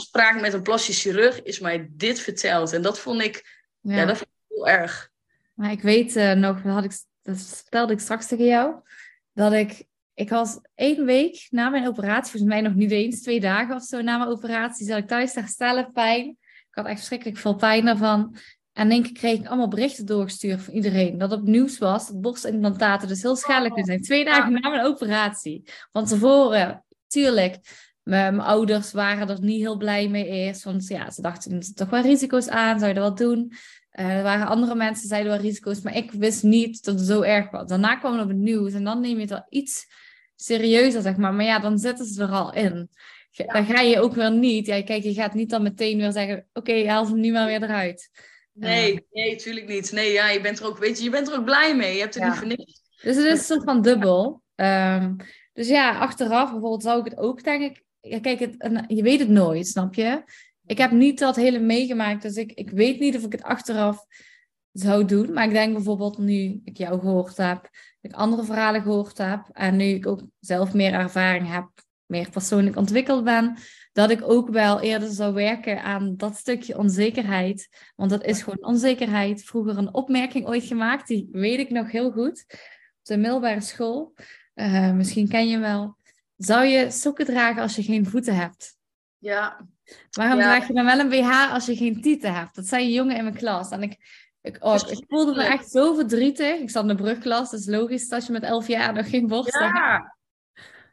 spraak 0.00 0.40
met 0.40 0.52
een 0.52 0.62
plastisch 0.62 1.02
chirurg 1.02 1.42
is 1.42 1.58
mij 1.58 1.88
dit 1.90 2.20
verteld. 2.20 2.72
En 2.72 2.82
dat 2.82 2.98
vond 2.98 3.22
ik, 3.22 3.58
ja. 3.80 4.04
dat 4.04 4.16
vond 4.16 4.30
ik 4.30 4.56
heel 4.56 4.68
erg. 4.68 5.10
Maar 5.54 5.70
ik 5.70 5.82
weet 5.82 6.16
uh, 6.16 6.32
nog, 6.32 6.62
dat, 6.62 6.72
had 6.72 6.84
ik, 6.84 6.92
dat 7.22 7.38
vertelde 7.38 7.92
ik 7.92 8.00
straks 8.00 8.26
tegen 8.26 8.44
jou, 8.44 8.74
dat 9.32 9.52
ik, 9.52 9.84
ik 10.14 10.28
was 10.28 10.60
één 10.74 11.04
week 11.04 11.46
na 11.50 11.68
mijn 11.68 11.86
operatie, 11.86 12.30
volgens 12.30 12.52
mij 12.52 12.60
nog 12.60 12.74
niet 12.74 12.90
eens, 12.90 13.22
twee 13.22 13.40
dagen 13.40 13.74
of 13.76 13.82
zo 13.82 14.00
na 14.00 14.16
mijn 14.16 14.30
operatie, 14.30 14.86
zat 14.86 14.98
ik 14.98 15.06
thuis 15.06 15.32
te 15.32 15.40
herstellen, 15.40 15.92
pijn. 15.92 16.28
Ik 16.68 16.74
had 16.74 16.86
echt 16.86 16.96
verschrikkelijk 16.96 17.38
veel 17.38 17.54
pijn 17.54 17.84
daarvan. 17.84 18.36
En 18.72 18.88
denk 18.88 19.06
ik 19.06 19.14
kreeg 19.14 19.38
ik 19.38 19.46
allemaal 19.46 19.68
berichten 19.68 20.06
doorgestuurd 20.06 20.62
van 20.62 20.74
iedereen. 20.74 21.18
Dat 21.18 21.30
het 21.30 21.42
nieuws 21.42 21.78
was 21.78 22.06
dat 22.06 22.20
borstimplantaten 22.20 23.08
dus 23.08 23.22
heel 23.22 23.36
schadelijk 23.36 23.86
zijn. 23.86 24.02
Twee 24.02 24.24
dagen 24.24 24.52
na 24.52 24.68
mijn 24.68 24.84
operatie. 24.84 25.62
Van 25.92 26.04
tevoren, 26.04 26.84
tuurlijk, 27.06 27.56
Mijn, 28.08 28.40
ouders 28.40 28.92
waren 28.92 29.28
er 29.28 29.40
niet 29.40 29.60
heel 29.60 29.76
blij 29.76 30.08
mee 30.08 30.26
eerst. 30.26 30.64
Want 30.64 30.86
ja, 30.86 31.10
ze 31.10 31.22
dachten, 31.22 31.52
er 31.52 31.74
toch 31.74 31.90
wel 31.90 32.02
risico's 32.02 32.48
aan. 32.48 32.78
Zou 32.78 32.88
je 32.88 32.98
dat 32.98 33.18
wel 33.18 33.28
doen? 33.28 33.52
Uh, 33.92 34.16
er 34.16 34.22
waren 34.22 34.46
andere 34.46 34.74
mensen 34.74 35.00
die 35.00 35.08
zeiden 35.08 35.32
wel 35.32 35.40
risico's. 35.40 35.80
Maar 35.80 35.96
ik 35.96 36.12
wist 36.12 36.42
niet 36.42 36.84
dat 36.84 36.98
het 36.98 37.08
zo 37.08 37.22
erg 37.22 37.50
was. 37.50 37.68
Daarna 37.68 37.96
kwam 37.96 38.12
het 38.12 38.22
op 38.22 38.28
het 38.28 38.36
nieuws. 38.38 38.72
En 38.72 38.84
dan 38.84 39.00
neem 39.00 39.14
je 39.14 39.20
het 39.20 39.30
wel 39.30 39.46
iets 39.48 39.86
serieuzer, 40.36 41.02
zeg 41.02 41.16
maar. 41.16 41.34
Maar 41.34 41.44
ja, 41.44 41.58
dan 41.58 41.78
zitten 41.78 42.06
ze 42.06 42.22
er 42.22 42.28
al 42.28 42.54
in. 42.54 42.88
Dan 43.46 43.66
ga 43.66 43.80
je 43.80 44.00
ook 44.00 44.14
weer 44.14 44.32
niet. 44.32 44.66
Ja, 44.66 44.82
kijk, 44.82 45.02
je 45.02 45.14
gaat 45.14 45.34
niet 45.34 45.50
dan 45.50 45.62
meteen 45.62 45.98
weer 45.98 46.12
zeggen: 46.12 46.36
Oké, 46.36 46.70
okay, 46.70 46.86
haal 46.86 47.04
ze 47.04 47.14
nu 47.14 47.32
maar 47.32 47.46
weer 47.46 47.62
eruit. 47.62 48.10
Nee, 48.52 49.06
nee, 49.10 49.36
tuurlijk 49.36 49.68
niet. 49.68 49.92
Nee, 49.92 50.12
ja, 50.12 50.28
je 50.28 50.40
bent 50.40 50.58
er 50.58 50.66
ook, 50.66 50.78
weet 50.78 50.98
je, 50.98 51.04
je 51.04 51.10
bent 51.10 51.28
er 51.28 51.38
ook 51.38 51.44
blij 51.44 51.76
mee. 51.76 51.94
Je 51.94 52.00
hebt 52.00 52.14
het 52.14 52.24
niet 52.24 52.34
voor 52.34 52.46
niks. 52.46 52.82
Dus 53.02 53.16
het 53.16 53.24
is 53.24 53.30
een 53.30 53.38
soort 53.38 53.64
van 53.64 53.82
dubbel. 53.82 54.42
Um, 54.54 55.16
dus 55.52 55.68
ja, 55.68 55.98
achteraf 55.98 56.50
bijvoorbeeld 56.50 56.82
zou 56.82 56.98
ik 56.98 57.04
het 57.04 57.18
ook, 57.18 57.44
denk 57.44 57.62
ik... 57.62 57.86
Ja, 58.00 58.20
kijk, 58.20 58.38
het, 58.38 58.84
je 58.88 59.02
weet 59.02 59.20
het 59.20 59.28
nooit, 59.28 59.66
snap 59.66 59.94
je? 59.94 60.22
Ik 60.66 60.78
heb 60.78 60.90
niet 60.90 61.18
dat 61.18 61.36
hele 61.36 61.58
meegemaakt, 61.58 62.22
dus 62.22 62.36
ik, 62.36 62.52
ik 62.52 62.70
weet 62.70 62.98
niet 62.98 63.16
of 63.16 63.24
ik 63.24 63.32
het 63.32 63.42
achteraf 63.42 64.06
zou 64.72 65.04
doen. 65.04 65.32
Maar 65.32 65.44
ik 65.44 65.50
denk 65.50 65.72
bijvoorbeeld 65.72 66.18
nu 66.18 66.60
ik 66.64 66.76
jou 66.76 67.00
gehoord 67.00 67.36
heb, 67.36 67.68
ik 68.00 68.12
andere 68.12 68.44
verhalen 68.44 68.82
gehoord 68.82 69.18
heb 69.18 69.48
en 69.52 69.76
nu 69.76 69.84
ik 69.84 70.06
ook 70.06 70.22
zelf 70.40 70.74
meer 70.74 70.92
ervaring 70.92 71.52
heb, 71.52 71.68
meer 72.06 72.30
persoonlijk 72.30 72.76
ontwikkeld 72.76 73.24
ben, 73.24 73.56
dat 73.92 74.10
ik 74.10 74.22
ook 74.22 74.48
wel 74.48 74.80
eerder 74.80 75.08
zou 75.08 75.34
werken 75.34 75.82
aan 75.82 76.16
dat 76.16 76.36
stukje 76.36 76.78
onzekerheid. 76.78 77.68
Want 77.96 78.10
dat 78.10 78.24
is 78.24 78.42
gewoon 78.42 78.64
onzekerheid. 78.64 79.44
Vroeger 79.44 79.78
een 79.78 79.94
opmerking 79.94 80.46
ooit 80.46 80.64
gemaakt, 80.64 81.08
die 81.08 81.28
weet 81.32 81.58
ik 81.58 81.70
nog 81.70 81.90
heel 81.90 82.10
goed. 82.10 82.44
Op 82.98 83.04
de 83.04 83.16
middelbare 83.16 83.60
school. 83.60 84.14
Uh, 84.54 84.92
misschien 84.92 85.28
ken 85.28 85.48
je 85.48 85.58
wel. 85.58 85.96
Zou 86.38 86.64
je 86.64 86.90
sokken 86.90 87.24
dragen 87.24 87.62
als 87.62 87.76
je 87.76 87.82
geen 87.82 88.06
voeten 88.06 88.36
hebt? 88.36 88.76
Ja. 89.18 89.66
Waarom 90.10 90.38
draag 90.38 90.66
je 90.66 90.72
dan 90.72 90.84
wel 90.84 90.98
een 90.98 91.08
BH 91.08 91.52
als 91.52 91.66
je 91.66 91.76
geen 91.76 92.00
tieten 92.00 92.34
hebt? 92.34 92.54
Dat 92.54 92.66
zei 92.66 92.84
een 92.84 92.92
jongen 92.92 93.16
in 93.16 93.24
mijn 93.24 93.36
klas. 93.36 93.70
En 93.70 93.82
ik, 93.82 93.96
ik, 94.40 94.56
oh, 94.60 94.74
ik 94.74 95.04
voelde 95.08 95.34
me 95.34 95.42
echt 95.42 95.70
zo 95.70 95.94
verdrietig. 95.94 96.60
Ik 96.60 96.70
zat 96.70 96.82
in 96.82 96.88
de 96.88 97.02
brugklas, 97.02 97.50
dus 97.50 97.66
logisch 97.66 98.08
dat 98.08 98.26
je 98.26 98.32
met 98.32 98.42
elf 98.42 98.66
jaar 98.66 98.92
nog 98.92 99.10
geen 99.10 99.26
borst 99.26 99.58
ja. 99.58 99.72
hebt. 99.72 100.16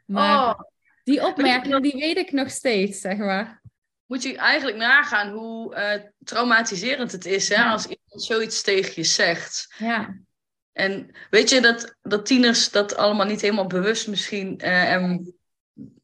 Maar 0.04 0.48
oh. 0.48 0.60
die 1.04 1.26
opmerking, 1.26 1.82
die 1.82 1.96
weet 2.00 2.16
ik 2.16 2.32
nog 2.32 2.50
steeds, 2.50 3.00
zeg 3.00 3.16
maar. 3.16 3.62
Moet 4.06 4.22
je 4.22 4.36
eigenlijk 4.36 4.76
nagaan 4.76 5.32
hoe 5.32 5.74
uh, 5.76 6.08
traumatiserend 6.24 7.12
het 7.12 7.26
is 7.26 7.48
hè, 7.48 7.64
als 7.64 7.82
iemand 7.82 8.22
zoiets 8.22 8.62
tegen 8.62 8.92
je 8.96 9.04
zegt. 9.04 9.74
Ja. 9.78 10.18
En 10.72 11.10
weet 11.30 11.50
je 11.50 11.60
dat, 11.60 11.96
dat 12.02 12.26
tieners 12.26 12.70
dat 12.70 12.96
allemaal 12.96 13.26
niet 13.26 13.40
helemaal 13.40 13.66
bewust 13.66 14.08
misschien 14.08 14.60
uh, 14.64 14.92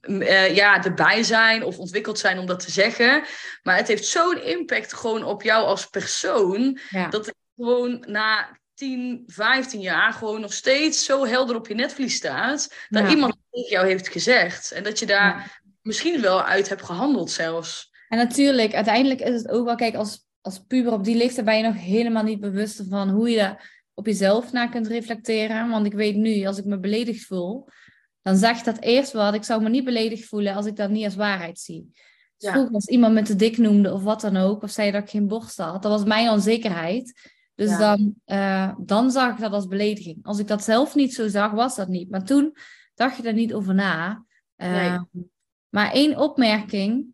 uh, 0.01 0.55
ja, 0.55 0.85
erbij 0.85 1.23
zijn 1.23 1.65
of 1.65 1.79
ontwikkeld 1.79 2.19
zijn 2.19 2.39
om 2.39 2.47
dat 2.47 2.61
te 2.61 2.71
zeggen. 2.71 3.25
Maar 3.63 3.77
het 3.77 3.89
heeft 3.89 4.05
zo'n 4.05 4.45
impact 4.45 4.93
gewoon 4.93 5.25
op 5.25 5.43
jou 5.43 5.67
als 5.67 5.87
persoon. 5.87 6.79
Dat 7.11 7.27
het 7.27 7.35
gewoon 7.57 8.05
na 8.09 8.59
10, 8.75 9.23
15 9.27 9.81
jaar 9.81 10.13
gewoon 10.13 10.41
nog 10.41 10.53
steeds 10.53 11.05
zo 11.05 11.27
helder 11.27 11.57
op 11.57 11.69
je 11.69 11.75
netvlies 11.75 12.15
staat. 12.15 12.75
Dat 12.89 13.11
iemand 13.11 13.37
tegen 13.51 13.71
jou 13.71 13.87
heeft 13.87 14.09
gezegd. 14.09 14.73
En 14.73 14.83
dat 14.83 14.99
je 14.99 15.07
daar 15.07 15.61
misschien 15.83 16.21
wel 16.21 16.43
uit 16.43 16.69
hebt 16.69 16.83
gehandeld 16.83 17.31
zelfs. 17.31 17.91
En 18.09 18.19
natuurlijk, 18.19 18.75
uiteindelijk 18.75 19.21
is 19.21 19.35
het 19.35 19.49
ook 19.49 19.65
wel, 19.65 19.75
kijk, 19.75 19.95
als, 19.95 20.27
als 20.41 20.59
puber 20.59 20.93
op 20.93 21.05
die 21.05 21.17
leeftijd 21.17 21.47
ben 21.47 21.57
je 21.57 21.63
nog 21.63 21.77
helemaal 21.77 22.23
niet 22.23 22.41
bewust 22.41 22.83
van 22.89 23.09
hoe 23.09 23.31
je 23.31 23.57
op 23.95 24.07
jezelf 24.07 24.53
naar 24.53 24.69
kunt 24.69 24.87
reflecteren. 24.87 25.69
Want 25.69 25.87
ik 25.87 25.93
weet 25.93 26.17
nu, 26.17 26.47
als 26.47 26.59
ik 26.59 26.65
me 26.65 26.79
beledigd 26.79 27.27
voel, 27.27 27.69
dan 28.23 28.37
zeg 28.37 28.63
dat 28.63 28.81
eerst 28.81 29.13
wat. 29.13 29.35
Ik 29.35 29.45
zou 29.45 29.63
me 29.63 29.69
niet 29.69 29.85
beledigd 29.85 30.29
voelen 30.29 30.55
als 30.55 30.67
ik 30.67 30.77
dat 30.77 30.91
niet 30.91 31.05
als 31.05 31.15
waarheid 31.15 31.59
zie. 31.59 31.91
Dus 32.37 32.51
vroeger 32.51 32.75
als 32.75 32.87
iemand 32.87 33.15
me 33.15 33.23
te 33.23 33.37
dik 33.37 33.59
noemde 33.59 33.93
of 33.93 34.03
wat 34.03 34.21
dan 34.21 34.37
ook, 34.37 34.63
of 34.63 34.71
zei 34.71 34.91
dat 34.91 35.03
ik 35.03 35.11
geen 35.11 35.29
borst 35.29 35.57
had, 35.57 35.83
dat 35.83 35.93
was 35.93 36.05
mijn 36.05 36.31
onzekerheid. 36.31 37.31
Dus 37.55 37.79
dan, 37.79 38.15
uh, 38.27 38.75
dan 38.79 39.11
zag 39.11 39.33
ik 39.33 39.41
dat 39.41 39.53
als 39.53 39.67
belediging. 39.67 40.19
Als 40.23 40.39
ik 40.39 40.47
dat 40.49 40.65
zelf 40.65 40.95
niet 40.95 41.15
zo 41.15 41.29
zag, 41.29 41.53
was 41.53 41.77
dat 41.77 41.89
niet. 41.89 42.11
Maar 42.11 42.25
toen 42.25 42.57
dacht 42.95 43.17
je 43.17 43.23
er 43.23 43.33
niet 43.33 43.55
over 43.55 43.75
na. 43.75 44.25
Uh, 44.57 45.01
Maar 45.69 45.93
één 45.93 46.17
opmerking. 46.19 47.07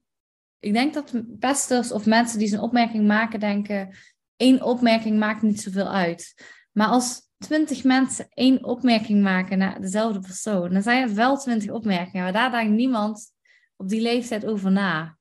Ik 0.59 0.73
denk 0.73 0.95
dat 0.95 1.13
pesters 1.39 1.93
of 1.93 2.07
mensen 2.07 2.39
die 2.39 2.49
zo'n 2.49 2.61
opmerking 2.61 3.07
maken, 3.07 3.41
denken: 3.41 3.97
één 4.37 4.63
opmerking 4.63 5.19
maakt 5.19 5.43
niet 5.43 5.61
zoveel 5.61 5.89
uit. 5.89 6.35
Maar 6.73 6.89
als 6.89 7.28
twintig 7.39 7.85
mensen 7.85 8.29
één 8.35 8.65
opmerking 8.65 9.23
maken 9.23 9.59
naar 9.59 9.81
dezelfde 9.81 10.21
persoon, 10.21 10.73
dan 10.73 10.83
zijn 10.83 11.03
het 11.03 11.13
wel 11.13 11.39
twintig 11.39 11.71
opmerkingen. 11.71 12.23
Maar 12.23 12.33
daar 12.33 12.51
denkt 12.51 12.77
niemand 12.77 13.33
op 13.77 13.89
die 13.89 14.01
leeftijd 14.01 14.47
over 14.47 14.71
na. 14.71 15.17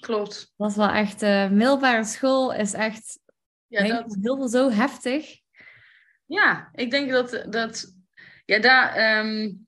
Klopt. 0.00 0.52
Dat 0.56 0.70
is 0.70 0.76
wel 0.76 0.90
echt, 0.90 1.22
uh, 1.22 1.50
middelbare 1.50 2.04
school 2.04 2.54
is 2.54 2.72
echt 2.72 3.18
ja, 3.66 3.86
dat... 3.86 4.16
heel 4.20 4.36
veel 4.36 4.48
zo 4.48 4.70
heftig. 4.70 5.40
Ja, 6.26 6.70
ik 6.74 6.90
denk 6.90 7.10
dat, 7.10 7.46
dat 7.50 7.94
ja, 8.44 8.58
daar, 8.58 9.18
um, 9.18 9.66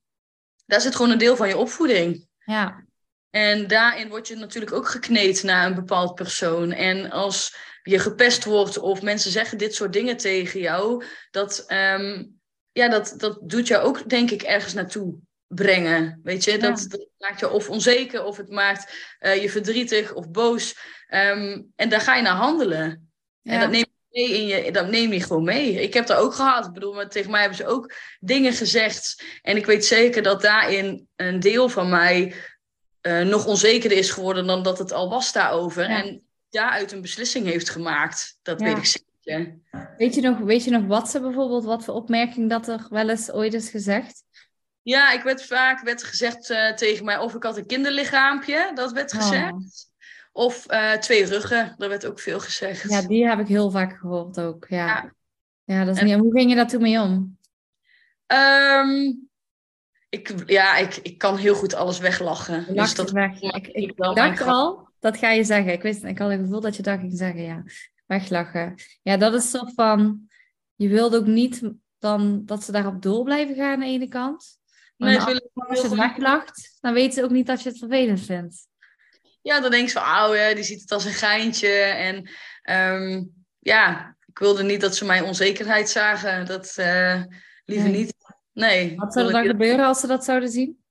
daar 0.67 0.81
zit 0.81 0.97
gewoon 0.97 1.11
een 1.11 1.19
deel 1.19 1.37
van 1.37 1.49
je 1.49 1.57
opvoeding. 1.57 2.29
Ja. 2.39 2.85
En 3.31 3.67
daarin 3.67 4.09
word 4.09 4.29
je 4.29 4.37
natuurlijk 4.37 4.73
ook 4.73 4.89
gekneed 4.89 5.43
naar 5.43 5.67
een 5.67 5.75
bepaald 5.75 6.15
persoon. 6.15 6.73
En 6.73 7.11
als 7.11 7.57
je 7.85 7.99
gepest 7.99 8.45
wordt 8.45 8.79
of 8.79 9.03
mensen 9.03 9.31
zeggen 9.31 9.59
dit 9.59 9.75
soort 9.75 9.93
dingen 9.93 10.17
tegen 10.17 10.61
jou, 10.61 11.05
dat, 11.31 11.65
um, 11.69 12.41
ja, 12.73 12.89
dat, 12.89 13.15
dat 13.17 13.39
doet 13.43 13.67
jou 13.67 13.85
ook, 13.85 14.09
denk 14.09 14.31
ik, 14.31 14.43
ergens 14.43 14.75
naartoe 14.75 15.15
brengen. 15.47 16.21
Weet 16.23 16.45
je, 16.45 16.59
dat, 16.59 16.87
dat, 16.89 17.09
maakt 17.19 17.41
je 17.41 17.51
of 17.51 17.71
onzeker 17.71 18.25
of 18.25 18.37
het 18.37 18.51
maakt 18.51 18.95
uh, 19.21 19.43
je 19.43 19.51
verdrietig 19.51 20.15
of 20.15 20.31
boos. 20.31 20.77
Um, 21.09 21.73
en 21.77 21.89
daar 21.89 22.01
ga 22.01 22.17
je 22.17 22.23
naar 22.23 22.37
handelen. 22.37 23.13
Ja. 23.41 23.53
En 23.53 23.61
dat 23.61 23.71
neem 23.71 23.85
je 24.11 24.21
mee 24.21 24.41
in 24.41 24.47
je, 24.47 24.73
dat 24.73 24.89
neem 24.89 25.13
je 25.13 25.21
gewoon 25.21 25.45
mee. 25.45 25.83
Ik 25.83 25.95
heb 25.95 26.07
dat 26.07 26.19
ook 26.19 26.35
gehad. 26.35 26.67
Ik 26.67 26.73
bedoel, 26.73 26.95
maar 26.95 27.09
tegen 27.09 27.31
mij 27.31 27.41
hebben 27.41 27.59
ze 27.59 27.67
ook 27.67 27.93
dingen 28.21 28.53
gezegd. 28.53 29.25
En 29.43 29.57
ik 29.57 29.67
weet 29.67 29.85
zeker 29.85 30.23
dat 30.23 30.43
daarin 30.43 31.09
een 31.17 31.41
deel 31.41 31.69
van 31.69 31.89
mij 31.89 32.35
uh, 33.03 33.21
nog 33.21 33.47
onzekerder 33.47 33.99
is 33.99 34.11
geworden 34.11 34.47
dan 34.47 34.63
dat 34.63 34.79
het 34.79 34.93
al 34.93 35.09
was 35.09 35.33
daarover. 35.33 35.89
Ja. 35.89 36.03
En 36.03 36.23
daaruit 36.55 36.93
een 36.93 37.01
beslissing 37.01 37.47
heeft 37.47 37.71
gemaakt. 37.71 38.39
Dat 38.43 38.61
weet 38.61 38.77
ik 38.77 38.85
zeker. 38.85 39.59
Weet 39.97 40.15
je, 40.15 40.21
nog, 40.21 40.39
weet 40.39 40.65
je 40.65 40.71
nog 40.71 40.87
wat 40.87 41.11
ze 41.11 41.21
bijvoorbeeld, 41.21 41.65
wat 41.65 41.85
voor 41.85 41.95
opmerking 41.95 42.51
dat 42.51 42.69
er 42.69 42.87
wel 42.91 43.09
eens 43.09 43.33
ooit 43.33 43.55
is 43.55 43.71
gezegd? 43.71 44.23
Ja, 44.83 45.13
ik 45.13 45.23
werd 45.23 45.45
vaak 45.45 45.81
werd 45.81 46.05
gezegd 46.05 46.51
uh, 46.51 46.73
tegen 46.73 47.05
mij 47.05 47.19
of 47.19 47.35
ik 47.35 47.43
had 47.43 47.57
een 47.57 47.67
kinderlichaampje, 47.67 48.71
dat 48.75 48.93
werd 48.93 49.15
oh. 49.15 49.21
gezegd. 49.21 49.93
Of 50.33 50.73
uh, 50.73 50.93
twee 50.93 51.25
ruggen, 51.25 51.75
dat 51.77 51.89
werd 51.89 52.07
ook 52.07 52.21
veel 52.21 52.41
gezegd. 52.41 52.91
Ja, 52.91 53.03
die 53.03 53.29
heb 53.29 53.39
ik 53.39 53.47
heel 53.47 53.71
vaak 53.71 53.99
gehoord 53.99 54.41
ook. 54.41 54.67
Ja, 54.69 54.87
ja. 54.87 55.15
ja 55.65 55.85
dat 55.85 55.95
is 55.95 56.01
en... 56.01 56.07
niet. 56.07 56.19
Hoe 56.19 56.33
ging 56.33 56.51
je 56.51 56.57
daar 56.57 56.69
toen 56.69 56.83
mee 56.83 57.01
om? 57.01 57.39
Um, 58.27 59.29
ik, 60.09 60.33
ja, 60.47 60.77
ik, 60.77 60.97
ik 60.97 61.19
kan 61.19 61.37
heel 61.37 61.55
goed 61.55 61.75
alles 61.75 61.99
weglachen. 61.99 62.75
dus 62.75 62.95
dat 62.95 63.11
weg. 63.11 63.41
Ik, 63.41 63.67
ik, 63.67 63.97
dacht 63.97 64.41
al, 64.41 64.89
dat 65.05 65.17
ga 65.17 65.31
je 65.31 65.45
zeggen. 65.45 65.73
Ik, 65.73 65.83
wist, 65.83 66.05
ik 66.05 66.19
had 66.19 66.31
het 66.31 66.41
gevoel 66.41 66.61
dat 66.61 66.77
je 66.77 66.83
dat 66.83 66.99
ging 66.99 67.17
zeggen, 67.17 67.43
ja. 67.43 67.63
Weglachen. 68.07 68.75
Ja, 69.03 69.17
dat 69.17 69.35
is 69.35 69.51
zo 69.51 69.65
van... 69.75 70.29
Je 70.75 70.89
wilt 70.89 71.17
ook 71.17 71.27
niet 71.27 71.63
dan 71.99 72.43
dat 72.45 72.65
ze 72.65 72.73
daarop 72.73 73.03
door 73.03 73.25
blijven 73.25 73.55
gaan 73.55 73.73
aan 73.73 73.81
de 73.81 73.87
ene 73.87 74.09
kant. 74.09 74.59
Maar 74.97 75.09
nee, 75.09 75.19
als 75.19 75.81
je 75.81 75.89
het 75.89 75.95
weglacht, 75.95 76.79
dan 76.81 76.93
weten 76.93 77.13
ze 77.13 77.23
ook 77.23 77.31
niet 77.31 77.47
dat 77.47 77.63
je 77.63 77.69
het 77.69 77.79
vervelend 77.79 78.21
vindt. 78.21 78.67
Ja, 79.43 79.61
dan 79.61 79.71
denk 79.71 79.87
je 79.87 79.93
van, 79.93 80.03
oh 80.03 80.37
ja, 80.37 80.55
die 80.55 80.65
ziet 80.65 80.81
het 80.81 80.93
als 80.93 81.05
een 81.05 81.13
geintje. 81.13 81.69
En 81.79 82.31
um, 83.03 83.33
ja, 83.59 84.17
ik 84.27 84.39
wilde 84.39 84.63
niet 84.63 84.81
dat 84.81 84.97
ze 84.97 85.05
mijn 85.05 85.25
onzekerheid 85.25 85.89
zagen. 85.89 86.47
Dat 86.47 86.77
uh, 86.79 87.23
liever 87.65 87.91
nee. 87.91 87.99
niet. 87.99 88.15
Nee. 88.53 88.97
Wat 88.97 89.13
zou 89.13 89.27
er 89.27 89.33
dan 89.33 89.47
gebeuren 89.47 89.87
als 89.87 90.01
ze 90.01 90.07
dat 90.07 90.25
zouden 90.25 90.49
zien? 90.49 90.85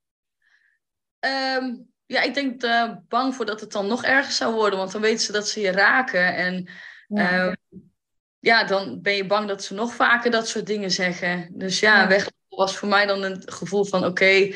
Um, 1.20 1.93
ja, 2.14 2.22
ik 2.22 2.34
denk 2.34 2.64
uh, 2.64 2.92
bang 3.08 3.36
voor 3.36 3.46
dat 3.46 3.62
het 3.62 3.72
dan 3.72 3.88
nog 3.88 4.04
erger 4.04 4.34
zou 4.34 4.54
worden. 4.54 4.80
Want 4.80 4.92
dan 4.92 5.02
weten 5.02 5.26
ze 5.26 5.32
dat 5.32 5.48
ze 5.48 5.62
je 5.62 5.72
raken. 5.72 6.36
En 6.36 6.70
ja. 7.08 7.48
Uh, 7.48 7.54
ja, 8.40 8.64
dan 8.64 9.02
ben 9.02 9.16
je 9.16 9.26
bang 9.26 9.48
dat 9.48 9.64
ze 9.64 9.74
nog 9.74 9.94
vaker 9.94 10.32
dat 10.32 10.48
soort 10.48 10.66
dingen 10.66 10.92
zeggen. 10.92 11.50
Dus 11.52 11.80
ja, 11.80 12.02
ja. 12.02 12.08
weg 12.08 12.32
was 12.50 12.78
voor 12.78 12.88
mij 12.88 13.06
dan 13.06 13.24
een 13.24 13.42
gevoel 13.46 13.86
van... 13.86 14.00
Oké, 14.00 14.10
okay, 14.10 14.56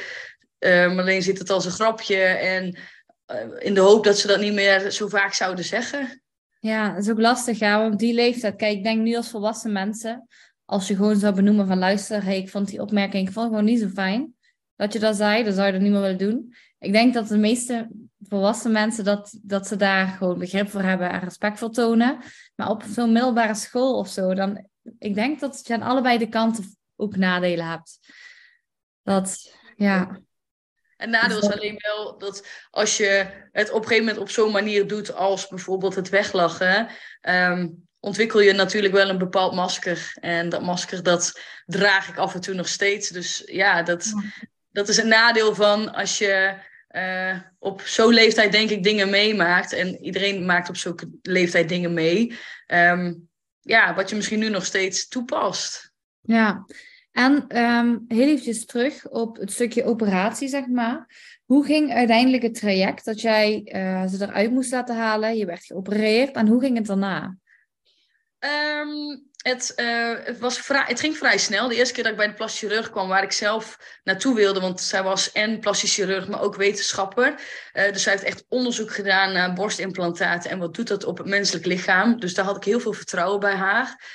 uh, 0.59 0.95
Marleen 0.95 1.21
ziet 1.21 1.39
het 1.39 1.49
als 1.49 1.65
een 1.65 1.71
grapje. 1.71 2.17
En 2.25 2.77
eh, 3.25 3.37
in 3.59 3.73
de 3.73 3.79
hoop 3.79 4.03
dat 4.03 4.17
ze 4.17 4.27
dat 4.27 4.39
niet 4.39 4.53
meer 4.53 4.91
zo 4.91 5.07
vaak 5.07 5.33
zouden 5.33 5.65
zeggen. 5.65 6.21
Ja, 6.59 6.93
dat 6.93 7.03
is 7.03 7.09
ook 7.09 7.19
lastig, 7.19 7.59
ja. 7.59 7.79
Want 7.79 7.99
die 7.99 8.13
leeftijd... 8.13 8.55
Kijk, 8.55 8.77
ik 8.77 8.83
denk 8.83 9.01
nu 9.01 9.15
als 9.15 9.29
volwassen 9.29 9.71
mensen... 9.71 10.27
Als 10.65 10.87
je 10.87 10.95
gewoon 10.95 11.17
zou 11.17 11.35
benoemen 11.35 11.67
van... 11.67 11.77
Luister, 11.77 12.23
hey, 12.23 12.37
ik 12.37 12.49
vond 12.49 12.67
die 12.67 12.81
opmerking 12.81 13.27
ik 13.27 13.33
vond 13.33 13.47
gewoon 13.47 13.65
niet 13.65 13.79
zo 13.79 13.87
fijn. 13.87 14.35
Dat 14.75 14.93
je 14.93 14.99
dat 14.99 15.15
zei, 15.15 15.43
dan 15.43 15.53
zou 15.53 15.65
je 15.65 15.71
dat 15.71 15.81
niet 15.81 15.91
meer 15.91 16.01
willen 16.01 16.17
doen 16.17 16.55
ik 16.79 16.91
denk 16.91 17.13
dat 17.13 17.27
de 17.27 17.37
meeste 17.37 17.89
volwassen 18.19 18.71
mensen 18.71 19.03
dat, 19.03 19.39
dat 19.41 19.67
ze 19.67 19.75
daar 19.75 20.07
gewoon 20.07 20.39
begrip 20.39 20.69
voor 20.69 20.81
hebben 20.81 21.09
en 21.09 21.19
respect 21.19 21.59
voor 21.59 21.71
tonen. 21.71 22.19
Maar 22.55 22.69
op 22.69 22.83
zo'n 22.89 23.11
middelbare 23.11 23.55
school 23.55 23.97
of 23.97 24.07
zo, 24.07 24.33
dan 24.33 24.67
ik 24.99 25.15
denk 25.15 25.39
dat 25.39 25.61
je 25.63 25.73
aan 25.73 25.81
allebei 25.81 26.17
de 26.17 26.29
kanten 26.29 26.77
ook 26.95 27.15
nadelen 27.15 27.65
hebt. 27.65 27.99
Dat, 29.03 29.53
ja. 29.75 30.19
Het 30.95 31.09
nadeel 31.09 31.37
is 31.37 31.51
alleen 31.51 31.75
wel 31.77 32.17
dat 32.17 32.47
als 32.69 32.97
je 32.97 33.27
het 33.51 33.69
op 33.69 33.81
een 33.81 33.87
gegeven 33.87 34.05
moment 34.05 34.23
op 34.23 34.29
zo'n 34.29 34.51
manier 34.51 34.87
doet 34.87 35.13
als 35.13 35.47
bijvoorbeeld 35.47 35.95
het 35.95 36.09
weglachen, 36.09 36.87
ehm, 37.21 37.69
ontwikkel 37.99 38.39
je 38.39 38.53
natuurlijk 38.53 38.93
wel 38.93 39.09
een 39.09 39.17
bepaald 39.17 39.53
masker. 39.53 40.11
En 40.19 40.49
dat 40.49 40.61
masker 40.61 41.03
dat 41.03 41.41
draag 41.65 42.09
ik 42.09 42.17
af 42.17 42.33
en 42.33 42.41
toe 42.41 42.53
nog 42.53 42.67
steeds. 42.67 43.09
Dus 43.09 43.41
ja, 43.45 43.83
dat, 43.83 44.13
dat 44.77 44.87
is 44.87 44.97
een 44.97 45.07
nadeel 45.07 45.55
van 45.55 45.93
als 45.93 46.17
je 46.17 46.53
uh, 46.91 47.39
op 47.59 47.81
zo'n 47.81 48.13
leeftijd 48.13 48.51
denk 48.51 48.69
ik 48.69 48.83
dingen 48.83 49.09
meemaakt. 49.09 49.73
En 49.73 50.03
iedereen 50.03 50.45
maakt 50.45 50.69
op 50.69 50.75
zo'n 50.75 51.19
leeftijd 51.21 51.69
dingen 51.69 51.93
mee. 51.93 52.37
Ehm, 52.65 53.13
ja, 53.61 53.95
wat 53.95 54.09
je 54.09 54.15
misschien 54.15 54.39
nu 54.39 54.49
nog 54.49 54.65
steeds 54.65 55.07
toepast. 55.07 55.93
Ja, 56.21 56.65
en 57.11 57.57
um, 57.63 58.05
heel 58.07 58.27
eventjes 58.27 58.65
terug 58.65 59.07
op 59.09 59.37
het 59.37 59.51
stukje 59.51 59.83
operatie, 59.83 60.47
zeg 60.47 60.67
maar. 60.67 61.15
Hoe 61.45 61.65
ging 61.65 61.93
uiteindelijk 61.93 62.43
het 62.43 62.59
traject 62.59 63.05
dat 63.05 63.21
jij 63.21 63.71
uh, 63.75 64.07
ze 64.07 64.25
eruit 64.25 64.51
moest 64.51 64.71
laten 64.71 64.95
halen? 64.95 65.37
Je 65.37 65.45
werd 65.45 65.65
geopereerd 65.65 66.35
en 66.35 66.47
hoe 66.47 66.61
ging 66.61 66.77
het 66.77 66.85
daarna? 66.85 67.37
Um, 68.39 69.26
het, 69.37 69.73
uh, 69.75 70.13
het, 70.23 70.39
was 70.39 70.59
vrij, 70.59 70.83
het 70.85 70.99
ging 70.99 71.17
vrij 71.17 71.37
snel. 71.37 71.67
De 71.67 71.75
eerste 71.75 71.93
keer 71.93 72.03
dat 72.03 72.11
ik 72.11 72.17
bij 72.17 72.27
de 72.27 72.33
plastisch 72.33 72.59
chirurg 72.59 72.89
kwam, 72.89 73.07
waar 73.07 73.23
ik 73.23 73.31
zelf 73.31 73.79
naartoe 74.03 74.35
wilde, 74.35 74.59
want 74.59 74.81
zij 74.81 75.03
was 75.03 75.31
en 75.31 75.59
plastisch 75.59 75.93
chirurg, 75.93 76.27
maar 76.27 76.41
ook 76.41 76.55
wetenschapper. 76.55 77.41
Uh, 77.73 77.91
dus 77.91 78.03
zij 78.03 78.11
heeft 78.11 78.23
echt 78.23 78.45
onderzoek 78.49 78.93
gedaan 78.93 79.33
naar 79.33 79.53
borstimplantaten 79.53 80.49
en 80.51 80.59
wat 80.59 80.73
doet 80.73 80.87
dat 80.87 81.03
op 81.03 81.17
het 81.17 81.27
menselijk 81.27 81.65
lichaam. 81.65 82.19
Dus 82.19 82.33
daar 82.33 82.45
had 82.45 82.57
ik 82.57 82.63
heel 82.63 82.79
veel 82.79 82.93
vertrouwen 82.93 83.39
bij 83.39 83.55
haar. 83.55 84.05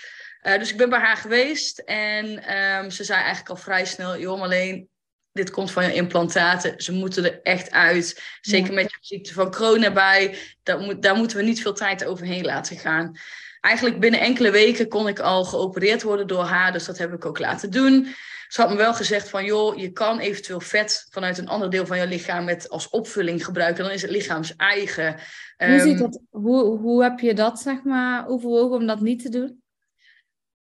Uh, 0.43 0.59
dus 0.59 0.71
ik 0.71 0.77
ben 0.77 0.91
bij 0.91 1.01
haar 1.01 1.17
geweest 1.17 1.79
en 1.79 2.57
um, 2.57 2.91
ze 2.91 3.05
zei 3.05 3.19
eigenlijk 3.19 3.49
al 3.49 3.57
vrij 3.57 3.85
snel, 3.85 4.19
joh, 4.19 4.43
alleen 4.43 4.89
dit 5.33 5.51
komt 5.51 5.71
van 5.71 5.85
je 5.85 5.95
implantaten. 5.95 6.81
Ze 6.81 6.93
moeten 6.93 7.25
er 7.25 7.43
echt 7.43 7.71
uit. 7.71 8.23
Zeker 8.41 8.73
met 8.73 8.91
je 8.91 8.99
ziekte 9.01 9.33
van 9.33 9.51
Crohn 9.51 9.83
erbij. 9.83 10.39
Moet, 10.79 11.03
daar 11.03 11.17
moeten 11.17 11.37
we 11.37 11.43
niet 11.43 11.63
veel 11.63 11.75
tijd 11.75 12.05
overheen 12.05 12.45
laten 12.45 12.79
gaan 12.79 13.19
eigenlijk 13.63 14.01
binnen 14.01 14.21
enkele 14.21 14.51
weken 14.51 14.89
kon 14.89 15.09
ik 15.09 15.21
al 15.21 15.45
geopereerd 15.45 16.03
worden 16.03 16.27
door 16.27 16.45
haar. 16.45 16.73
Dus 16.73 16.85
dat 16.85 16.99
heb 16.99 17.13
ik 17.13 17.27
ook 17.27 17.39
laten 17.39 17.71
doen. 17.71 18.15
Ze 18.49 18.61
had 18.61 18.71
me 18.71 18.77
wel 18.77 18.95
gezegd 18.95 19.29
van, 19.29 19.45
joh, 19.45 19.77
je 19.77 19.93
kan 19.93 20.19
eventueel 20.19 20.61
vet 20.61 21.07
vanuit 21.11 21.39
een 21.39 21.49
ander 21.49 21.71
deel 21.71 21.87
van 21.87 21.99
je 21.99 22.07
lichaam 22.07 22.45
met 22.45 22.69
als 22.69 22.89
opvulling 22.89 23.45
gebruiken. 23.45 23.85
Dan 23.85 23.93
is 23.93 24.03
het 24.03 24.11
lichaams 24.11 24.57
eigen. 24.57 25.17
Hoe, 25.57 25.81
ziet 25.81 25.93
ehm, 25.93 25.99
dat, 25.99 26.21
hoe, 26.31 26.79
hoe 26.79 27.03
heb 27.03 27.21
je 27.21 27.35
dat, 27.35 27.61
zeg 27.61 27.83
maar, 27.83 28.29
overwogen 28.29 28.77
om 28.77 28.87
dat 28.87 29.01
niet 29.01 29.23
te 29.23 29.29
doen? 29.29 29.63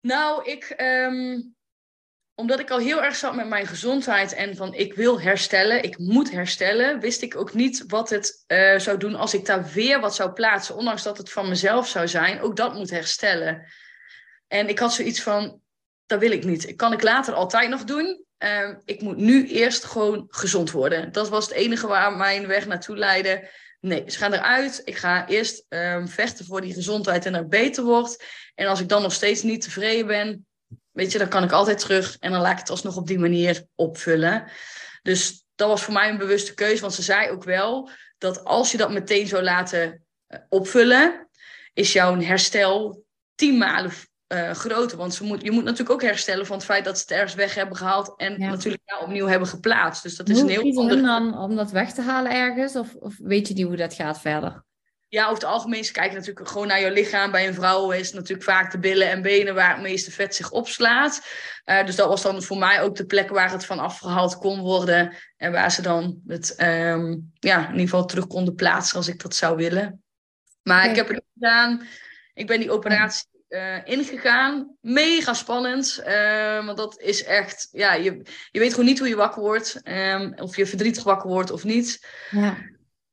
Nou, 0.00 0.50
ik, 0.50 0.74
um, 1.10 1.54
omdat 2.42 2.60
ik 2.60 2.70
al 2.70 2.78
heel 2.78 3.02
erg 3.02 3.16
zat 3.16 3.34
met 3.34 3.48
mijn 3.48 3.66
gezondheid 3.66 4.34
en 4.34 4.56
van 4.56 4.74
ik 4.74 4.94
wil 4.94 5.20
herstellen, 5.20 5.82
ik 5.82 5.98
moet 5.98 6.30
herstellen, 6.30 7.00
wist 7.00 7.22
ik 7.22 7.36
ook 7.36 7.54
niet 7.54 7.84
wat 7.86 8.10
het 8.10 8.44
uh, 8.46 8.78
zou 8.78 8.98
doen 8.98 9.14
als 9.14 9.34
ik 9.34 9.46
daar 9.46 9.70
weer 9.72 10.00
wat 10.00 10.14
zou 10.14 10.32
plaatsen, 10.32 10.76
ondanks 10.76 11.02
dat 11.02 11.18
het 11.18 11.30
van 11.30 11.48
mezelf 11.48 11.88
zou 11.88 12.08
zijn. 12.08 12.40
Ook 12.40 12.56
dat 12.56 12.74
moet 12.74 12.90
herstellen. 12.90 13.66
En 14.48 14.68
ik 14.68 14.78
had 14.78 14.92
zoiets 14.92 15.22
van, 15.22 15.60
dat 16.06 16.20
wil 16.20 16.30
ik 16.30 16.44
niet. 16.44 16.76
Kan 16.76 16.92
ik 16.92 17.02
later 17.02 17.34
altijd 17.34 17.68
nog 17.68 17.84
doen. 17.84 18.24
Uh, 18.38 18.68
ik 18.84 19.00
moet 19.00 19.16
nu 19.16 19.48
eerst 19.48 19.84
gewoon 19.84 20.24
gezond 20.28 20.70
worden. 20.70 21.12
Dat 21.12 21.28
was 21.28 21.44
het 21.44 21.54
enige 21.54 21.86
waar 21.86 22.16
mijn 22.16 22.46
weg 22.46 22.66
naartoe 22.66 22.96
leidde. 22.96 23.48
Nee, 23.80 24.04
ze 24.06 24.18
gaan 24.18 24.32
eruit. 24.32 24.82
Ik 24.84 24.96
ga 24.96 25.28
eerst 25.28 25.64
um, 25.68 26.08
vechten 26.08 26.44
voor 26.44 26.60
die 26.60 26.74
gezondheid 26.74 27.26
en 27.26 27.32
dat 27.32 27.48
beter 27.48 27.84
wordt. 27.84 28.24
En 28.54 28.66
als 28.66 28.80
ik 28.80 28.88
dan 28.88 29.02
nog 29.02 29.12
steeds 29.12 29.42
niet 29.42 29.62
tevreden 29.62 30.06
ben, 30.06 30.46
weet 30.92 31.12
je, 31.12 31.18
dan 31.18 31.28
kan 31.28 31.42
ik 31.42 31.52
altijd 31.52 31.78
terug 31.78 32.16
en 32.18 32.30
dan 32.32 32.40
laat 32.40 32.52
ik 32.52 32.58
het 32.58 32.70
alsnog 32.70 32.96
op 32.96 33.06
die 33.06 33.18
manier 33.18 33.64
opvullen. 33.74 34.50
Dus 35.02 35.44
dat 35.54 35.68
was 35.68 35.82
voor 35.82 35.92
mij 35.92 36.08
een 36.08 36.18
bewuste 36.18 36.54
keuze, 36.54 36.80
want 36.80 36.94
ze 36.94 37.02
zei 37.02 37.30
ook 37.30 37.44
wel 37.44 37.90
dat 38.18 38.44
als 38.44 38.70
je 38.72 38.78
dat 38.78 38.92
meteen 38.92 39.26
zou 39.26 39.42
laten 39.42 40.04
eh, 40.26 40.38
opvullen, 40.48 41.28
is 41.72 41.92
jouw 41.92 42.20
herstel 42.20 43.04
tien 43.34 43.58
malen 43.58 43.92
uh, 44.28 44.50
groter. 44.50 44.98
Want 44.98 45.14
ze 45.14 45.24
moet, 45.24 45.42
je 45.42 45.50
moet 45.50 45.64
natuurlijk 45.64 45.90
ook 45.90 46.02
herstellen 46.02 46.46
van 46.46 46.56
het 46.56 46.64
feit 46.64 46.84
dat 46.84 46.96
ze 46.96 47.02
het 47.02 47.12
ergens 47.12 47.34
weg 47.34 47.54
hebben 47.54 47.76
gehaald 47.76 48.14
en 48.16 48.40
natuurlijk 48.40 48.82
ja, 48.84 48.98
opnieuw 48.98 49.26
hebben 49.26 49.48
geplaatst. 49.48 50.02
Dus 50.02 50.16
dat 50.16 50.28
is 50.28 50.40
een 50.40 50.48
heel 50.48 50.78
ander... 50.78 51.02
dan 51.02 51.38
om 51.38 51.56
dat 51.56 51.70
weg 51.70 51.92
te 51.92 52.02
halen 52.02 52.32
ergens? 52.32 52.76
Of, 52.76 52.94
of 52.94 53.14
weet 53.18 53.48
je 53.48 53.54
niet 53.54 53.66
hoe 53.66 53.76
dat 53.76 53.94
gaat 53.94 54.20
verder? 54.20 54.64
Ja, 55.12 55.22
over 55.22 55.34
het 55.34 55.44
algemeen, 55.44 55.84
ze 55.84 55.92
kijken 55.92 56.16
natuurlijk 56.16 56.48
gewoon 56.48 56.66
naar 56.66 56.80
je 56.80 56.90
lichaam. 56.90 57.30
Bij 57.30 57.46
een 57.46 57.54
vrouw 57.54 57.90
is 57.90 58.06
het 58.06 58.14
natuurlijk 58.14 58.42
vaak 58.42 58.72
de 58.72 58.78
billen 58.78 59.10
en 59.10 59.22
benen 59.22 59.54
waar 59.54 59.72
het 59.72 59.82
meeste 59.82 60.10
vet 60.10 60.34
zich 60.34 60.50
opslaat. 60.50 61.26
Uh, 61.64 61.86
dus 61.86 61.96
dat 61.96 62.08
was 62.08 62.22
dan 62.22 62.42
voor 62.42 62.58
mij 62.58 62.82
ook 62.82 62.96
de 62.96 63.06
plek 63.06 63.30
waar 63.30 63.50
het 63.50 63.64
van 63.64 63.78
afgehaald 63.78 64.38
kon 64.38 64.60
worden. 64.60 65.16
En 65.36 65.52
waar 65.52 65.70
ze 65.72 65.82
dan 65.82 66.20
het 66.26 66.54
um, 66.62 67.32
ja, 67.38 67.58
in 67.58 67.70
ieder 67.70 67.80
geval 67.80 68.04
terug 68.04 68.26
konden 68.26 68.54
plaatsen 68.54 68.96
als 68.96 69.08
ik 69.08 69.22
dat 69.22 69.34
zou 69.34 69.56
willen. 69.56 70.02
Maar 70.62 70.90
ik 70.90 70.96
heb 70.96 71.08
het 71.08 71.22
gedaan. 71.34 71.86
Ik 72.34 72.46
ben 72.46 72.60
die 72.60 72.70
operatie 72.70 73.26
uh, 73.48 73.76
ingegaan. 73.84 74.76
Mega 74.80 75.34
spannend. 75.34 76.02
Uh, 76.06 76.64
want 76.66 76.76
dat 76.76 77.00
is 77.00 77.24
echt, 77.24 77.68
ja, 77.72 77.94
je, 77.94 78.22
je 78.50 78.58
weet 78.58 78.70
gewoon 78.70 78.86
niet 78.86 78.98
hoe 78.98 79.08
je 79.08 79.16
wakker 79.16 79.42
wordt. 79.42 79.80
Um, 79.84 80.34
of 80.36 80.56
je 80.56 80.66
verdrietig 80.66 81.02
wakker 81.02 81.30
wordt 81.30 81.50
of 81.50 81.64
niet. 81.64 82.06
Ja. 82.30 82.56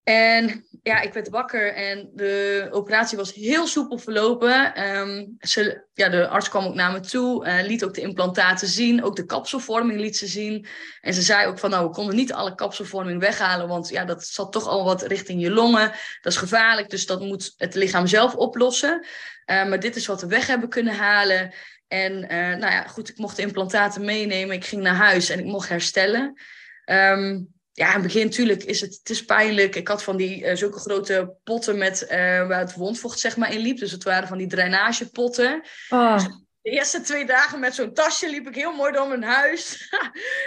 En 0.10 0.66
ja, 0.84 1.02
ik 1.02 1.14
werd 1.14 1.30
wakker 1.30 1.74
en 1.74 2.10
de 2.14 2.68
operatie 2.72 3.18
was 3.18 3.34
heel 3.34 3.68
soepel 3.68 3.98
verlopen. 3.98 4.88
Um, 4.98 5.36
ze, 5.40 5.86
ja, 5.94 6.10
de 6.10 6.28
arts 6.28 6.50
kwam 6.50 6.66
ook 6.66 6.74
naar 6.74 6.92
me 6.92 7.00
toe, 7.00 7.48
uh, 7.48 7.62
liet 7.62 7.84
ook 7.84 7.94
de 7.94 8.02
implantaten 8.02 8.68
zien, 8.68 9.04
ook 9.04 9.16
de 9.16 9.26
kapselvorming 9.26 10.00
liet 10.00 10.18
ze 10.18 10.28
zien. 10.28 10.66
En 11.02 11.14
ze 11.14 11.22
zei 11.22 11.48
ook 11.48 11.60
van, 11.60 11.70
nou, 11.70 11.88
we 11.88 11.94
konden 11.94 12.16
niet 12.16 12.34
alle 12.34 12.56
kapselvorming 12.56 13.20
weghalen, 13.20 13.68
want 13.68 13.90
ja, 13.90 14.06
dat 14.06 14.26
zat 14.26 14.52
toch 14.52 14.68
al 14.68 14.84
wat 14.84 15.02
richting 15.02 15.42
je 15.42 15.52
longen. 15.52 15.92
Dat 16.22 16.32
is 16.32 16.38
gevaarlijk, 16.38 16.90
dus 16.90 17.06
dat 17.06 17.22
moet 17.22 17.54
het 17.58 17.76
lichaam 17.76 18.08
zelf 18.08 18.36
oplossen. 18.36 19.06
Uh, 19.46 19.66
maar 19.66 19.80
dit 19.80 19.96
is 19.96 20.06
wat 20.06 20.22
we 20.22 20.28
weg 20.28 20.48
hebben 20.48 20.70
kunnen 20.70 20.96
halen. 20.96 21.54
En 21.88 22.14
uh, 22.14 22.30
nou 22.30 22.72
ja, 22.72 22.88
goed, 22.88 23.10
ik 23.10 23.18
mocht 23.18 23.36
de 23.36 23.42
implantaten 23.42 24.06
meenemen. 24.06 24.56
Ik 24.56 24.66
ging 24.66 24.82
naar 24.82 24.96
huis 24.96 25.30
en 25.30 25.40
ik 25.40 25.46
mocht 25.46 25.70
herstellen. 25.70 26.42
Um, 26.86 27.58
ja, 27.80 27.88
in 27.88 27.94
het 27.94 28.02
begin 28.02 28.26
natuurlijk 28.26 28.64
is 28.64 28.82
het, 28.82 28.98
het 29.00 29.10
is 29.10 29.26
pijnlijk. 29.26 29.76
Ik 29.76 29.88
had 29.88 30.04
van 30.04 30.18
die 30.18 30.44
uh, 30.44 30.56
zulke 30.56 30.80
grote 30.80 31.34
potten 31.44 31.78
met, 31.78 32.02
uh, 32.04 32.10
waar 32.48 32.60
het 32.60 32.74
wondvocht 32.74 33.20
zeg 33.20 33.38
maar 33.38 33.54
in 33.54 33.60
liep. 33.60 33.78
Dus 33.78 33.92
het 33.92 34.04
waren 34.04 34.28
van 34.28 34.38
die 34.38 34.48
drainagepotten. 34.48 35.64
Oh. 35.90 36.14
Dus 36.14 36.24
de 36.62 36.70
eerste 36.70 37.02
twee 37.02 37.26
dagen 37.26 37.60
met 37.60 37.76
zo'n 37.76 37.94
tasje 37.94 38.30
liep 38.30 38.48
ik 38.48 38.56
heel 38.56 38.76
mooi 38.76 38.92
door 38.92 39.08
mijn 39.08 39.24
huis. 39.24 39.90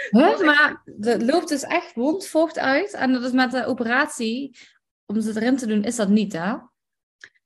huh? 0.09 0.39
Maar 0.49 0.83
er 1.01 1.25
loopt 1.25 1.49
dus 1.49 1.63
echt 1.63 1.93
wondvocht 1.93 2.59
uit. 2.59 2.93
En 2.93 3.13
dat 3.13 3.23
is 3.23 3.31
met 3.31 3.51
de 3.51 3.65
operatie, 3.65 4.57
om 5.05 5.15
het 5.15 5.35
erin 5.35 5.57
te 5.57 5.67
doen, 5.67 5.83
is 5.83 5.95
dat 5.95 6.09
niet 6.09 6.33
hè? 6.33 6.53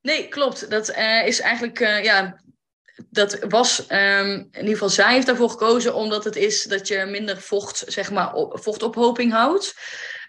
Nee, 0.01 0.27
klopt. 0.27 0.69
Dat 0.69 0.89
uh, 0.89 1.27
is 1.27 1.39
eigenlijk, 1.39 1.79
ja, 1.79 2.41
dat 3.09 3.39
was, 3.49 3.85
um, 3.89 4.29
in 4.29 4.59
ieder 4.59 4.71
geval 4.73 4.89
zij 4.89 5.13
heeft 5.13 5.25
daarvoor 5.27 5.49
gekozen 5.49 5.95
omdat 5.95 6.23
het 6.23 6.35
is 6.35 6.63
dat 6.63 6.87
je 6.87 7.05
minder 7.05 7.41
vocht, 7.41 7.83
zeg 7.87 8.11
maar, 8.11 8.31
vochtophoping 8.49 9.31
houdt. 9.31 9.75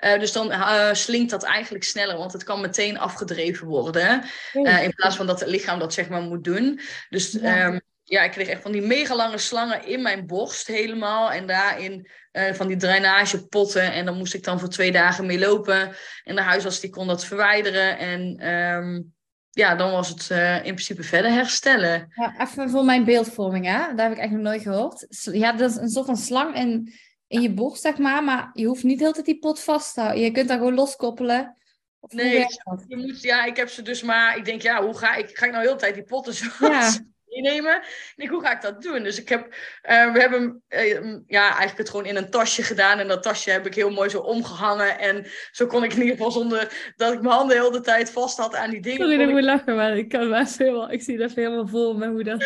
Uh, 0.01 0.19
dus 0.19 0.33
dan 0.33 0.53
uh, 0.53 0.93
slinkt 0.93 1.31
dat 1.31 1.43
eigenlijk 1.43 1.85
sneller, 1.85 2.16
want 2.16 2.33
het 2.33 2.45
kan 2.45 2.61
meteen 2.61 2.99
afgedreven 2.99 3.66
worden. 3.66 4.25
Uh, 4.53 4.83
in 4.83 4.95
plaats 4.95 5.16
van 5.16 5.27
dat 5.27 5.41
het 5.41 5.49
lichaam 5.49 5.79
dat 5.79 5.93
zeg 5.93 6.09
maar 6.09 6.21
moet 6.21 6.45
doen. 6.45 6.81
Dus 7.09 7.33
ja. 7.33 7.66
Um, 7.66 7.81
ja, 8.03 8.23
ik 8.23 8.31
kreeg 8.31 8.49
echt 8.49 8.62
van 8.62 8.73
die 8.73 8.83
mega 8.83 9.16
lange 9.16 9.39
slangen 9.39 9.87
in 9.87 10.03
mijn 10.03 10.27
borst 10.27 10.66
helemaal. 10.66 11.33
En 11.33 11.47
daarin 11.47 12.09
van 12.53 12.66
die 12.66 12.77
drainagepotten. 12.77 13.93
En 13.93 14.05
dan 14.05 14.16
moest 14.16 14.35
ik 14.35 14.45
dan 14.45 14.61
voor 14.61 14.69
twee 14.69 14.93
dagen 14.93 15.27
mee 15.27 15.39
lopen. 15.39 15.97
En 16.25 16.37
de 16.37 16.43
huisarts 16.43 16.81
die 16.81 16.91
kon 16.91 17.07
dat 17.07 17.25
verwijderen. 17.25 17.99
En 17.99 18.49
um, 18.53 19.14
ja, 19.59 19.75
dan 19.75 19.91
was 19.91 20.09
het 20.09 20.29
uh, 20.33 20.57
in 20.57 20.63
principe 20.63 21.03
verder 21.03 21.31
herstellen. 21.31 22.13
Ja, 22.15 22.41
even 22.41 22.71
voor 22.71 22.85
mijn 22.85 23.05
beeldvorming, 23.05 23.65
hè? 23.65 23.95
daar 23.95 24.09
heb 24.09 24.13
ik 24.13 24.23
echt 24.23 24.33
nog 24.33 24.41
nooit 24.41 24.63
gehoord. 24.63 25.07
Ja, 25.33 25.53
dat 25.53 25.71
is 25.71 25.77
een 25.77 25.89
soort 25.89 26.07
van 26.07 26.17
slang 26.17 26.55
in, 26.55 26.93
in 27.27 27.41
je 27.41 27.53
borst, 27.53 27.83
zeg 27.83 27.99
maar, 27.99 28.25
maar 28.25 28.51
je 28.53 28.67
hoeft 28.67 28.83
niet 28.83 29.01
heel 29.01 29.23
die 29.23 29.39
pot 29.39 29.61
vast 29.61 29.95
te 29.95 30.01
houden. 30.01 30.23
Je 30.23 30.31
kunt 30.31 30.49
daar 30.49 30.59
gewoon 30.59 30.75
loskoppelen. 30.75 31.57
Of 32.01 32.13
nee, 32.13 32.47
je 32.87 32.97
moet, 32.97 33.23
ja, 33.23 33.45
ik 33.45 33.57
heb 33.57 33.69
ze 33.69 33.83
dus 33.83 34.03
maar, 34.03 34.37
ik 34.37 34.45
denk, 34.45 34.63
ja, 34.63 34.85
hoe 34.85 34.99
ga 34.99 35.15
ik, 35.15 35.39
ga 35.39 35.47
ik 35.47 35.53
nou 35.53 35.65
heel 35.65 35.73
de 35.73 35.81
tijd 35.81 35.95
die 35.95 36.05
potten 36.05 36.35
zo 36.35 36.47
ja 36.61 36.93
meenemen. 37.29 37.76
Ik 37.76 38.12
denk, 38.16 38.31
hoe 38.31 38.43
ga 38.43 38.53
ik 38.53 38.61
dat 38.61 38.83
doen? 38.83 39.03
Dus 39.03 39.20
ik 39.20 39.29
heb, 39.29 39.45
uh, 39.45 40.12
we 40.12 40.20
hebben 40.20 40.62
uh, 40.68 41.16
ja, 41.26 41.47
eigenlijk 41.49 41.79
het 41.79 41.91
gewoon 41.91 42.07
in 42.07 42.16
een 42.16 42.31
tasje 42.31 42.62
gedaan. 42.62 42.99
En 42.99 43.09
dat 43.09 43.22
tasje 43.22 43.51
heb 43.51 43.66
ik 43.66 43.74
heel 43.74 43.91
mooi 43.91 44.09
zo 44.09 44.18
omgehangen. 44.18 44.99
En 44.99 45.26
zo 45.51 45.66
kon 45.66 45.85
ik 45.85 45.93
in 45.93 46.01
ieder 46.01 46.16
geval 46.16 46.31
zonder 46.31 46.93
dat 46.97 47.12
ik 47.12 47.20
mijn 47.20 47.35
handen 47.35 47.57
heel 47.57 47.70
de 47.70 47.81
tijd 47.81 48.11
vast 48.11 48.39
had 48.39 48.55
aan 48.55 48.70
die 48.70 48.81
dingen. 48.81 49.01
Sorry, 49.01 49.20
ik 49.20 49.31
moet 49.31 49.43
lachen, 49.43 49.76
maar 49.76 49.97
ik, 49.97 50.09
kan 50.09 50.29
wel 50.29 50.45
helemaal, 50.57 50.91
ik 50.91 51.03
zie 51.03 51.18
dat 51.18 51.33
helemaal 51.33 51.66
vol 51.66 51.95
met 51.95 52.09
hoe 52.09 52.24
dat... 52.24 52.45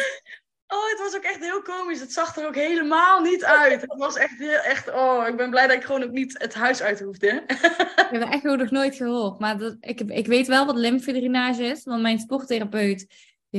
Oh, 0.73 0.89
het 0.91 0.99
was 0.99 1.17
ook 1.17 1.23
echt 1.23 1.41
heel 1.41 1.63
komisch. 1.63 2.01
Het 2.01 2.13
zag 2.13 2.37
er 2.37 2.47
ook 2.47 2.55
helemaal 2.55 3.21
niet 3.21 3.45
uit. 3.45 3.81
Het 3.81 3.95
was 3.97 4.17
echt 4.17 4.39
heel, 4.39 4.59
echt, 4.59 4.93
oh, 4.93 5.29
ik 5.29 5.37
ben 5.37 5.51
blij 5.51 5.67
dat 5.67 5.77
ik 5.77 5.85
gewoon 5.85 6.03
ook 6.03 6.11
niet 6.11 6.35
het 6.39 6.55
huis 6.55 6.83
uit 6.83 7.01
hoefde. 7.01 7.43
ik 7.47 8.09
heb 8.11 8.23
echt 8.31 8.43
nog 8.43 8.71
nooit 8.71 8.95
gehoord. 8.95 9.39
Maar 9.39 9.59
dat, 9.59 9.77
ik, 9.81 10.01
ik 10.01 10.27
weet 10.27 10.47
wel 10.47 10.67
wat 10.67 10.77
lymfedrainage 10.77 11.65
is. 11.65 11.85
Want 11.85 12.03
mijn 12.03 12.19
sporttherapeut 12.19 13.07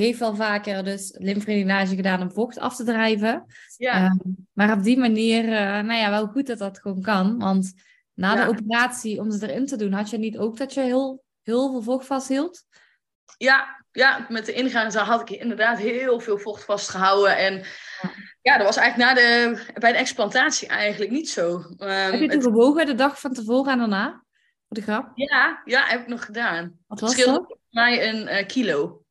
heeft 0.01 0.19
wel 0.19 0.35
vaker 0.35 0.83
dus 0.83 1.15
lymfedrainage 1.17 1.95
gedaan 1.95 2.21
om 2.21 2.31
vocht 2.31 2.59
af 2.59 2.75
te 2.75 2.83
drijven. 2.83 3.45
Ja. 3.77 3.93
Ehm, 3.93 4.17
maar 4.53 4.71
op 4.77 4.83
die 4.83 4.97
manier, 4.97 5.43
uh, 5.43 5.59
nou 5.59 5.93
ja, 5.93 6.09
wel 6.09 6.27
goed 6.27 6.47
dat 6.47 6.57
dat 6.57 6.79
gewoon 6.79 7.01
kan. 7.01 7.39
Want 7.39 7.73
na 8.13 8.35
Ja. 8.35 8.43
de 8.45 8.49
operatie, 8.49 9.19
om 9.19 9.31
ze 9.31 9.49
erin 9.51 9.65
te 9.65 9.75
doen, 9.77 9.91
had 9.93 10.09
je 10.09 10.17
niet 10.17 10.37
ook 10.37 10.57
dat 10.57 10.73
je 10.73 10.81
heel, 10.81 11.23
heel 11.41 11.71
veel 11.71 11.81
vocht 11.81 12.05
vasthield? 12.05 12.63
Ja, 13.37 13.85
ja, 13.91 14.25
met 14.29 14.45
de 14.45 14.53
ingang 14.53 14.93
had 14.93 15.29
ik 15.29 15.39
inderdaad 15.39 15.77
heel 15.77 16.19
veel 16.19 16.37
vocht 16.37 16.63
vastgehouden. 16.65 17.37
En 17.37 17.53
Ja. 18.01 18.09
ja, 18.41 18.57
dat 18.57 18.65
was 18.65 18.77
eigenlijk 18.77 19.09
na 19.09 19.21
de, 19.21 19.59
bij 19.79 19.91
de 19.91 19.97
explantatie 19.97 20.67
eigenlijk 20.67 21.11
niet 21.11 21.29
zo. 21.29 21.63
Ehm, 21.77 21.89
Heb 22.11 22.13
je 22.13 22.19
toen 22.19 22.29
het- 22.29 22.43
gewogen 22.43 22.85
de 22.85 22.95
dag 22.95 23.19
van 23.19 23.33
tevoren 23.33 23.71
en 23.71 23.77
daarna? 23.77 24.09
Voor 24.67 24.77
de 24.77 24.81
grap? 24.81 25.11
ja, 25.15 25.61
ja, 25.65 25.85
heb 25.85 26.01
ik 26.01 26.07
nog 26.07 26.25
gedaan. 26.25 26.63
Wat 26.87 26.99
Het 26.99 27.09
was 27.09 27.25
dat? 27.25 27.35
volgens 27.35 27.57
mij 27.69 28.09
een 28.09 28.27
eh, 28.27 28.47
kilo. 28.47 29.02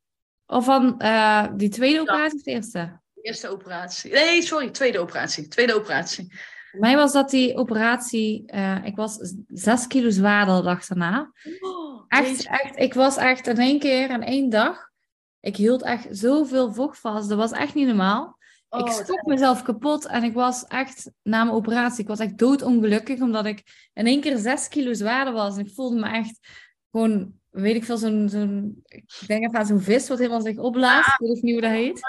Of 0.47 0.65
van 0.65 0.99
eh, 1.01 1.47
die 1.57 1.69
tweede 1.69 2.01
operatie 2.01 2.39
of 2.39 2.43
de 2.43 2.51
eerste? 2.51 3.01
De 3.13 3.23
eerste 3.23 3.49
operatie. 3.49 4.13
Nee, 4.13 4.43
sorry, 4.43 4.71
tweede 4.71 4.99
operatie. 4.99 5.49
Tweede 5.49 5.75
operatie. 5.75 6.33
Voor 6.71 6.81
mij 6.81 6.97
was 6.97 7.13
dat 7.13 7.31
die 7.31 7.57
operatie, 7.57 8.47
eh, 8.47 8.85
ik 8.85 8.97
was 8.97 9.35
zes 9.49 9.87
kilo 9.87 10.11
zwaarder 10.11 10.57
de 10.57 10.63
dag 10.63 10.87
daarna. 10.87 11.33
Echt, 12.09 12.29
Jezus. 12.29 12.45
echt, 12.45 12.79
ik 12.79 12.95
was 12.95 13.17
echt 13.17 13.47
in 13.47 13.59
één 13.59 13.79
keer, 13.79 14.11
in 14.11 14.23
één 14.23 14.51
dag, 14.51 14.91
ik 15.41 15.57
hield 15.57 15.83
echt 15.83 16.07
zoveel 16.11 16.73
vocht 16.73 16.99
vast. 16.99 17.29
Dat 17.29 17.39
was 17.39 17.53
echt 17.53 17.75
niet 17.75 17.87
normaal. 17.87 18.39
Oh, 18.69 18.81
ik 18.81 18.93
schrok 18.93 19.23
mezelf 19.23 19.63
kapot 19.63 20.07
en 20.07 20.23
ik 20.23 20.35
was 20.35 20.65
echt, 20.65 21.11
na 21.23 21.45
mijn 21.45 21.57
operatie, 21.57 22.03
ik 22.03 22.09
was 22.09 22.19
echt 22.19 22.39
doodongelukkig, 22.39 23.21
omdat 23.21 23.47
ik 23.47 23.91
in 23.93 24.07
één 24.07 24.21
keer 24.21 24.39
zes 24.39 24.69
kilo 24.69 24.93
zwaarder 24.93 25.33
was. 25.33 25.57
En 25.57 25.67
ik 25.67 25.75
voelde 25.75 26.01
me 26.01 26.09
echt 26.09 26.39
gewoon, 26.91 27.41
weet 27.53 27.75
ik 27.75 27.85
veel, 27.85 27.97
zo'n, 27.97 28.29
zo'n 28.29 28.83
ik 28.85 29.25
denk 29.27 29.45
even 29.45 29.59
aan 29.59 29.67
zo'n 29.67 29.81
vis 29.81 30.09
wat 30.09 30.19
helemaal 30.19 30.41
zich 30.41 30.57
opblaast. 30.57 31.09
Ik 31.09 31.27
weet 31.27 31.43
niet 31.43 31.53
hoe 31.53 31.61
dat 31.61 31.71
heet. 31.71 32.01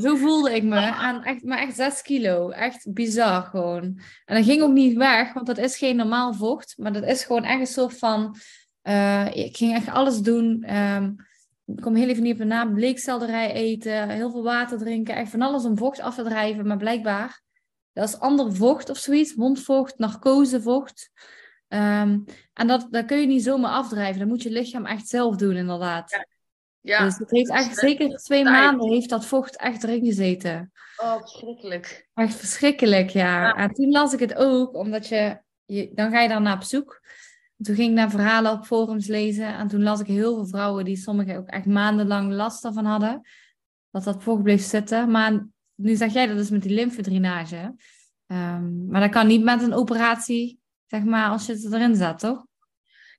Zo 0.00 0.16
voelde 0.16 0.54
ik 0.54 0.62
me. 0.62 0.80
En 0.80 1.22
echt, 1.22 1.44
maar 1.44 1.58
echt 1.58 1.76
6 1.76 2.02
kilo. 2.02 2.50
Echt 2.50 2.92
bizar 2.92 3.42
gewoon. 3.42 4.00
En 4.24 4.36
dat 4.36 4.44
ging 4.44 4.62
ook 4.62 4.72
niet 4.72 4.96
weg, 4.96 5.32
want 5.32 5.46
dat 5.46 5.58
is 5.58 5.76
geen 5.76 5.96
normaal 5.96 6.34
vocht. 6.34 6.74
Maar 6.76 6.92
dat 6.92 7.02
is 7.04 7.24
gewoon 7.24 7.44
echt 7.44 7.60
een 7.60 7.66
soort 7.66 7.98
van... 7.98 8.36
eh, 8.82 9.36
ik 9.36 9.56
ging 9.56 9.74
echt 9.74 9.88
alles 9.88 10.20
doen. 10.20 10.62
Ehm, 10.62 11.12
ik 11.66 11.80
kom 11.80 11.94
heel 11.94 12.08
even 12.08 12.22
niet 12.22 12.32
op 12.32 12.38
de 12.38 12.44
naam. 12.44 12.74
Bleekselderij 12.74 13.52
eten. 13.52 14.08
Heel 14.08 14.30
veel 14.30 14.42
water 14.42 14.78
drinken. 14.78 15.16
Echt 15.16 15.30
van 15.30 15.42
alles 15.42 15.64
om 15.64 15.78
vocht 15.78 16.00
af 16.00 16.14
te 16.14 16.22
drijven. 16.22 16.66
Maar 16.66 16.76
blijkbaar, 16.76 17.42
dat 17.92 18.08
is 18.08 18.18
ander 18.18 18.54
vocht 18.54 18.90
of 18.90 18.98
zoiets. 18.98 19.34
Mondvocht, 19.34 19.98
narcosevocht. 19.98 21.10
Ehm, 21.74 22.18
en 22.52 22.66
dat, 22.66 22.86
dat 22.90 23.04
kun 23.04 23.20
je 23.20 23.26
niet 23.26 23.42
zomaar 23.42 23.70
afdrijven. 23.70 24.18
Dat 24.18 24.28
moet 24.28 24.42
je 24.42 24.50
lichaam 24.50 24.86
echt 24.86 25.08
zelf 25.08 25.36
doen, 25.36 25.56
inderdaad. 25.56 26.26
ja. 26.80 27.04
Dus 27.04 27.18
het 27.18 27.30
heeft 27.30 27.50
echt 27.50 27.76
zeker 27.76 28.16
twee 28.16 28.44
maanden 28.44 28.90
heeft 28.90 29.08
dat 29.08 29.26
vocht 29.26 29.56
echt 29.56 29.84
erin 29.84 30.04
gezeten. 30.04 30.72
Oh, 30.96 31.20
verschrikkelijk. 31.20 32.08
Echt 32.14 32.34
verschrikkelijk, 32.34 33.10
ja. 33.10 33.42
Ja. 33.46 33.54
En 33.54 33.72
toen 33.72 33.90
las 33.90 34.12
ik 34.12 34.18
het 34.18 34.34
ook, 34.34 34.74
omdat 34.74 35.08
je, 35.08 35.40
je 35.64 35.90
dan 35.94 36.10
ga 36.10 36.20
je 36.20 36.28
daar 36.28 36.40
naar 36.40 36.56
op 36.56 36.62
zoek. 36.62 37.02
Toen 37.62 37.74
ging 37.74 37.88
ik 37.88 37.94
naar 37.94 38.10
verhalen 38.10 38.52
op 38.52 38.64
forums 38.64 39.06
lezen 39.06 39.54
en 39.54 39.68
toen 39.68 39.82
las 39.82 40.00
ik 40.00 40.06
heel 40.06 40.34
veel 40.34 40.46
vrouwen 40.46 40.84
die 40.84 40.96
sommigen 40.96 41.36
ook 41.36 41.48
echt 41.48 41.66
maandenlang 41.66 42.32
last 42.32 42.62
daarvan 42.62 42.84
hadden. 42.84 43.28
Dat 43.90 44.04
dat 44.04 44.22
vocht 44.22 44.42
bleef 44.42 44.62
zitten. 44.62 45.10
Maar 45.10 45.46
nu 45.74 45.96
zeg 45.96 46.12
jij 46.12 46.26
dat 46.26 46.38
is 46.38 46.50
met 46.50 46.62
die 46.62 46.74
lymfedrainage. 46.74 47.74
Ehm, 48.26 48.86
maar 48.86 49.00
dat 49.00 49.10
kan 49.10 49.26
niet 49.26 49.44
met 49.44 49.62
een 49.62 49.74
operatie, 49.74 50.62
zeg 50.86 51.02
maar, 51.02 51.30
als 51.30 51.46
je 51.46 51.52
het 51.52 51.72
erin 51.72 51.96
zet, 51.96 52.18
toch? 52.18 52.44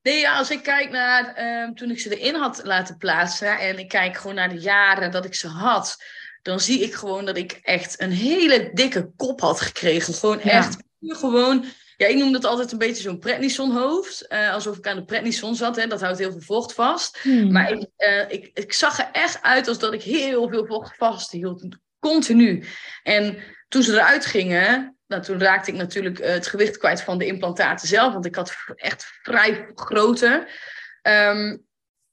Nee, 0.02 0.20
ja, 0.20 0.38
als 0.38 0.50
ik 0.52 0.64
kijk 0.64 0.90
naar 0.92 1.34
ehm, 1.34 1.74
toen 1.74 1.90
ik 1.92 2.00
ze 2.00 2.18
erin 2.20 2.36
had 2.36 2.62
laten 2.64 2.98
plaatsen 2.98 3.60
en 3.60 3.80
ik 3.80 3.88
kijk 3.88 4.18
gewoon 4.18 4.36
naar 4.36 4.50
de 4.50 4.60
jaren 4.60 5.12
dat 5.12 5.26
ik 5.26 5.36
ze 5.36 5.48
had, 5.48 6.04
dan 6.42 6.60
zie 6.60 6.80
ik 6.84 6.94
gewoon 6.94 7.26
dat 7.26 7.38
ik 7.38 7.52
echt 7.52 8.02
een 8.02 8.12
hele 8.12 8.70
dikke 8.74 9.12
kop 9.16 9.42
had 9.42 9.62
gekregen. 9.62 10.14
Gewoon 10.14 10.40
Ja. 10.44 10.52
echt 10.52 10.78
gewoon. 11.00 11.66
Ja, 11.98 12.08
ik 12.08 12.16
noem 12.18 12.32
dat 12.32 12.46
altijd 12.46 12.72
een 12.72 12.78
beetje 12.78 13.02
zo'n 13.02 13.20
prednisonhoofd. 13.20 14.28
eh 14.28 14.54
alsof 14.54 14.78
ik 14.78 14.88
aan 14.88 14.96
de 14.96 15.06
prednison 15.06 15.56
zat. 15.56 15.76
Hè. 15.76 15.88
Dat 15.88 16.02
houdt 16.02 16.20
heel 16.20 16.32
veel 16.32 16.42
vocht 16.42 16.74
vast. 16.74 17.20
Hmm. 17.22 17.52
Maar 17.52 17.72
ik, 17.72 17.88
eh, 17.96 18.30
ik, 18.32 18.50
ik 18.54 18.74
zag 18.74 19.00
er 19.00 19.10
echt 19.12 19.42
uit 19.42 19.68
als 19.68 19.80
dat 19.80 19.94
ik 19.94 20.02
heel 20.04 20.50
veel 20.50 20.66
vocht 20.66 20.98
vasthield. 20.98 21.66
Continu. 22.00 22.64
En 23.04 23.38
toen 23.68 23.84
ze 23.84 23.94
eruit 23.94 24.26
gingen, 24.26 24.95
nou, 25.08 25.22
toen 25.22 25.40
raakte 25.40 25.72
ik 25.72 25.78
natuurlijk 25.78 26.20
eh, 26.20 26.34
het 26.34 26.48
gewicht 26.48 26.78
kwijt 26.78 27.02
van 27.02 27.18
de 27.18 27.26
implantaten 27.26 27.88
zelf. 27.88 28.14
Want 28.14 28.26
ik 28.26 28.36
had 28.36 28.56
echt 28.76 29.20
vrij 29.24 29.72
grote. 29.76 30.48
Ehm, 31.02 31.58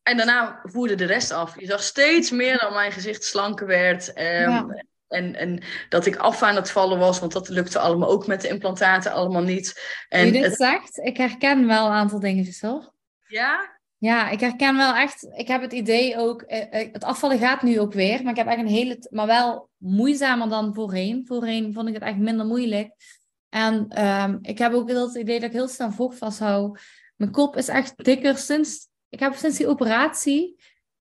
en 0.03 0.17
daarna 0.17 0.61
voerde 0.63 0.95
de 0.95 1.05
rest 1.05 1.31
af. 1.31 1.61
Je 1.61 1.67
zag 1.67 1.83
steeds 1.83 2.31
meer 2.31 2.59
dat 2.59 2.73
mijn 2.73 2.93
gezicht 2.93 3.25
slanker 3.25 3.67
werd. 3.67 4.13
ehm, 4.13 4.51
Ja. 4.51 4.85
en, 5.09 5.35
en 5.35 5.63
dat 5.89 6.07
ik 6.07 6.17
af 6.17 6.43
aan 6.43 6.57
het 6.57 6.71
vallen 6.71 6.99
was, 6.99 7.19
want 7.21 7.33
dat 7.33 7.49
lukte 7.49 7.79
allemaal 7.79 8.09
ook 8.11 8.27
met 8.27 8.41
de 8.41 8.49
implantaten 8.49 9.13
allemaal 9.13 9.43
niet. 9.43 9.81
En 10.09 10.27
je 10.27 10.33
dit 10.33 10.45
het- 10.45 10.57
zegt, 10.57 10.99
ik 10.99 11.17
herken 11.17 11.67
wel 11.67 11.87
een 11.87 11.93
aantal 11.93 12.21
dingetjes, 12.21 12.61
hoor. 12.61 12.93
ja, 13.27 13.81
Ja, 14.03 14.29
ik 14.31 14.41
herken 14.41 14.77
wel 14.77 14.95
echt. 14.95 15.27
Ik 15.35 15.49
heb 15.49 15.61
het 15.63 15.73
idee 15.73 16.17
ook. 16.19 16.43
eh, 16.43 16.81
eh, 16.81 16.93
Het 16.93 17.05
afvallen 17.05 17.39
gaat 17.39 17.63
nu 17.63 17.81
ook 17.81 17.93
weer. 17.93 18.23
Maar 18.23 18.31
ik 18.33 18.39
heb 18.39 18.47
echt 18.47 18.59
een 18.59 18.67
hele. 18.67 19.07
Maar 19.11 19.27
wel 19.27 19.69
moeizamer 19.77 20.49
dan 20.49 20.75
voorheen. 20.75 21.27
Voorheen 21.27 21.73
vond 21.73 21.89
ik 21.89 21.95
het 21.95 22.03
echt 22.03 22.17
minder 22.17 22.47
moeilijk. 22.47 22.93
En 23.49 23.89
ehm, 23.89 24.39
ik 24.41 24.59
heb 24.59 24.73
ook 24.73 24.89
wel 24.91 25.07
het 25.07 25.17
idee 25.17 25.41
dat 25.41 25.49
ik 25.49 25.55
heel 25.55 25.69
snel 25.69 25.91
vocht 25.91 26.19
vasthoud. 26.19 26.81
Mijn 27.17 27.31
kop 27.31 27.57
is 27.57 27.69
echt 27.69 28.05
dikker 28.05 28.37
sinds. 28.39 28.89
Ik 29.09 29.21
heb 29.21 29.35
sinds 29.35 29.57
die 29.57 29.69
operatie. 29.69 30.57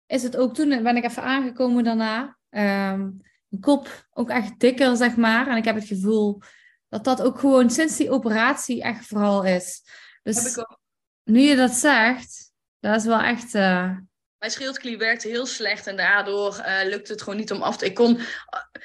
Is 0.07 0.23
het 0.23 0.37
ook 0.37 0.53
toen. 0.53 0.83
Ben 0.83 0.95
ik 0.95 1.03
even 1.03 1.23
aangekomen 1.23 1.83
daarna. 1.83 2.37
ehm, 2.49 2.99
mijn 3.47 3.61
kop 3.61 4.07
ook 4.13 4.29
echt 4.29 4.59
dikker, 4.59 4.95
zeg 4.97 5.15
maar. 5.15 5.47
En 5.47 5.57
ik 5.57 5.65
heb 5.65 5.75
het 5.75 5.85
gevoel 5.87 6.41
dat 6.89 7.03
dat 7.03 7.21
ook 7.21 7.39
gewoon 7.39 7.69
sinds 7.69 7.97
die 7.97 8.11
operatie 8.11 8.81
echt 8.81 9.05
vooral 9.05 9.43
is. 9.45 9.81
Dus 10.23 10.35
heb 10.43 10.45
ik 10.51 10.59
ook. 10.59 10.79
nu 11.23 11.39
je 11.39 11.55
dat 11.55 11.71
zegt, 11.71 12.50
dat 12.81 12.95
is 12.95 13.05
wel 13.05 13.19
echt. 13.19 13.55
eh, 13.55 13.89
Mijn 14.37 14.51
schildklier 14.51 14.97
werkte 14.97 15.27
heel 15.27 15.45
slecht 15.45 15.87
en 15.87 15.95
daardoor 15.95 16.55
eh, 16.57 16.87
lukte 16.87 17.11
het 17.11 17.21
gewoon 17.21 17.39
niet 17.39 17.51
om 17.51 17.61
af 17.61 17.77
te... 17.77 17.85
Ik 17.85 17.95
kon, 17.95 18.19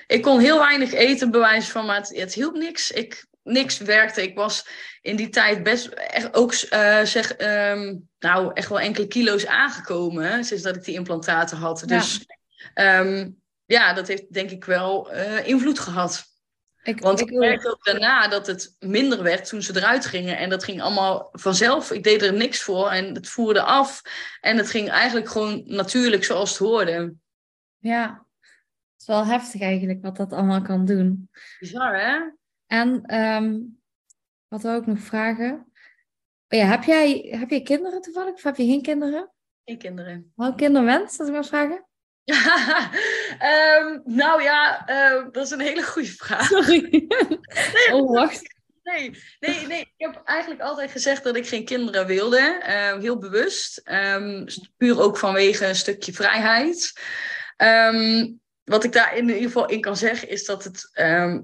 ik 0.07 0.22
kon 0.22 0.40
heel 0.40 0.59
weinig 0.59 0.92
eten, 0.92 1.30
bewijs 1.30 1.68
van, 1.68 1.86
maar 1.86 1.97
het, 1.97 2.16
het 2.16 2.34
hielp 2.34 2.55
niks. 2.55 2.90
Ik, 2.90 3.26
niks 3.42 3.78
werkte. 3.78 4.22
Ik 4.22 4.34
was 4.34 4.66
in 5.01 5.16
die 5.16 5.28
tijd 5.28 5.62
best 5.62 5.86
echt 5.86 6.34
ook, 6.34 6.53
eh, 6.53 7.03
zeg, 7.03 7.32
ehm, 7.32 7.97
nou, 8.18 8.51
echt 8.55 8.68
wel 8.68 8.80
enkele 8.80 9.07
kilo's 9.07 9.47
aangekomen, 9.47 10.44
sinds 10.44 10.62
dat 10.62 10.76
ik 10.76 10.84
die 10.84 10.94
implantaten 10.94 11.57
had. 11.57 11.82
Ja. 11.86 11.97
Dus 11.97 12.26
ehm, 12.74 13.30
ja, 13.64 13.92
dat 13.92 14.09
heeft 14.09 14.32
denk 14.32 14.51
ik 14.51 14.64
wel 14.64 15.11
invloed 15.44 15.78
gehad. 15.78 16.24
Ik, 16.87 17.01
Want 17.01 17.20
ik 17.20 17.30
ik 17.30 17.39
merkte 17.39 17.70
ook 17.70 17.84
daarna 17.84 18.28
dat 18.28 18.47
het 18.47 18.76
minder 18.78 19.22
werd 19.22 19.49
toen 19.49 19.62
ze 19.62 19.76
eruit 19.76 20.07
gingen. 20.07 20.39
En 20.39 20.51
dat 20.51 20.64
ging 20.64 20.82
allemaal 20.82 21.28
vanzelf. 21.32 21.91
Ik 21.91 22.03
deed 22.03 22.22
er 22.22 22.32
niks 22.32 22.62
voor 22.62 22.91
en 22.91 23.14
het 23.14 23.28
voerde 23.28 23.62
af. 23.62 24.03
En 24.41 24.57
het 24.57 24.70
ging 24.70 24.89
eigenlijk 24.89 25.28
gewoon 25.28 25.62
natuurlijk 25.66 26.24
zoals 26.24 26.51
het 26.51 26.59
hoorde. 26.59 27.14
Ja, 27.78 28.26
het 28.41 29.01
is 29.01 29.07
wel 29.07 29.26
heftig 29.26 29.61
eigenlijk 29.61 30.03
wat 30.03 30.16
dat 30.16 30.32
allemaal 30.32 30.62
kan 30.62 30.84
doen. 30.84 31.30
Bizar, 31.59 32.01
hè? 32.01 32.30
En 32.66 33.03
ehm, 33.05 33.59
wat 34.49 34.62
wil 34.62 34.76
ik 34.76 34.87
nog 34.87 34.99
vragen? 34.99 35.72
Oh 36.49 36.59
ja, 36.59 36.66
heb 36.66 36.82
jij, 36.82 37.26
heb 37.30 37.51
jij 37.51 37.62
kinderen 37.62 38.01
toevallig? 38.01 38.34
Of 38.34 38.43
heb 38.43 38.57
je 38.57 38.66
geen 38.66 38.82
kinderen? 38.82 39.30
Geen 39.64 39.78
kinderen. 39.78 40.32
Welke 40.34 40.57
kinderwens, 40.57 41.18
als 41.18 41.28
ik 41.28 41.34
mag 41.34 41.47
vragen? 41.47 41.87
Ehm, 43.39 43.99
nou 44.05 44.43
ja, 44.43 44.87
eh, 44.87 45.24
dat 45.33 45.45
is 45.45 45.51
een 45.51 45.61
hele 45.61 45.83
goede 45.83 46.09
vraag. 46.09 46.47
Sorry. 46.47 47.07
oh, 47.93 48.12
wacht. 48.12 48.55
Nee, 48.83 49.22
nee, 49.41 49.66
nee. 49.66 49.81
Ik 49.81 49.93
heb 49.97 50.22
eigenlijk 50.24 50.61
altijd 50.61 50.91
gezegd 50.91 51.24
dat 51.24 51.37
ik 51.37 51.49
geen 51.49 51.64
kinderen 51.64 52.07
wilde. 52.07 52.59
eh, 52.62 52.99
heel 52.99 53.18
bewust. 53.18 53.79
Ehm, 53.79 54.47
puur 54.77 55.01
ook 55.01 55.18
vanwege 55.18 55.66
een 55.66 55.74
stukje 55.77 56.12
vrijheid. 56.12 57.01
Ehm, 57.57 58.33
wat 58.64 58.85
ik 58.85 58.93
daar 58.93 59.16
in 59.16 59.29
ieder 59.29 59.43
geval 59.43 59.66
in 59.68 59.81
kan 59.81 59.97
zeggen 59.97 60.29
is 60.29 60.45
dat 60.45 60.64
het. 60.64 60.91
ehm, 60.93 61.41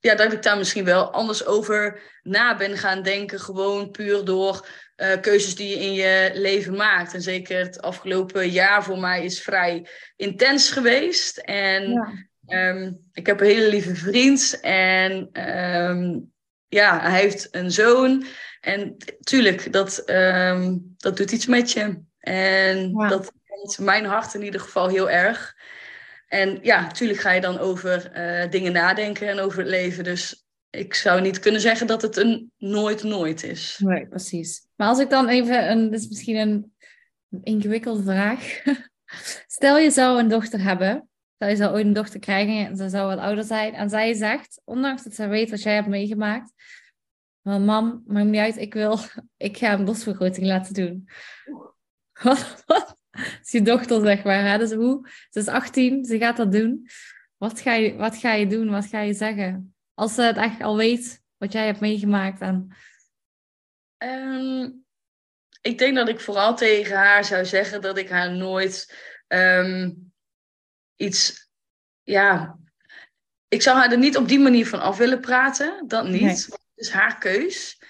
ja, 0.00 0.14
dat 0.14 0.32
ik 0.32 0.42
daar 0.42 0.58
misschien 0.58 0.84
wel 0.84 1.12
anders 1.12 1.44
over 1.46 2.00
na 2.22 2.56
ben 2.56 2.76
gaan 2.76 3.02
denken. 3.02 3.40
Gewoon 3.40 3.90
puur 3.90 4.24
door 4.24 4.66
eh, 4.98 5.20
keuzes 5.20 5.54
die 5.54 5.68
je 5.68 5.84
in 5.84 5.92
je 5.92 6.30
leven 6.34 6.76
maakt. 6.76 7.14
En 7.14 7.22
zeker 7.22 7.58
het 7.58 7.82
afgelopen 7.82 8.48
jaar 8.50 8.84
voor 8.84 8.98
mij 8.98 9.24
is 9.24 9.42
vrij 9.42 9.86
intens 10.16 10.70
geweest. 10.70 11.38
En 11.38 11.90
Ja. 11.90 12.26
Ehm, 12.46 12.92
ik 13.12 13.26
heb 13.26 13.40
een 13.40 13.46
hele 13.46 13.68
lieve 13.68 13.94
vriend 13.94 14.58
en 14.60 15.28
ehm, 15.32 16.18
ja, 16.68 17.00
hij 17.00 17.20
heeft 17.20 17.48
een 17.50 17.70
zoon. 17.70 18.24
En 18.60 18.96
tuurlijk, 19.20 19.72
dat, 19.72 19.98
ehm, 19.98 20.76
dat 20.96 21.16
doet 21.16 21.32
iets 21.32 21.46
met 21.46 21.72
je. 21.72 22.00
En 22.18 22.90
Ja. 22.90 23.08
dat 23.08 23.32
komt 23.46 23.78
mijn 23.78 24.04
hart 24.04 24.34
in 24.34 24.42
ieder 24.42 24.60
geval 24.60 24.88
heel 24.88 25.10
erg. 25.10 25.56
En 26.28 26.58
ja, 26.62 26.80
natuurlijk 26.80 27.20
ga 27.20 27.32
je 27.32 27.40
dan 27.40 27.58
over 27.58 28.10
eh, 28.12 28.50
dingen 28.50 28.72
nadenken 28.72 29.28
en 29.28 29.40
over 29.40 29.58
het 29.58 29.68
leven. 29.68 30.04
Dus 30.04 30.47
ik 30.70 30.94
zou 30.94 31.20
niet 31.20 31.38
kunnen 31.38 31.60
zeggen 31.60 31.86
dat 31.86 32.02
het 32.02 32.16
een 32.16 32.52
nooit 32.56 33.02
nooit 33.02 33.42
is. 33.42 33.80
Nee, 33.84 34.06
precies. 34.06 34.66
Maar 34.76 34.88
als 34.88 34.98
ik 34.98 35.10
dan 35.10 35.28
even, 35.28 35.70
een, 35.70 35.90
dit 35.90 36.00
is 36.00 36.08
misschien 36.08 36.36
een 36.36 36.72
ingewikkelde 37.42 38.02
vraag. 38.02 38.62
Stel 39.46 39.78
je 39.78 39.90
zou 39.90 40.18
een 40.18 40.28
dochter 40.28 40.62
hebben, 40.62 41.08
stel 41.34 41.48
je 41.48 41.56
zou 41.56 41.74
ooit 41.74 41.84
een 41.84 41.92
dochter 41.92 42.20
krijgen 42.20 42.66
en 42.66 42.76
ze 42.76 42.88
zou 42.88 43.08
wat 43.08 43.18
ouder 43.18 43.44
zijn 43.44 43.74
en 43.74 43.90
zij 43.90 44.14
zegt, 44.14 44.60
ondanks 44.64 45.04
dat 45.04 45.14
zij 45.14 45.28
weet 45.28 45.50
wat 45.50 45.62
jij 45.62 45.74
hebt 45.74 45.88
meegemaakt, 45.88 46.52
Maar 47.40 47.60
mam, 47.60 48.02
maakt 48.06 48.26
me 48.26 48.30
niet 48.30 48.40
uit, 48.40 48.56
ik 48.56 48.74
wil, 48.74 48.98
ik 49.36 49.56
ga 49.56 49.72
een 49.72 49.84
borstvergroting 49.84 50.46
laten 50.46 50.74
doen. 50.74 51.08
Wat? 52.22 52.96
is 53.42 53.50
je 53.50 53.62
dochter, 53.62 54.00
zeg 54.00 54.24
maar. 54.24 54.50
Hè? 54.50 54.58
Dus 54.58 54.72
hoe? 54.72 55.08
Ze 55.30 55.38
is 55.38 55.46
18, 55.46 56.04
ze 56.04 56.18
gaat 56.18 56.36
dat 56.36 56.52
doen. 56.52 56.86
Wat 57.36 57.60
ga, 57.60 57.74
je, 57.74 57.96
wat 57.96 58.16
ga 58.16 58.32
je 58.32 58.46
doen? 58.46 58.70
Wat 58.70 58.86
ga 58.86 59.00
je 59.00 59.14
zeggen? 59.14 59.74
Als 59.98 60.14
ze 60.14 60.22
het 60.22 60.36
echt 60.36 60.62
al 60.62 60.76
weet, 60.76 61.22
wat 61.36 61.52
jij 61.52 61.66
hebt 61.66 61.80
meegemaakt. 61.80 62.40
En... 62.40 62.76
Ehm, 63.96 64.70
ik 65.60 65.78
denk 65.78 65.96
dat 65.96 66.08
ik 66.08 66.20
vooral 66.20 66.56
tegen 66.56 66.96
haar 66.96 67.24
zou 67.24 67.44
zeggen 67.44 67.80
dat 67.80 67.98
ik 67.98 68.08
haar 68.08 68.32
nooit 68.32 68.96
ehm, 69.26 69.92
iets... 70.96 71.50
Ja, 72.02 72.58
ik 73.48 73.62
zou 73.62 73.76
haar 73.76 73.92
er 73.92 73.98
niet 73.98 74.16
op 74.16 74.28
die 74.28 74.38
manier 74.38 74.66
van 74.66 74.80
af 74.80 74.96
willen 74.96 75.20
praten. 75.20 75.84
Dat 75.86 76.04
niet. 76.04 76.20
Nee. 76.20 76.30
Het 76.30 76.60
is 76.74 76.90
haar 76.90 77.18
keus. 77.18 77.82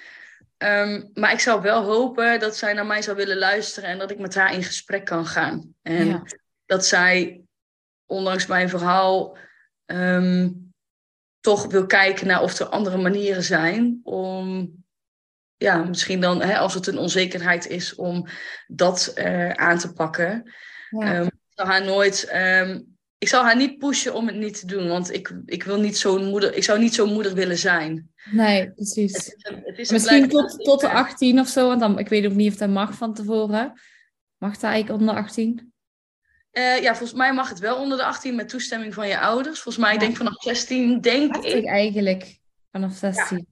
Ehm, 0.56 1.06
maar 1.14 1.32
ik 1.32 1.40
zou 1.40 1.62
wel 1.62 1.82
hopen 1.82 2.40
dat 2.40 2.56
zij 2.56 2.72
naar 2.72 2.86
mij 2.86 3.02
zou 3.02 3.16
willen 3.16 3.38
luisteren 3.38 3.88
en 3.90 3.98
dat 3.98 4.10
ik 4.10 4.18
met 4.18 4.34
haar 4.34 4.54
in 4.54 4.62
gesprek 4.62 5.04
kan 5.04 5.26
gaan. 5.26 5.74
En 5.82 6.22
dat 6.66 6.86
zij, 6.86 7.42
ondanks 8.06 8.46
mijn 8.46 8.68
verhaal, 8.68 9.38
toch 11.48 11.66
wil 11.66 11.86
kijken 11.86 12.26
naar 12.26 12.42
of 12.42 12.58
er 12.58 12.66
andere 12.66 12.96
manieren 12.96 13.42
zijn 13.42 14.00
om, 14.02 14.72
ja, 15.56 15.84
misschien 15.84 16.20
dan, 16.20 16.42
hè, 16.42 16.58
als 16.58 16.74
het 16.74 16.86
een 16.86 16.98
onzekerheid 16.98 17.66
is, 17.66 17.94
om 17.94 18.26
dat 18.66 19.12
uh, 19.18 19.50
aan 19.50 19.78
te 19.78 19.92
pakken. 19.92 20.52
Ja. 20.90 21.18
Um, 21.18 21.26
ik 21.26 21.54
zou 21.54 21.68
haar 21.68 21.84
nooit 21.84 22.30
ik 23.18 23.28
zal 23.28 23.42
haar 23.42 23.56
niet 23.56 23.78
pushen 23.78 24.14
om 24.14 24.26
het 24.26 24.36
niet 24.36 24.60
te 24.60 24.66
doen, 24.66 24.88
want 24.88 25.12
ik, 25.12 25.32
ik 25.44 25.62
wil 25.62 25.80
niet 25.80 25.98
zo'n 25.98 26.24
moeder, 26.24 26.54
ik 26.54 26.64
zou 26.64 26.78
niet 26.78 26.94
zo'n 26.94 27.12
moeder 27.12 27.34
willen 27.34 27.58
zijn. 27.58 28.10
Nee, 28.30 28.70
precies. 28.70 29.12
Het 29.12 29.26
is 29.26 29.50
een, 29.50 29.62
het 29.64 29.78
is 29.78 29.90
Misschien 29.90 30.28
tot, 30.28 30.64
tot 30.64 30.80
de 30.80 30.88
18 30.88 31.38
of 31.38 31.48
zo, 31.48 31.66
want 31.66 31.80
dan, 31.80 31.98
ik 31.98 32.08
weet 32.08 32.26
ook 32.26 32.32
niet 32.32 32.52
of 32.52 32.58
dat 32.58 32.68
mag 32.68 32.94
van 32.94 33.14
tevoren. 33.14 33.80
Mag 34.36 34.52
dat 34.52 34.62
eigenlijk 34.62 35.00
onder 35.00 35.14
18? 35.14 35.72
Uh, 36.52 36.76
eh, 36.76 36.82
ja, 36.82 36.94
volgens 36.94 37.18
mij 37.18 37.32
mag 37.32 37.48
het 37.48 37.58
wel 37.58 37.76
onder 37.76 37.98
de 37.98 38.04
18 38.04 38.34
met 38.34 38.48
toestemming 38.48 38.94
van 38.94 39.08
je 39.08 39.18
ouders. 39.18 39.60
Volgens 39.60 39.84
mij, 39.84 39.92
ja. 39.92 39.98
denk 39.98 40.16
vanaf 40.16 40.42
16, 40.42 41.00
denk 41.00 41.36
ik. 41.36 41.44
ik. 41.44 41.66
eigenlijk 41.66 42.38
vanaf 42.70 42.92
16. 42.92 43.36
Ja, 43.36 43.44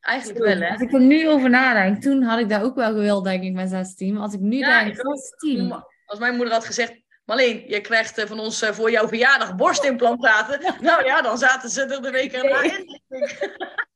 eigenlijk 0.00 0.44
wel, 0.44 0.60
hè? 0.60 0.68
Als 0.68 0.80
ik 0.80 0.92
er 0.92 1.00
nu 1.00 1.28
over 1.28 1.50
nadenk, 1.50 2.02
toen 2.02 2.22
had 2.22 2.38
ik 2.38 2.48
dat 2.48 2.62
ook 2.62 2.74
wel 2.74 2.92
gewild, 2.92 3.24
denk 3.24 3.42
ik, 3.42 3.52
met 3.52 3.68
16. 3.68 4.12
Maar 4.12 4.22
als 4.22 4.34
ik 4.34 4.40
nu 4.40 4.58
ja, 4.58 4.84
denk, 4.84 4.96
16. 4.96 5.84
Als 6.06 6.18
mijn 6.18 6.36
moeder 6.36 6.54
had 6.54 6.64
gezegd, 6.64 7.02
Marleen, 7.24 7.68
je 7.68 7.80
krijgt 7.80 8.18
eh, 8.18 8.26
van 8.26 8.38
ons 8.38 8.62
eh, 8.62 8.72
voor 8.72 8.90
jouw 8.90 9.08
verjaardag 9.08 9.54
borstimplantaten. 9.54 10.74
nou 10.80 11.04
ja, 11.04 11.22
dan 11.22 11.38
zaten 11.38 11.70
ze 11.70 11.82
er 11.82 12.02
de 12.02 12.10
week 12.10 12.32
erna 12.32 12.62
in. 12.62 13.00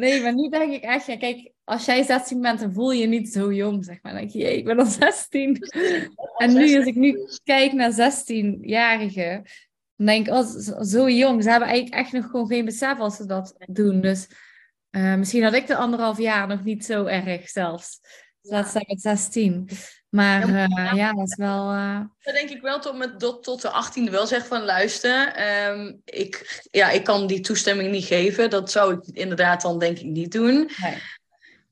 nee, 0.00 0.22
maar 0.22 0.34
nu 0.34 0.48
denk 0.48 0.72
ik 0.72 0.82
echt, 0.82 1.06
ja, 1.06 1.16
kijk, 1.16 1.52
als 1.64 1.84
jij 1.84 2.02
16 2.02 2.40
bent, 2.40 2.60
dan 2.60 2.72
voel 2.72 2.92
je 2.92 3.00
je 3.00 3.06
niet 3.06 3.32
zo 3.32 3.52
jong, 3.52 3.84
zeg 3.84 4.02
maar. 4.02 4.12
Dan 4.12 4.20
denk 4.20 4.32
je, 4.32 4.56
ik 4.56 4.64
ben 4.64 4.78
al 4.78 4.86
16. 4.86 5.58
En 6.36 6.52
nu, 6.54 6.76
als 6.76 6.86
ik 6.86 6.94
nu 6.94 7.18
kijk 7.44 7.72
naar 7.72 7.92
16-jarigen, 7.92 9.42
dan 9.96 10.06
denk 10.06 10.26
ik, 10.26 10.32
oh, 10.32 10.46
zo 10.82 11.08
jong. 11.08 11.42
Ze 11.42 11.50
hebben 11.50 11.68
eigenlijk 11.68 12.02
echt 12.02 12.12
nog 12.12 12.30
gewoon 12.30 12.46
geen 12.46 12.64
besef 12.64 12.98
als 12.98 13.16
ze 13.16 13.26
dat 13.26 13.54
doen. 13.66 14.00
Dus 14.00 14.28
uh, 14.90 15.14
misschien 15.14 15.42
had 15.42 15.54
ik 15.54 15.66
de 15.66 15.76
anderhalf 15.76 16.18
jaar 16.18 16.46
nog 16.46 16.64
niet 16.64 16.84
zo 16.84 17.04
erg 17.04 17.48
zelfs. 17.48 18.00
Dus 18.40 18.50
dat 18.50 18.66
staat 18.66 18.86
met 18.86 19.00
16. 19.00 19.68
Maar 20.10 20.52
ja, 20.52 20.68
uh, 20.68 20.92
ja, 20.94 21.12
dat 21.12 21.28
is 21.28 21.36
wel. 21.36 21.72
Uh... 21.72 22.00
Dat 22.22 22.34
denk 22.34 22.50
ik 22.50 22.62
wel 22.62 22.80
tot, 22.80 22.96
met, 22.96 23.18
tot, 23.18 23.42
tot 23.42 23.62
de 23.62 23.68
18e 23.68 24.10
wel 24.10 24.26
zeg 24.26 24.46
van 24.46 24.62
luister. 24.62 25.34
Um, 25.68 26.00
ik, 26.04 26.60
ja, 26.70 26.90
ik 26.90 27.04
kan 27.04 27.26
die 27.26 27.40
toestemming 27.40 27.90
niet 27.90 28.04
geven. 28.04 28.50
Dat 28.50 28.70
zou 28.70 28.94
ik 28.94 29.16
inderdaad 29.16 29.62
dan 29.62 29.78
denk 29.78 29.98
ik 29.98 30.06
niet 30.06 30.32
doen. 30.32 30.70
Nee. 30.76 30.96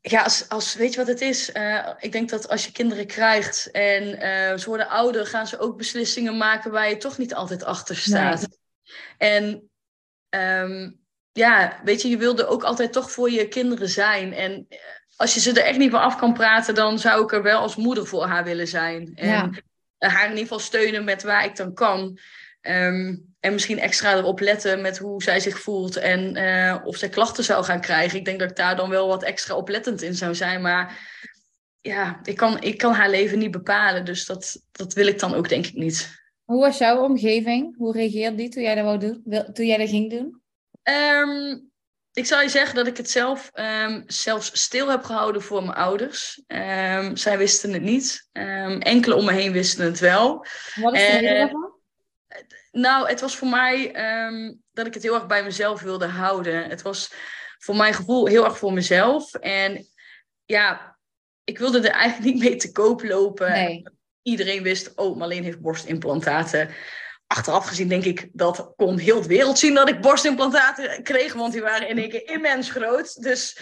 Ja, 0.01 0.23
als, 0.23 0.49
als, 0.49 0.75
weet 0.75 0.93
je 0.93 0.99
wat 0.99 1.07
het 1.07 1.21
is? 1.21 1.55
Uh, 1.55 1.89
ik 1.99 2.13
denk 2.13 2.29
dat 2.29 2.49
als 2.49 2.65
je 2.65 2.73
kinderen 2.73 3.07
krijgt 3.07 3.71
en 3.71 4.05
ze 4.61 4.65
worden 4.67 4.89
ouder, 4.89 5.27
gaan 5.27 5.47
ze 5.47 5.59
ook 5.59 5.77
beslissingen 5.77 6.37
maken 6.37 6.71
waar 6.71 6.89
je 6.89 6.97
toch 6.97 7.19
niet 7.19 7.35
altijd 7.35 7.65
achter 7.65 7.97
staat. 7.97 8.47
Nee. 9.19 9.31
En 9.31 9.71
um, 10.31 11.01
ja, 11.33 11.81
weet 11.85 12.03
je, 12.03 12.09
je 12.09 12.17
wilde 12.17 12.47
ook 12.47 12.63
altijd 12.63 12.93
toch 12.93 13.11
voor 13.11 13.31
je 13.31 13.49
kinderen 13.49 13.89
zijn. 13.89 14.33
En 14.33 14.69
als 15.19 15.35
je 15.35 15.41
ze 15.41 15.51
er 15.51 15.67
echt 15.67 15.79
niet 15.79 15.91
van 15.91 16.01
af 16.01 16.17
kan 16.17 16.33
praten, 16.33 16.75
dan 16.75 16.99
zou 16.99 17.23
ik 17.23 17.33
er 17.33 17.43
wel 17.43 17.61
als 17.61 17.77
moeder 17.77 18.07
voor 18.07 18.27
haar 18.27 18.45
willen 18.45 18.69
zijn. 18.69 19.13
En 19.15 19.29
ja. 19.29 19.51
haar 19.99 20.25
in 20.25 20.29
ieder 20.29 20.43
geval 20.43 20.59
steunen 20.59 21.05
met 21.05 21.23
waar 21.23 21.45
ik 21.45 21.57
dan 21.57 21.75
kan. 21.75 22.19
Um, 22.61 23.27
en 23.41 23.53
misschien 23.53 23.79
extra 23.79 24.17
erop 24.17 24.41
letten 24.41 24.81
met 24.81 24.99
hoe 24.99 25.23
zij 25.23 25.41
zich 25.41 25.61
voelt 25.61 25.97
en 25.97 26.37
uh, 26.37 26.77
of 26.85 26.97
zij 26.97 27.09
klachten 27.09 27.45
zou 27.45 27.65
gaan 27.65 27.81
krijgen. 27.81 28.19
Ik 28.19 28.25
denk 28.25 28.39
dat 28.39 28.51
ik 28.51 28.57
daar 28.57 28.77
dan 28.77 28.91
wel 28.91 29.09
wat 29.09 29.23
extra 29.23 29.55
oplettend 29.55 30.03
in 30.03 30.15
zou 30.15 30.35
zijn. 30.35 30.61
Maar 30.61 30.99
ja, 31.81 32.21
ik 32.23 32.37
kan, 32.37 32.63
ik 32.63 32.79
kan 32.79 32.93
haar 32.93 33.11
leven 33.11 33.39
niet 33.39 33.51
bepalen. 33.51 34.05
Dus 34.05 34.27
dat, 34.27 34.63
dat 34.73 34.93
wil 34.93 35.07
ik 35.07 35.19
dan 35.19 35.35
ook 35.35 35.49
denk 35.49 35.67
ik 35.67 35.75
niet. 35.75 36.17
Hoe 36.45 36.61
was 36.61 36.79
jouw 36.79 37.03
omgeving? 37.03 37.77
Hoe 37.77 37.93
reageerde 37.93 38.37
die 38.37 38.49
toen 38.49 38.63
jij 38.63 38.75
dat, 38.75 38.85
wou 38.85 38.99
doen, 38.99 39.23
toen 39.53 39.67
jij 39.67 39.77
dat 39.77 39.89
ging 39.89 40.11
doen? 40.11 40.43
Um, 40.83 41.68
ik 42.13 42.27
zou 42.27 42.43
je 42.43 42.49
zeggen 42.49 42.75
dat 42.75 42.87
ik 42.87 42.97
het 42.97 43.11
zelf 43.11 43.51
um, 43.55 44.05
zelfs 44.07 44.63
stil 44.63 44.91
heb 44.91 45.05
gehouden 45.05 45.43
voor 45.43 45.63
mijn 45.63 45.77
ouders. 45.77 46.43
Um, 46.47 47.17
zij 47.17 47.39
wisten 47.39 47.73
het 47.73 47.83
niet. 47.83 48.29
Um, 48.33 48.81
enkele 48.81 49.15
om 49.15 49.25
me 49.25 49.33
heen 49.33 49.53
wisten 49.53 49.85
het 49.85 49.99
wel. 49.99 50.47
Wat 50.75 50.95
is 50.95 51.01
de 51.01 51.19
reden 51.19 51.39
daarvan? 51.39 51.77
Nou, 52.71 53.09
het 53.09 53.21
was 53.21 53.37
voor 53.37 53.49
mij 53.49 53.93
dat 54.73 54.87
ik 54.87 54.95
het 54.95 55.03
heel 55.03 55.15
erg 55.15 55.27
bij 55.27 55.45
mezelf 55.45 55.81
wilde 55.81 56.07
houden. 56.07 56.69
Het 56.69 56.83
was 56.83 57.13
voor 57.59 57.77
mijn 57.77 57.95
gevoel 57.95 58.27
heel 58.27 58.45
erg 58.45 58.59
voor 58.59 58.73
mezelf. 58.73 59.35
En 59.35 59.87
ja, 60.45 60.99
ik 61.45 61.59
wilde 61.59 61.79
er 61.79 61.95
eigenlijk 61.95 62.35
niet 62.35 62.43
mee 62.43 62.57
te 62.57 62.73
koop 62.73 63.03
lopen. 63.03 63.51
Nee. 63.51 63.83
Iedereen 64.23 64.63
wist, 64.63 64.95
oh, 64.95 65.17
Marleen 65.17 65.45
heeft 65.45 65.61
borstimplantaten 65.61 66.71
achteraf 67.29 67.67
gezien 67.67 67.89
denk 67.89 68.05
ik 68.05 68.29
dat 68.33 68.73
kon 68.77 68.99
heel 68.99 69.23
de 69.23 69.29
wereld 69.29 69.59
zien 69.59 69.75
dat 69.75 69.89
ik 69.89 70.01
borstimplantaten 70.01 71.03
kreeg, 71.03 71.33
want 71.33 71.53
die 71.53 71.63
waren 71.63 71.89
in 71.89 71.99
één 71.99 72.11
keer 72.11 72.29
immens 72.29 72.71
groot. 72.71 73.23
Dus 73.23 73.59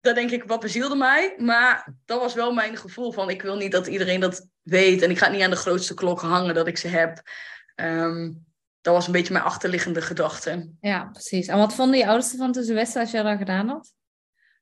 dat 0.00 0.14
denk 0.14 0.30
ik, 0.30 0.44
wat 0.44 0.60
bezielde 0.60 0.96
mij. 0.96 1.34
Maar 1.38 1.94
dat 2.04 2.20
was 2.20 2.34
wel 2.34 2.52
mijn 2.52 2.76
gevoel 2.76 3.12
van, 3.12 3.30
ik 3.30 3.42
wil 3.42 3.56
niet 3.56 3.72
dat 3.72 3.86
iedereen 3.86 4.20
dat 4.20 4.46
weet. 4.62 5.02
En 5.02 5.10
ik 5.10 5.18
ga 5.18 5.28
niet 5.28 5.42
aan 5.42 5.50
de 5.50 5.56
grootste 5.56 5.94
klok 5.94 6.20
hangen 6.20 6.54
dat 6.54 6.66
ik 6.66 6.78
ze 6.78 6.88
heb. 6.88 7.22
Um, 7.76 8.46
dat 8.80 8.94
was 8.94 9.06
een 9.06 9.12
beetje 9.12 9.32
mijn 9.32 9.44
achterliggende 9.44 10.02
gedachte. 10.02 10.70
Ja, 10.80 11.04
precies. 11.04 11.46
En 11.46 11.58
wat 11.58 11.74
vonden 11.74 11.98
je 11.98 12.06
ouders 12.06 12.32
ervan 12.32 12.52
toen 12.52 12.62
ze 12.62 12.74
wisten 12.74 13.00
als 13.00 13.10
je 13.10 13.22
dat 13.22 13.38
gedaan 13.38 13.68
had? 13.68 13.92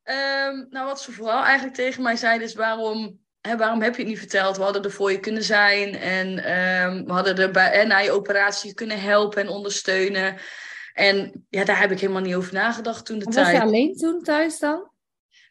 Um, 0.04 0.66
nou, 0.70 0.86
wat 0.86 1.00
ze 1.00 1.12
vooral 1.12 1.42
eigenlijk 1.44 1.76
tegen 1.76 2.02
mij 2.02 2.16
zeiden 2.16 2.46
is 2.46 2.54
waarom 2.54 3.25
hè, 3.46 3.56
waarom 3.56 3.82
heb 3.82 3.94
je 3.94 4.00
het 4.00 4.10
niet 4.10 4.18
verteld? 4.18 4.56
We 4.56 4.62
hadden 4.62 4.84
er 4.84 4.90
voor 4.90 5.10
je 5.10 5.20
kunnen 5.20 5.42
zijn 5.42 5.94
en 5.94 6.28
um, 6.28 7.04
we 7.06 7.12
hadden 7.12 7.38
er 7.38 7.50
bij, 7.50 7.70
hè, 7.72 7.84
na 7.84 7.98
je 7.98 8.10
operatie 8.10 8.74
kunnen 8.74 9.00
helpen 9.00 9.42
en 9.42 9.48
ondersteunen. 9.48 10.36
En 10.92 11.46
ja, 11.48 11.64
daar 11.64 11.80
heb 11.80 11.90
ik 11.90 12.00
helemaal 12.00 12.22
niet 12.22 12.34
over 12.34 12.52
nagedacht 12.52 13.06
toen 13.06 13.18
de 13.18 13.24
was 13.24 13.34
tijd. 13.34 13.46
Was 13.46 13.56
je 13.56 13.62
alleen 13.62 13.96
toen 13.96 14.22
thuis 14.22 14.58
dan? 14.58 14.90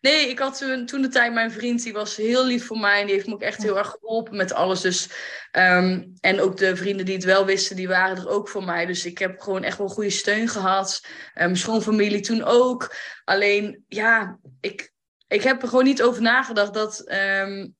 Nee, 0.01 0.29
ik 0.29 0.39
had 0.39 0.57
toen, 0.57 0.85
toen 0.85 1.01
de 1.01 1.07
tijd 1.07 1.33
mijn 1.33 1.51
vriend, 1.51 1.83
die 1.83 1.93
was 1.93 2.15
heel 2.15 2.45
lief 2.45 2.65
voor 2.65 2.79
mij. 2.79 2.99
En 2.99 3.05
die 3.05 3.15
heeft 3.15 3.27
me 3.27 3.33
ook 3.33 3.41
echt 3.41 3.63
heel 3.63 3.77
erg 3.77 3.89
geholpen 3.89 4.35
met 4.35 4.53
alles. 4.53 4.81
Dus, 4.81 5.09
um, 5.51 6.13
en 6.19 6.41
ook 6.41 6.57
de 6.57 6.75
vrienden 6.75 7.05
die 7.05 7.15
het 7.15 7.23
wel 7.23 7.45
wisten, 7.45 7.75
die 7.75 7.87
waren 7.87 8.17
er 8.17 8.29
ook 8.29 8.49
voor 8.49 8.63
mij. 8.63 8.85
Dus 8.85 9.05
ik 9.05 9.17
heb 9.17 9.39
gewoon 9.41 9.63
echt 9.63 9.77
wel 9.77 9.87
goede 9.87 10.09
steun 10.09 10.47
gehad. 10.47 11.01
Um, 11.03 11.11
mijn 11.33 11.57
schoonfamilie 11.57 12.21
toen 12.21 12.43
ook. 12.43 12.95
Alleen, 13.23 13.83
ja, 13.87 14.39
ik, 14.61 14.93
ik 15.27 15.41
heb 15.41 15.61
er 15.61 15.67
gewoon 15.67 15.83
niet 15.83 16.03
over 16.03 16.21
nagedacht 16.21 16.73
dat 16.73 17.11
um, 17.41 17.75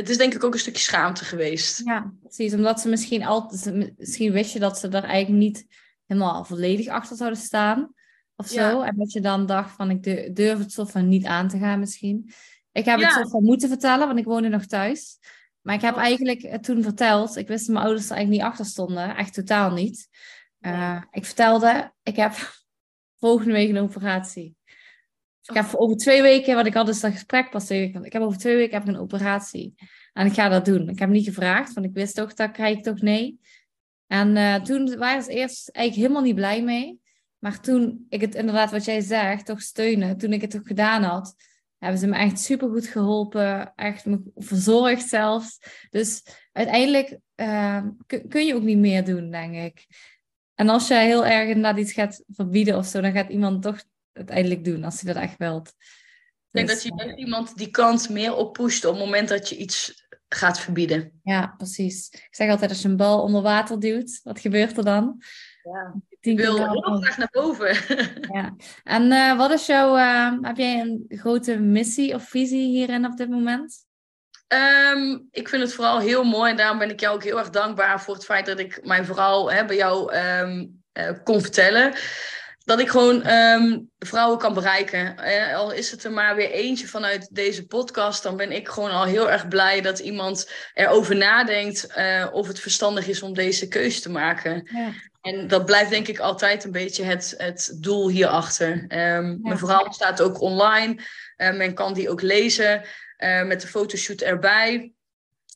het 0.00 0.08
is 0.08 0.16
denk 0.16 0.34
ik 0.34 0.44
ook 0.44 0.52
een 0.52 0.58
stukje 0.58 0.82
schaamte 0.82 1.24
geweest. 1.24 1.82
Ja, 1.84 2.12
precies. 2.20 2.54
Omdat 2.54 2.80
ze 2.80 2.88
misschien 2.88 3.24
altijd, 3.24 3.96
misschien 3.98 4.32
wist 4.32 4.52
je 4.52 4.58
dat 4.58 4.78
ze 4.78 4.88
er 4.88 5.04
eigenlijk 5.04 5.42
niet 5.42 5.66
helemaal 6.06 6.44
volledig 6.44 6.86
achter 6.86 7.16
zouden 7.16 7.38
staan. 7.38 7.94
Of 8.36 8.46
zo. 8.46 8.80
En 8.80 8.96
dat 8.96 9.12
je 9.12 9.20
dan 9.20 9.46
dacht 9.46 9.74
van 9.74 9.90
ik 9.90 10.34
durf 10.36 10.58
het 10.58 10.72
soort 10.72 10.90
van 10.90 11.08
niet 11.08 11.24
aan 11.24 11.48
te 11.48 11.58
gaan 11.58 11.78
misschien. 11.78 12.32
Ik 12.72 12.84
heb 12.84 13.00
het 13.00 13.12
soort 13.12 13.30
van 13.30 13.44
moeten 13.44 13.68
vertellen, 13.68 14.06
want 14.06 14.18
ik 14.18 14.24
woonde 14.24 14.48
nog 14.48 14.66
thuis. 14.66 15.18
Maar 15.60 15.74
ik 15.74 15.80
heb 15.80 15.94
oh. 15.94 16.00
eigenlijk 16.00 16.62
toen 16.62 16.82
verteld. 16.82 17.36
Ik 17.36 17.48
wist 17.48 17.66
dat 17.66 17.74
mijn 17.74 17.86
ouders 17.86 18.10
er 18.10 18.16
eigenlijk 18.16 18.42
niet 18.42 18.52
achter 18.52 18.66
stonden. 18.66 19.16
Echt 19.16 19.34
totaal 19.34 19.72
niet. 19.72 20.08
Uh, 20.60 21.02
ik 21.10 21.24
vertelde, 21.24 21.92
ik 22.02 22.16
heb 22.16 22.32
volgende 23.20 23.52
week 23.52 23.68
een 23.68 23.78
operatie. 23.78 24.56
Ik 25.50 25.56
heb 25.56 25.74
over 25.74 25.96
twee 25.96 26.22
weken, 26.22 26.54
wat 26.54 26.66
ik 26.66 26.74
had 26.74 26.86
dus 26.86 27.00
dat 27.00 27.12
gesprek 27.12 27.50
pas 27.50 27.66
tegen. 27.66 28.04
Ik 28.04 28.12
heb 28.12 28.22
over 28.22 28.38
twee 28.38 28.56
weken 28.56 28.72
heb 28.72 28.82
ik 28.82 28.88
een 28.88 29.00
operatie. 29.00 29.74
En 30.12 30.26
ik 30.26 30.32
ga 30.32 30.48
dat 30.48 30.64
doen. 30.64 30.88
Ik 30.88 30.98
heb 30.98 31.08
niet 31.08 31.24
gevraagd, 31.24 31.72
want 31.72 31.86
ik 31.86 31.92
wist 31.92 32.14
toch, 32.14 32.34
dat 32.34 32.50
krijg 32.50 32.76
ik 32.76 32.82
toch 32.82 33.00
nee. 33.00 33.40
En 34.06 34.36
uh, 34.36 34.54
toen 34.54 34.96
waren 34.96 35.22
ze 35.22 35.32
eerst 35.32 35.68
eigenlijk 35.68 36.06
helemaal 36.06 36.28
niet 36.28 36.40
blij 36.40 36.62
mee. 36.62 37.00
Maar 37.38 37.60
toen 37.60 38.06
ik 38.08 38.20
het 38.20 38.34
inderdaad, 38.34 38.70
wat 38.70 38.84
jij 38.84 39.00
zegt, 39.00 39.46
toch 39.46 39.60
steunen. 39.62 40.16
Toen 40.16 40.32
ik 40.32 40.40
het 40.40 40.56
ook 40.56 40.66
gedaan 40.66 41.02
had, 41.02 41.34
hebben 41.78 42.00
ze 42.00 42.06
me 42.06 42.16
echt 42.16 42.40
super 42.40 42.68
goed 42.68 42.86
geholpen. 42.86 43.72
Echt 43.74 44.06
me 44.06 44.20
verzorgd 44.34 45.08
zelfs. 45.08 45.58
Dus 45.90 46.22
uiteindelijk 46.52 47.18
uh, 47.36 47.82
kun 48.28 48.46
je 48.46 48.54
ook 48.54 48.62
niet 48.62 48.78
meer 48.78 49.04
doen, 49.04 49.30
denk 49.30 49.54
ik. 49.54 49.86
En 50.54 50.68
als 50.68 50.88
jij 50.88 51.06
heel 51.06 51.26
erg 51.26 51.48
inderdaad 51.48 51.78
iets 51.78 51.92
gaat 51.92 52.24
verbieden 52.28 52.76
of 52.76 52.86
zo, 52.86 53.00
dan 53.00 53.12
gaat 53.12 53.30
iemand 53.30 53.62
toch 53.62 53.82
uiteindelijk 54.12 54.64
doen 54.64 54.84
als 54.84 55.00
hij 55.00 55.12
dat 55.12 55.22
echt 55.22 55.38
wilt. 55.38 55.72
denk 56.50 56.68
dat 56.68 56.82
je 56.82 57.04
uh, 57.06 57.18
iemand 57.18 57.56
die 57.56 57.70
kant 57.70 58.08
meer 58.08 58.34
oppusht 58.34 58.84
op 58.84 58.94
het 58.94 59.04
moment 59.04 59.28
dat 59.28 59.48
je 59.48 59.56
iets 59.56 60.08
gaat 60.28 60.60
verbieden. 60.60 61.20
Ja, 61.22 61.54
precies. 61.56 62.08
Ik 62.10 62.28
zeg 62.30 62.50
altijd, 62.50 62.70
als 62.70 62.82
je 62.82 62.88
een 62.88 62.96
bal 62.96 63.22
onder 63.22 63.42
water 63.42 63.80
duwt, 63.80 64.20
wat 64.22 64.40
gebeurt 64.40 64.76
er 64.76 64.84
dan? 64.84 65.22
Ja. 65.62 65.94
Ik 66.20 66.38
wil 66.38 66.56
heel 66.56 67.00
graag 67.00 67.18
naar 67.18 67.28
boven. 67.30 67.76
ja. 68.36 68.54
En 68.84 69.02
uh, 69.02 69.36
wat 69.36 69.50
is 69.50 69.66
jouw, 69.66 69.96
uh, 69.96 70.32
heb 70.40 70.56
jij 70.56 70.80
een 70.80 71.04
grote 71.08 71.58
missie 71.58 72.14
of 72.14 72.28
visie 72.28 72.66
hierin 72.66 73.06
op 73.06 73.16
dit 73.16 73.28
moment? 73.28 73.88
Um, 74.94 75.28
ik 75.30 75.48
vind 75.48 75.62
het 75.62 75.72
vooral 75.72 75.98
heel 75.98 76.24
mooi 76.24 76.50
en 76.50 76.56
daarom 76.56 76.78
ben 76.78 76.90
ik 76.90 77.00
jou 77.00 77.14
ook 77.14 77.24
heel 77.24 77.38
erg 77.38 77.50
dankbaar 77.50 78.00
voor 78.00 78.14
het 78.14 78.24
feit 78.24 78.46
dat 78.46 78.58
ik 78.58 78.84
mijn 78.84 79.04
verhaal 79.04 79.52
hè, 79.52 79.64
bij 79.64 79.76
jou 79.76 80.14
um, 80.16 80.82
uh, 80.92 81.10
kon 81.24 81.40
vertellen 81.40 81.94
dat 82.64 82.80
ik 82.80 82.88
gewoon 82.88 83.26
um, 83.30 83.90
vrouwen 83.98 84.38
kan 84.38 84.54
bereiken. 84.54 85.18
Eh, 85.18 85.56
al 85.56 85.72
is 85.72 85.90
het 85.90 86.04
er 86.04 86.12
maar 86.12 86.36
weer 86.36 86.50
eentje 86.50 86.86
vanuit 86.86 87.28
deze 87.34 87.66
podcast, 87.66 88.22
dan 88.22 88.36
ben 88.36 88.52
ik 88.52 88.68
gewoon 88.68 88.90
al 88.90 89.04
heel 89.04 89.30
erg 89.30 89.48
blij 89.48 89.80
dat 89.80 89.98
iemand 89.98 90.50
erover 90.74 91.16
nadenkt 91.16 91.92
uh, 91.98 92.26
of 92.32 92.46
het 92.46 92.60
verstandig 92.60 93.08
is 93.08 93.22
om 93.22 93.34
deze 93.34 93.68
keuze 93.68 94.00
te 94.00 94.10
maken. 94.10 94.68
Ja. 94.72 94.92
En 95.20 95.48
dat 95.48 95.64
blijft 95.64 95.90
denk 95.90 96.08
ik 96.08 96.18
altijd 96.18 96.64
een 96.64 96.72
beetje 96.72 97.04
het, 97.04 97.34
het 97.36 97.76
doel 97.76 98.08
hierachter. 98.08 98.72
Um, 98.72 98.88
ja. 98.88 99.38
Mijn 99.42 99.58
verhaal 99.58 99.92
staat 99.92 100.20
ook 100.20 100.40
online. 100.40 101.02
Uh, 101.36 101.52
men 101.52 101.74
kan 101.74 101.94
die 101.94 102.10
ook 102.10 102.22
lezen 102.22 102.82
met 103.44 103.60
de 103.60 103.66
fotoshoot 103.66 104.20
erbij. 104.20 104.92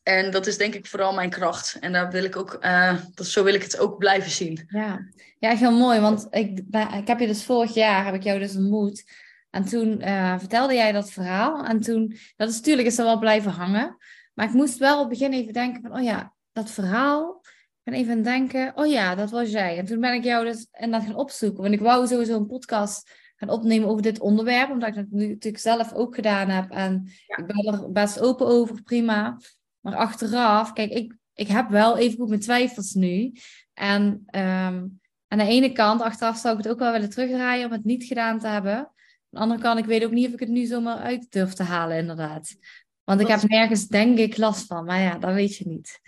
En 0.05 0.31
dat 0.31 0.47
is 0.47 0.57
denk 0.57 0.75
ik 0.75 0.87
vooral 0.87 1.15
mijn 1.15 1.31
kracht. 1.31 1.77
En 1.81 1.93
daar 1.93 2.11
wil 2.11 2.25
ik 2.25 2.37
ook, 2.37 2.59
uh, 2.61 2.97
dat, 3.15 3.27
zo 3.27 3.45
wil 3.45 3.55
ik 3.55 3.63
het 3.63 3.79
ook 3.79 3.99
blijven 3.99 4.31
zien. 4.31 4.65
Ja, 4.69 5.09
ja 5.39 5.51
echt 5.51 5.61
heel 5.61 5.79
mooi. 5.79 6.01
Want 6.01 6.27
ik, 6.31 6.61
ik 6.99 7.07
heb 7.07 7.19
je 7.19 7.27
dus 7.27 7.45
vorig 7.45 7.75
jaar, 7.75 8.05
heb 8.05 8.15
ik 8.15 8.23
jou 8.23 8.39
dus 8.39 8.57
ontmoet. 8.57 9.05
En 9.51 9.65
toen 9.65 10.01
uh, 10.01 10.39
vertelde 10.39 10.75
jij 10.75 10.93
dat 10.93 11.11
verhaal. 11.11 11.65
En 11.65 11.81
toen, 11.81 12.17
dat 12.37 12.49
is 12.49 12.57
natuurlijk 12.57 12.89
is 12.89 12.99
er 12.99 13.05
wel 13.05 13.19
blijven 13.19 13.51
hangen. 13.51 13.97
Maar 14.35 14.47
ik 14.47 14.53
moest 14.53 14.79
wel 14.79 14.95
op 14.95 15.11
het 15.11 15.19
begin 15.19 15.33
even 15.33 15.53
denken 15.53 15.83
van, 15.83 15.97
oh 15.97 16.03
ja, 16.03 16.33
dat 16.53 16.71
verhaal. 16.71 17.41
Ik 17.45 17.93
ben 17.93 17.95
even 17.95 18.13
aan 18.13 18.23
denken, 18.23 18.73
oh 18.75 18.87
ja, 18.87 19.15
dat 19.15 19.31
was 19.31 19.51
jij. 19.51 19.79
En 19.79 19.85
toen 19.85 20.01
ben 20.01 20.15
ik 20.15 20.25
jou 20.25 20.45
dus 20.45 20.67
en 20.71 20.91
dat 20.91 21.03
gaan 21.03 21.17
opzoeken. 21.17 21.63
Want 21.63 21.75
ik 21.75 21.81
wou 21.81 22.07
sowieso 22.07 22.37
een 22.37 22.47
podcast 22.47 23.11
gaan 23.37 23.49
opnemen 23.49 23.89
over 23.89 24.03
dit 24.03 24.21
onderwerp. 24.21 24.71
Omdat 24.71 24.89
ik 24.89 24.95
dat 24.95 25.11
natuurlijk 25.11 25.59
zelf 25.59 25.93
ook 25.93 26.15
gedaan 26.15 26.49
heb. 26.49 26.71
En 26.71 27.11
ja. 27.27 27.37
ik 27.37 27.47
ben 27.47 27.75
er 27.75 27.93
best 27.93 28.21
open 28.21 28.47
over, 28.47 28.83
prima. 28.83 29.39
Maar 29.85 29.97
achteraf, 29.97 30.73
kijk, 30.73 30.91
ik, 30.91 31.17
ik 31.35 31.49
heb 31.49 31.69
wel 31.69 31.99
even 31.99 32.17
goed 32.17 32.29
mijn 32.29 32.41
twijfels 32.41 32.93
nu. 32.93 33.33
En 33.75 34.05
um, 34.31 35.01
aan 35.29 35.39
de 35.39 35.47
ene 35.47 35.73
kant, 35.73 36.01
achteraf 36.01 36.39
zou 36.39 36.59
ik 36.59 36.63
het 36.63 36.73
ook 36.73 36.79
wel 36.79 36.93
willen 36.93 37.11
terugdraaien 37.11 37.67
om 37.67 37.73
het 37.73 37.85
niet 37.85 38.05
gedaan 38.05 38.39
te 38.39 38.47
hebben. 38.47 38.77
Aan 38.77 38.91
de 39.31 39.39
andere 39.39 39.61
kant, 39.61 39.79
ik 39.79 39.85
weet 39.85 40.05
ook 40.05 40.11
niet 40.11 40.27
of 40.27 40.33
ik 40.33 40.41
het 40.41 40.49
nu 40.49 40.65
zomaar 40.65 40.97
uit 40.97 41.27
durf 41.31 41.53
te 41.53 41.63
halen, 41.63 41.97
inderdaad. 41.97 42.57
Want 43.05 43.21
ik 43.21 43.27
heb 43.27 43.43
nergens, 43.43 43.87
denk 43.87 44.19
ik, 44.19 44.37
last 44.37 44.67
van. 44.67 44.85
Maar 44.85 45.01
ja, 45.01 45.19
dat 45.19 45.35
weet 45.35 45.57
je 45.57 45.69
niet. 45.69 46.01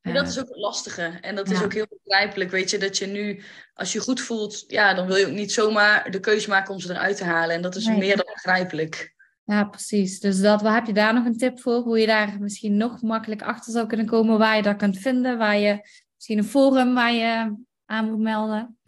Dat 0.00 0.28
is 0.28 0.38
ook 0.38 0.48
het 0.48 0.56
lastige. 0.56 1.18
En 1.20 1.34
dat 1.34 1.50
is 1.50 1.62
ook 1.62 1.72
heel 1.72 1.86
begrijpelijk. 2.04 2.50
Weet 2.50 2.70
je, 2.70 2.78
dat 2.78 2.98
je 2.98 3.06
nu, 3.06 3.42
als 3.74 3.92
je 3.92 4.00
goed 4.00 4.20
voelt, 4.20 4.64
ja, 4.66 4.94
dan 4.94 5.06
wil 5.06 5.16
je 5.16 5.26
ook 5.26 5.32
niet 5.32 5.52
zomaar 5.52 6.10
de 6.10 6.20
keuze 6.20 6.48
maken 6.48 6.74
om 6.74 6.80
ze 6.80 6.90
eruit 6.90 7.16
te 7.16 7.24
halen. 7.24 7.56
En 7.56 7.62
dat 7.62 7.76
is 7.76 7.86
nee. 7.86 7.98
meer 7.98 8.16
dan 8.16 8.30
begrijpelijk. 8.32 9.13
Ja, 9.44 9.64
precies. 9.64 10.20
Dus 10.20 10.40
dat, 10.40 10.62
wat 10.62 10.74
heb 10.74 10.86
je 10.86 10.92
daar 10.92 11.14
nog 11.14 11.24
een 11.24 11.36
tip 11.36 11.60
voor? 11.60 11.76
Hoe 11.76 11.98
je 11.98 12.06
daar 12.06 12.36
misschien 12.40 12.76
nog 12.76 13.02
makkelijk 13.02 13.42
achter 13.42 13.72
zou 13.72 13.86
kunnen 13.86 14.06
komen, 14.06 14.38
waar 14.38 14.56
je 14.56 14.62
dat 14.62 14.76
kunt 14.76 14.98
vinden, 14.98 15.38
waar 15.38 15.58
je 15.58 15.88
misschien 16.14 16.38
een 16.38 16.44
forum 16.44 16.94
waar 16.94 17.12
je 17.12 17.56
aan 17.86 18.10
moet 18.10 18.20
melden? 18.20 18.78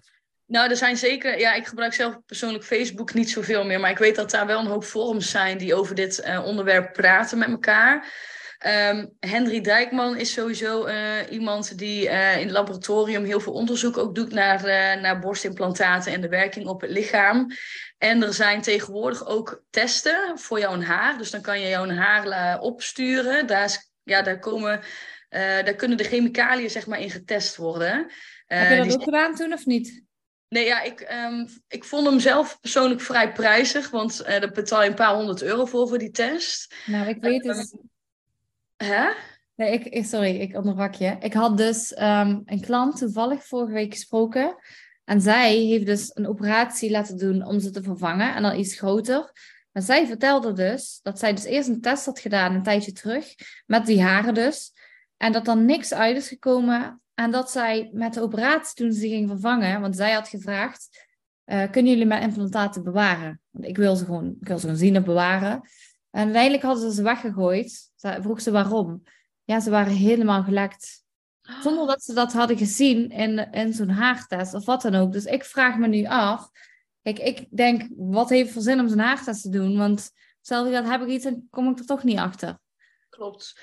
Nou, 0.46 0.70
er 0.70 0.76
zijn 0.76 0.96
zeker, 0.96 1.38
ja, 1.38 1.54
ik 1.54 1.66
gebruik 1.66 1.92
zelf 1.92 2.18
persoonlijk 2.26 2.64
Facebook 2.64 3.14
niet 3.14 3.30
zoveel 3.30 3.64
meer, 3.64 3.80
maar 3.80 3.90
ik 3.90 3.98
weet 3.98 4.16
dat 4.16 4.30
daar 4.30 4.46
wel 4.46 4.60
een 4.60 4.66
hoop 4.66 4.84
forums 4.84 5.30
zijn 5.30 5.58
die 5.58 5.74
over 5.74 5.94
dit 5.94 6.24
uh, 6.26 6.44
onderwerp 6.44 6.92
praten 6.92 7.38
met 7.38 7.48
elkaar. 7.48 8.12
Um, 8.66 9.12
Henry 9.20 9.60
Dijkman 9.60 10.16
is 10.16 10.32
sowieso 10.32 10.86
uh, 10.86 10.94
iemand 11.30 11.78
die 11.78 12.04
uh, 12.04 12.36
in 12.36 12.42
het 12.42 12.50
laboratorium 12.50 13.24
heel 13.24 13.40
veel 13.40 13.52
onderzoek 13.52 13.98
ook 13.98 14.14
doet 14.14 14.32
naar, 14.32 14.62
naar 15.00 15.18
borstimplantaten 15.18 16.12
en 16.12 16.20
de 16.20 16.28
werking 16.28 16.66
op 16.66 16.80
het 16.80 16.90
lichaam. 16.90 17.46
En 17.98 18.22
er 18.22 18.34
zijn 18.34 18.62
tegenwoordig 18.62 19.26
ook 19.26 19.64
testen 19.70 20.38
voor 20.38 20.58
jouw 20.58 20.80
haar. 20.80 21.18
Dus 21.18 21.30
dan 21.30 21.40
kan 21.40 21.60
je 21.60 21.68
jouw 21.68 21.88
haar 21.88 22.60
opsturen. 22.60 23.46
Daar, 23.46 23.64
is, 23.64 23.90
ja, 24.02 24.22
daar, 24.22 24.38
komen, 24.38 24.80
daar 25.28 25.74
kunnen 25.74 25.96
de 25.96 26.04
chemicaliën 26.04 26.70
zeg 26.70 26.86
maar, 26.86 27.00
in 27.00 27.10
getest 27.10 27.56
worden. 27.56 28.10
Heb 28.46 28.70
je 28.70 28.84
dat 28.84 28.94
ook 28.94 29.02
gedaan 29.02 29.34
toen 29.34 29.52
of 29.52 29.66
niet? 29.66 30.04
Nee, 30.48 30.64
ja, 30.64 30.82
ik, 30.82 31.08
um, 31.26 31.48
ik 31.68 31.84
vond 31.84 32.06
hem 32.06 32.20
zelf 32.20 32.60
persoonlijk 32.60 33.00
vrij 33.00 33.32
prijzig. 33.32 33.90
Want 33.90 34.24
daar 34.24 34.50
betaal 34.50 34.82
je 34.82 34.88
een 34.88 34.94
paar 34.94 35.14
honderd 35.14 35.42
euro 35.42 35.64
voor, 35.64 35.88
voor 35.88 35.98
die 35.98 36.10
test. 36.10 36.74
Nou, 36.86 37.08
ik 37.08 37.20
weet 37.20 37.44
het. 37.44 37.72
Um, 37.72 37.90
Hè? 38.76 39.08
Nee, 39.54 39.78
ik, 39.78 40.04
sorry, 40.04 40.36
ik 40.36 40.56
onderbrak 40.56 40.94
je. 40.94 41.16
Ik 41.20 41.32
had 41.32 41.56
dus 41.56 41.98
um, 41.98 42.42
een 42.44 42.60
klant 42.60 42.98
toevallig 42.98 43.46
vorige 43.46 43.72
week 43.72 43.92
gesproken. 43.92 44.56
En 45.06 45.20
zij 45.20 45.56
heeft 45.56 45.86
dus 45.86 46.10
een 46.14 46.26
operatie 46.26 46.90
laten 46.90 47.18
doen 47.18 47.44
om 47.44 47.60
ze 47.60 47.70
te 47.70 47.82
vervangen. 47.82 48.34
En 48.34 48.42
dan 48.42 48.58
iets 48.58 48.78
groter. 48.78 49.32
Maar 49.72 49.82
zij 49.82 50.06
vertelde 50.06 50.52
dus 50.52 51.00
dat 51.02 51.18
zij 51.18 51.34
dus 51.34 51.44
eerst 51.44 51.68
een 51.68 51.80
test 51.80 52.04
had 52.04 52.18
gedaan 52.18 52.54
een 52.54 52.62
tijdje 52.62 52.92
terug. 52.92 53.34
Met 53.66 53.86
die 53.86 54.02
haren 54.02 54.34
dus. 54.34 54.72
En 55.16 55.32
dat 55.32 55.48
er 55.48 55.56
niks 55.56 55.92
uit 55.92 56.16
is 56.16 56.28
gekomen. 56.28 57.00
En 57.14 57.30
dat 57.30 57.50
zij 57.50 57.90
met 57.92 58.14
de 58.14 58.20
operatie 58.20 58.74
toen 58.74 58.92
ze 58.92 59.08
ging 59.08 59.28
vervangen. 59.28 59.80
Want 59.80 59.96
zij 59.96 60.12
had 60.12 60.28
gevraagd. 60.28 61.08
Uh, 61.46 61.70
kunnen 61.70 61.92
jullie 61.92 62.06
mijn 62.06 62.22
implantaten 62.22 62.82
bewaren? 62.82 63.40
Want 63.50 63.66
ik 63.66 63.76
wil 63.76 63.96
ze 63.96 64.04
gewoon, 64.04 64.36
ik 64.40 64.48
wil 64.48 64.56
ze 64.56 64.62
gewoon 64.62 64.80
zien 64.80 64.96
en 64.96 65.04
bewaren. 65.04 65.60
En 66.10 66.22
uiteindelijk 66.22 66.62
hadden 66.62 66.90
ze 66.90 66.96
ze 66.96 67.02
weggegooid. 67.02 67.90
Vroeg 67.96 68.40
ze 68.40 68.50
waarom. 68.50 69.02
Ja, 69.44 69.60
ze 69.60 69.70
waren 69.70 69.92
helemaal 69.92 70.42
gelekt. 70.42 71.04
Zonder 71.62 71.86
dat 71.86 72.02
ze 72.02 72.14
dat 72.14 72.32
hadden 72.32 72.58
gezien 72.58 73.10
in, 73.10 73.52
in 73.52 73.72
zo'n 73.72 73.88
haartest 73.88 74.54
of 74.54 74.64
wat 74.64 74.82
dan 74.82 74.94
ook. 74.94 75.12
Dus 75.12 75.24
ik 75.24 75.44
vraag 75.44 75.76
me 75.76 75.86
nu 75.86 76.04
af. 76.04 76.50
Kijk, 77.02 77.18
ik 77.18 77.46
denk, 77.50 77.88
wat 77.96 78.28
heeft 78.28 78.52
voor 78.52 78.62
zin 78.62 78.80
om 78.80 78.88
zo'n 78.88 78.98
haartest 78.98 79.42
te 79.42 79.48
doen? 79.48 79.76
Want 79.76 80.10
stel 80.40 80.70
dat 80.70 80.88
heb 80.88 81.02
ik 81.02 81.08
iets 81.08 81.24
en 81.24 81.46
kom 81.50 81.70
ik 81.70 81.78
er 81.78 81.86
toch 81.86 82.04
niet 82.04 82.18
achter. 82.18 82.58
Klopt. 83.08 83.60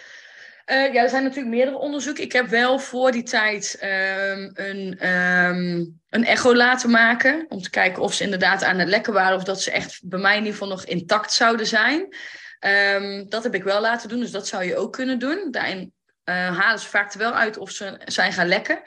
Uh, 0.71 0.93
ja, 0.93 1.01
er 1.01 1.09
zijn 1.09 1.23
natuurlijk 1.23 1.55
meerdere 1.55 1.77
onderzoeken. 1.77 2.23
Ik 2.23 2.31
heb 2.31 2.47
wel 2.47 2.79
voor 2.79 3.11
die 3.11 3.23
tijd 3.23 3.79
um, 3.81 4.51
een, 4.53 5.09
um, 5.09 6.01
een 6.09 6.25
echo 6.25 6.55
laten 6.55 6.89
maken. 6.89 7.45
Om 7.49 7.61
te 7.61 7.69
kijken 7.69 8.01
of 8.01 8.13
ze 8.13 8.23
inderdaad 8.23 8.63
aan 8.63 8.79
het 8.79 8.87
lekken 8.87 9.13
waren. 9.13 9.35
Of 9.35 9.43
dat 9.43 9.61
ze 9.61 9.71
echt 9.71 10.01
bij 10.03 10.19
mij 10.19 10.31
in 10.31 10.37
ieder 10.37 10.53
geval 10.53 10.67
nog 10.67 10.85
intact 10.85 11.33
zouden 11.33 11.67
zijn. 11.67 12.15
Um, 12.95 13.29
dat 13.29 13.43
heb 13.43 13.55
ik 13.55 13.63
wel 13.63 13.81
laten 13.81 14.09
doen, 14.09 14.19
dus 14.19 14.31
dat 14.31 14.47
zou 14.47 14.63
je 14.63 14.77
ook 14.77 14.93
kunnen 14.93 15.19
doen. 15.19 15.47
Daarin 15.51 15.93
halen 16.23 16.79
ze 16.79 16.87
vaak 16.87 17.13
er 17.13 17.19
wel 17.19 17.33
uit 17.33 17.57
of 17.57 17.71
ze 17.71 17.99
zijn 18.05 18.33
gaan 18.33 18.47
lekken. 18.47 18.81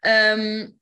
Um, 0.00 0.78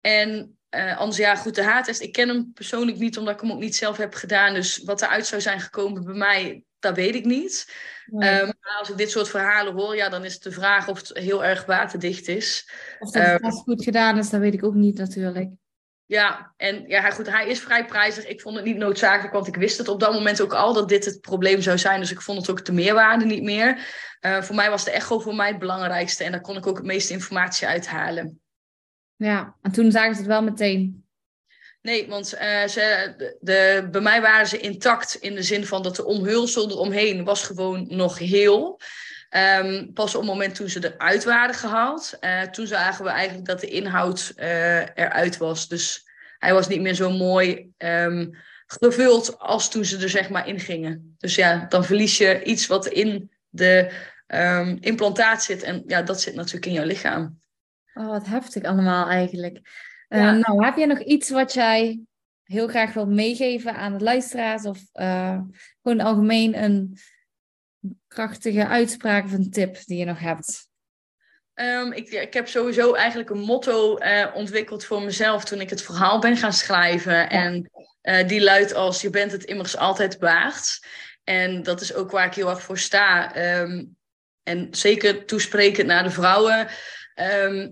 en 0.00 0.58
uh, 0.76 0.98
anders, 0.98 1.18
ja, 1.18 1.36
goed, 1.36 1.54
de 1.54 1.62
haartest. 1.62 2.00
Ik 2.00 2.12
ken 2.12 2.28
hem 2.28 2.52
persoonlijk 2.52 2.98
niet, 2.98 3.18
omdat 3.18 3.34
ik 3.34 3.40
hem 3.40 3.52
ook 3.52 3.60
niet 3.60 3.76
zelf 3.76 3.96
heb 3.96 4.14
gedaan. 4.14 4.54
Dus 4.54 4.78
wat 4.78 5.02
eruit 5.02 5.26
zou 5.26 5.40
zijn 5.40 5.60
gekomen 5.60 6.04
bij 6.04 6.14
mij, 6.14 6.64
dat 6.78 6.96
weet 6.96 7.14
ik 7.14 7.24
niet. 7.24 7.74
Nee. 8.06 8.40
Um, 8.40 8.52
maar 8.60 8.78
als 8.78 8.90
ik 8.90 8.96
dit 8.96 9.10
soort 9.10 9.28
verhalen 9.28 9.72
hoor, 9.72 9.96
ja, 9.96 10.08
dan 10.08 10.24
is 10.24 10.34
het 10.34 10.42
de 10.42 10.52
vraag 10.52 10.88
of 10.88 10.98
het 10.98 11.18
heel 11.18 11.44
erg 11.44 11.64
waterdicht 11.64 12.28
is. 12.28 12.70
Of 12.98 13.10
dat 13.10 13.22
het 13.22 13.44
um, 13.44 13.50
goed 13.50 13.84
gedaan 13.84 14.18
is, 14.18 14.30
dat 14.30 14.40
weet 14.40 14.54
ik 14.54 14.64
ook 14.64 14.74
niet 14.74 14.98
natuurlijk. 14.98 15.50
Ja, 16.06 16.52
en 16.56 16.84
ja, 16.86 17.10
goed, 17.10 17.30
hij 17.30 17.48
is 17.48 17.60
vrij 17.60 17.84
prijzig. 17.84 18.26
Ik 18.26 18.40
vond 18.40 18.56
het 18.56 18.64
niet 18.64 18.76
noodzakelijk, 18.76 19.32
want 19.32 19.46
ik 19.46 19.56
wist 19.56 19.78
het 19.78 19.88
op 19.88 20.00
dat 20.00 20.12
moment 20.12 20.40
ook 20.40 20.52
al 20.52 20.72
dat 20.72 20.88
dit 20.88 21.04
het 21.04 21.20
probleem 21.20 21.60
zou 21.62 21.78
zijn. 21.78 22.00
Dus 22.00 22.10
ik 22.10 22.20
vond 22.20 22.38
het 22.38 22.50
ook 22.50 22.64
de 22.64 22.72
meerwaarde 22.72 23.24
niet 23.24 23.42
meer. 23.42 23.86
Uh, 24.20 24.42
voor 24.42 24.54
mij 24.54 24.70
was 24.70 24.84
de 24.84 24.90
echo 24.90 25.18
voor 25.18 25.34
mij 25.34 25.48
het 25.48 25.58
belangrijkste 25.58 26.24
en 26.24 26.32
daar 26.32 26.40
kon 26.40 26.56
ik 26.56 26.66
ook 26.66 26.76
het 26.76 26.86
meeste 26.86 27.12
informatie 27.12 27.66
uithalen. 27.66 28.40
Ja, 29.16 29.56
en 29.62 29.72
toen 29.72 29.90
zagen 29.90 30.14
ze 30.14 30.20
het 30.20 30.28
wel 30.28 30.42
meteen. 30.42 31.04
Nee, 31.82 32.08
want 32.08 32.34
uh, 32.34 32.66
ze, 32.66 33.14
de, 33.16 33.36
de, 33.40 33.88
bij 33.90 34.00
mij 34.00 34.20
waren 34.20 34.46
ze 34.46 34.58
intact 34.58 35.14
in 35.14 35.34
de 35.34 35.42
zin 35.42 35.66
van 35.66 35.82
dat 35.82 35.96
de 35.96 36.04
omhulsel 36.04 36.70
eromheen 36.70 37.24
was 37.24 37.42
gewoon 37.42 37.86
nog 37.88 38.18
heel. 38.18 38.80
Um, 39.36 39.92
pas 39.92 40.14
op 40.14 40.20
het 40.20 40.30
moment 40.30 40.54
toen 40.54 40.68
ze 40.68 40.94
eruit 40.94 41.24
waren 41.24 41.54
gehaald, 41.54 42.16
uh, 42.20 42.42
toen 42.42 42.66
zagen 42.66 43.04
we 43.04 43.10
eigenlijk 43.10 43.46
dat 43.46 43.60
de 43.60 43.66
inhoud 43.66 44.32
uh, 44.36 44.78
eruit 44.80 45.36
was. 45.36 45.68
Dus 45.68 46.08
hij 46.38 46.52
was 46.52 46.68
niet 46.68 46.80
meer 46.80 46.94
zo 46.94 47.10
mooi 47.10 47.72
um, 47.78 48.34
gevuld 48.66 49.38
als 49.38 49.70
toen 49.70 49.84
ze 49.84 49.98
er 49.98 50.08
zeg 50.08 50.28
maar 50.30 50.48
in 50.48 50.60
gingen. 50.60 51.16
Dus 51.18 51.34
ja, 51.34 51.66
dan 51.68 51.84
verlies 51.84 52.18
je 52.18 52.42
iets 52.42 52.66
wat 52.66 52.86
in 52.86 53.30
de 53.48 53.90
um, 54.26 54.78
implantaat 54.80 55.42
zit. 55.42 55.62
En 55.62 55.82
ja, 55.86 56.02
dat 56.02 56.20
zit 56.20 56.34
natuurlijk 56.34 56.66
in 56.66 56.72
jouw 56.72 56.84
lichaam. 56.84 57.38
Oh, 57.94 58.08
wat 58.08 58.26
heftig 58.26 58.62
allemaal 58.62 59.08
eigenlijk. 59.08 59.56
Uh, 60.08 60.20
ja. 60.20 60.32
Nou, 60.32 60.64
heb 60.64 60.76
je 60.76 60.86
nog 60.86 61.00
iets 61.00 61.30
wat 61.30 61.52
jij 61.52 62.00
heel 62.44 62.68
graag 62.68 62.92
wilt 62.92 63.08
meegeven 63.08 63.74
aan 63.74 63.98
de 63.98 64.04
luisteraars? 64.04 64.64
Of 64.64 64.78
gewoon 65.82 66.00
algemeen 66.00 66.62
een 66.62 66.98
krachtige 68.08 68.66
uitspraak 68.66 69.24
of 69.24 69.32
een 69.32 69.50
tip 69.50 69.78
die 69.84 69.98
je 69.98 70.04
nog 70.04 70.18
hebt? 70.18 70.68
Um, 71.54 71.92
ik, 71.92 72.08
ik, 72.08 72.34
heb 72.34 72.48
sowieso 72.48 72.94
eigenlijk 72.94 73.30
een 73.30 73.40
motto 73.40 73.98
uh, 73.98 74.26
ontwikkeld 74.34 74.84
voor 74.84 75.02
mezelf 75.02 75.44
toen 75.44 75.60
ik 75.60 75.70
het 75.70 75.82
verhaal 75.82 76.18
ben 76.18 76.36
gaan 76.36 76.52
schrijven. 76.52 77.12
Ja. 77.12 77.28
En 77.28 77.70
uh, 78.02 78.28
die 78.28 78.42
luidt 78.42 78.74
als 78.74 79.00
je 79.00 79.10
bent 79.10 79.32
het 79.32 79.44
immers 79.44 79.76
altijd 79.76 80.18
waard. 80.18 80.86
En 81.24 81.62
dat 81.62 81.80
is 81.80 81.94
ook 81.94 82.10
waar 82.10 82.26
ik 82.26 82.34
heel 82.34 82.50
erg 82.50 82.62
voor 82.62 82.78
sta. 82.78 83.34
Ehm, 83.34 83.84
en 84.42 84.68
zeker 84.70 85.24
toesprekend 85.24 85.86
naar 85.86 86.02
de 86.02 86.10
vrouwen. 86.10 86.68
Ehm, 87.14 87.70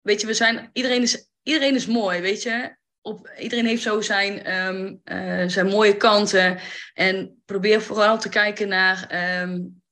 weet 0.00 0.20
je, 0.20 0.26
we 0.26 0.34
zijn, 0.34 0.70
iedereen, 0.72 1.02
is, 1.02 1.28
iedereen 1.42 1.74
is 1.74 1.86
mooi, 1.86 2.20
weet 2.20 2.42
je. 2.42 2.75
Op, 3.06 3.30
iedereen 3.38 3.66
heeft 3.66 3.82
zo 3.82 4.00
zijn, 4.00 4.44
ehm, 4.44 4.94
eh, 5.04 5.48
zijn 5.48 5.66
mooie 5.66 5.96
kanten. 5.96 6.58
En 6.94 7.42
probeer 7.44 7.82
vooral 7.82 8.18
te 8.18 8.28
kijken 8.28 8.68
naar, 8.68 9.06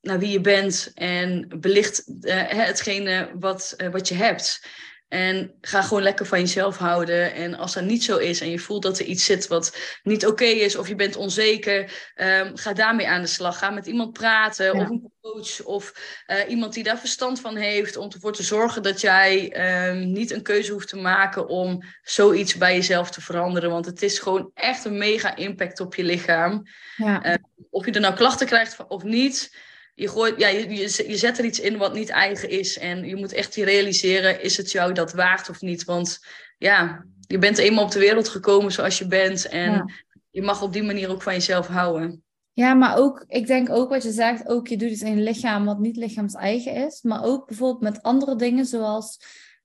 naar 0.01 0.19
wie 0.19 0.31
je 0.31 0.41
bent. 0.41 0.91
En 0.95 1.49
belicht 1.61 2.05
uh, 2.21 2.43
hetgene 2.47 3.31
wat, 3.39 3.75
uh, 3.77 3.89
wat 3.89 4.09
je 4.09 4.15
hebt. 4.15 4.67
En 5.09 5.55
ga 5.61 5.83
gewoon 5.83 6.03
lekker 6.03 6.27
van 6.27 6.41
jezelf 6.41 6.77
houden. 6.77 7.35
En 7.35 7.55
als 7.55 7.75
dat 7.75 7.85
niet 7.85 8.05
zo 8.05 8.17
is 8.17 8.41
en 8.41 8.51
je 8.51 8.59
voelt 8.59 8.83
dat 8.83 8.99
er 8.99 9.05
iets 9.05 9.25
zit 9.25 9.47
wat 9.47 9.77
niet 10.03 10.27
oké 10.27 10.45
is 10.45 10.77
of 10.77 10.89
je 10.89 10.95
bent 10.95 11.17
onzeker, 11.17 12.13
um, 12.17 12.57
ga 12.57 12.73
daarmee 12.73 13.09
aan 13.09 13.21
de 13.21 13.27
slag. 13.27 13.59
Ga 13.59 13.71
met 13.71 13.87
iemand 13.87 14.13
praten 14.13 14.75
of 14.75 14.89
een 14.89 15.13
coach 15.21 15.65
of 15.65 15.93
uh, 16.27 16.49
iemand 16.49 16.75
die 16.75 16.83
daar 16.83 16.99
verstand 16.99 17.41
van 17.41 17.57
heeft 17.57 17.97
om 17.97 18.11
ervoor 18.11 18.33
te 18.33 18.43
zorgen 18.43 18.83
dat 18.83 19.01
jij 19.01 19.55
um, 19.89 20.13
niet 20.13 20.31
een 20.31 20.43
keuze 20.43 20.73
hoeft 20.73 20.89
te 20.89 20.97
maken 20.97 21.49
om 21.49 21.83
zoiets 22.03 22.57
bij 22.57 22.75
jezelf 22.75 23.11
te 23.11 23.21
veranderen. 23.21 23.71
Want 23.71 23.87
het 23.87 24.03
is 24.03 24.19
gewoon 24.19 24.51
echt 24.55 24.85
een 24.85 24.99
mega 24.99 25.37
impact 25.37 25.81
op 25.81 25.95
je 25.95 26.05
lichaam. 26.05 26.63
Ja. 26.97 27.27
Uh, 27.27 27.35
of 27.71 27.85
je 27.85 27.93
er 27.93 28.01
nou 28.01 28.15
klachten 28.15 28.47
krijgt 28.47 28.87
of 28.89 29.03
niet 29.03 29.57
je, 29.95 30.09
gooit, 30.09 30.39
ja, 30.39 30.49
je, 30.49 30.77
je, 31.09 31.17
zet 31.17 31.39
er 31.39 31.45
iets 31.45 31.61
in 31.61 31.77
wat 31.77 31.95
niet 31.95 32.09
eigen 32.09 32.51
is. 32.51 32.79
En 32.79 33.05
je 33.05 33.17
moet 33.17 33.33
echt 33.33 33.55
je 33.55 33.65
realiseren, 33.65 34.43
is 34.43 34.57
het 34.57 34.71
jou 34.71 34.93
dat 34.93 35.13
waard 35.13 35.49
of 35.49 35.61
niet? 35.61 35.85
Want 35.85 36.19
ja, 36.59 37.05
je 37.21 37.39
bent 37.39 37.59
eenmaal 37.59 37.85
op 37.85 37.91
de 37.91 37.99
wereld 37.99 38.29
gekomen 38.29 38.73
zoals 38.73 38.99
je 38.99 39.07
bent. 39.07 39.49
En 39.49 39.93
je 40.31 40.43
mag 40.43 40.63
op 40.63 40.73
die 40.73 40.83
manier 40.83 41.11
ook 41.11 41.23
van 41.23 41.33
jezelf 41.33 41.67
houden. 41.67 42.23
Ja, 42.53 42.75
maar 42.75 42.97
ook, 42.97 43.25
ik 43.27 43.47
denk 43.47 43.71
ook 43.71 43.89
wat 43.89 44.03
je 44.03 44.13
zegt, 44.13 44.49
ook 44.49 44.69
je 44.69 44.77
doet 44.77 44.91
iets 44.91 45.03
in 45.03 45.17
je 45.17 45.23
lichaam 45.23 45.65
wat 45.65 45.79
niet 45.79 45.97
lichaams 45.97 46.35
eigen 46.35 46.75
is. 46.75 47.03
Maar 47.03 47.25
ook 47.25 47.47
bijvoorbeeld 47.47 47.93
met 47.93 48.03
andere 48.03 48.37
dingen 48.37 48.67
zoals, 48.67 49.21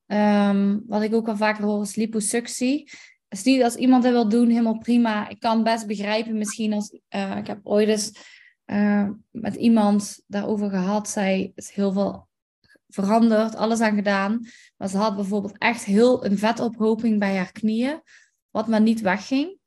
um, 0.08 0.84
wat 0.88 1.02
ik 1.02 1.14
ook 1.14 1.28
al 1.28 1.38
vaker 1.38 1.64
hoor, 1.64 1.82
is 1.82 1.96
liposuctie. 1.96 2.92
Dus 3.28 3.44
niet 3.44 3.64
als 3.64 3.76
iemand 3.76 4.04
dat 4.04 4.12
wil 4.12 4.30
doen, 4.30 4.50
helemaal 4.50 4.78
prima. 4.78 5.30
Ik 5.30 5.40
kan 5.40 5.64
best 5.64 5.88
begrijpen 5.88 6.38
misschien 6.38 6.74
als, 6.74 7.00
uh, 7.16 7.38
ik 7.38 7.48
heb 7.48 7.60
ooit 7.64 7.88
eens 7.88 8.12
uh, 8.72 9.10
met 9.32 9.56
iemand 9.56 10.24
daarover 10.28 10.70
gehad. 10.70 11.10
Zij 11.10 11.52
is 11.56 11.70
heel 11.70 11.92
veel 11.92 12.28
veranderd, 12.88 13.56
alles 13.56 13.80
aan 13.80 13.96
gedaan. 13.96 14.48
Maar 14.78 14.90
ze 14.90 14.98
had 14.98 15.16
bijvoorbeeld 15.16 15.58
echt 15.58 15.84
heel 15.84 16.26
een 16.26 16.38
vetophoping 16.38 17.20
bij 17.20 17.36
haar 17.36 17.52
knieën, 17.52 18.02
wat 18.50 18.68
maar 18.68 18.82
niet 18.82 19.02
wegging. 19.02 19.58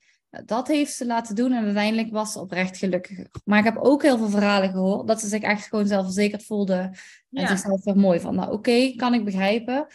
Dat 0.45 0.69
heeft 0.69 0.95
ze 0.95 1.07
laten 1.07 1.35
doen 1.35 1.53
en 1.53 1.65
uiteindelijk 1.65 2.11
was 2.11 2.33
ze 2.33 2.41
oprecht 2.41 2.77
gelukkiger. 2.77 3.27
Maar 3.45 3.59
ik 3.59 3.65
heb 3.65 3.77
ook 3.77 4.03
heel 4.03 4.19
veel 4.19 4.29
verhalen 4.29 4.71
gehoord 4.71 5.07
dat 5.07 5.21
ze 5.21 5.29
zich 5.29 5.43
echt 5.43 5.67
gewoon 5.67 5.87
zelfverzekerd 5.87 6.45
voelde. 6.45 6.75
En 6.75 6.97
ja. 7.31 7.47
zichzelf 7.47 7.85
weer 7.85 7.97
mooi 7.97 8.21
van. 8.21 8.35
Nou, 8.35 8.53
oké, 8.53 8.95
kan 8.97 9.15
ik 9.15 9.25
begrijpen. 9.25 9.87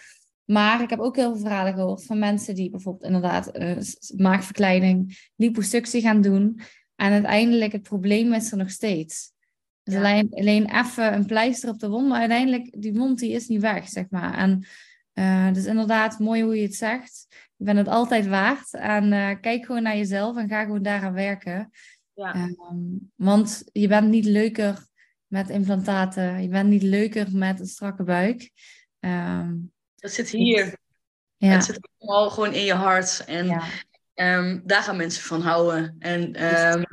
Maar 0.45 0.81
ik 0.81 0.89
heb 0.89 0.99
ook 0.99 1.15
heel 1.15 1.31
veel 1.31 1.41
verhalen 1.41 1.73
gehoord 1.73 2.05
van 2.05 2.19
mensen 2.19 2.55
die 2.55 2.69
bijvoorbeeld 2.69 3.03
inderdaad 3.03 3.57
uh, 3.57 3.77
maagverkleining, 4.17 5.29
liposuctie 5.35 6.01
gaan 6.01 6.21
doen. 6.21 6.61
En 6.97 7.11
uiteindelijk, 7.11 7.71
het 7.71 7.83
probleem 7.83 8.33
is 8.33 8.51
er 8.51 8.57
nog 8.57 8.69
steeds. 8.69 9.31
Dus 9.83 9.95
alleen, 9.95 10.27
alleen 10.29 10.79
even 10.79 11.13
een 11.13 11.25
pleister 11.25 11.69
op 11.69 11.79
de 11.79 11.89
wond, 11.89 12.07
maar 12.07 12.19
uiteindelijk, 12.19 12.81
die 12.81 12.93
wond 12.93 13.19
die 13.19 13.31
is 13.31 13.47
niet 13.47 13.61
weg, 13.61 13.87
zeg 13.87 14.05
maar. 14.09 14.37
En 14.37 14.65
uh, 15.13 15.53
dus 15.53 15.65
inderdaad, 15.65 16.19
mooi 16.19 16.43
hoe 16.43 16.55
je 16.55 16.61
het 16.61 16.75
zegt. 16.75 17.27
Je 17.55 17.65
bent 17.65 17.77
het 17.77 17.87
altijd 17.87 18.27
waard. 18.27 18.73
En 18.73 19.11
uh, 19.11 19.31
kijk 19.41 19.65
gewoon 19.65 19.83
naar 19.83 19.97
jezelf 19.97 20.37
en 20.37 20.49
ga 20.49 20.63
gewoon 20.63 20.81
daaraan 20.81 21.13
werken. 21.13 21.69
Ja. 22.13 22.35
Um, 22.35 23.11
want 23.15 23.63
je 23.71 23.87
bent 23.87 24.09
niet 24.09 24.25
leuker 24.25 24.87
met 25.27 25.49
implantaten. 25.49 26.41
Je 26.41 26.47
bent 26.47 26.69
niet 26.69 26.83
leuker 26.83 27.31
met 27.31 27.59
een 27.59 27.65
strakke 27.65 28.03
buik. 28.03 28.51
Um, 28.99 29.71
dat 29.95 30.11
zit 30.11 30.29
hier. 30.29 30.77
Ja. 31.37 31.49
Het 31.49 31.63
zit 31.63 31.89
allemaal 31.97 32.29
gewoon 32.29 32.53
in 32.53 32.63
je 32.63 32.73
hart. 32.73 33.23
En 33.25 33.45
ja. 33.45 33.63
Um, 34.21 34.61
daar 34.65 34.81
gaan 34.83 34.97
mensen 34.97 35.23
van 35.23 35.41
houden. 35.41 35.95
En 35.99 36.53
um, 36.73 36.85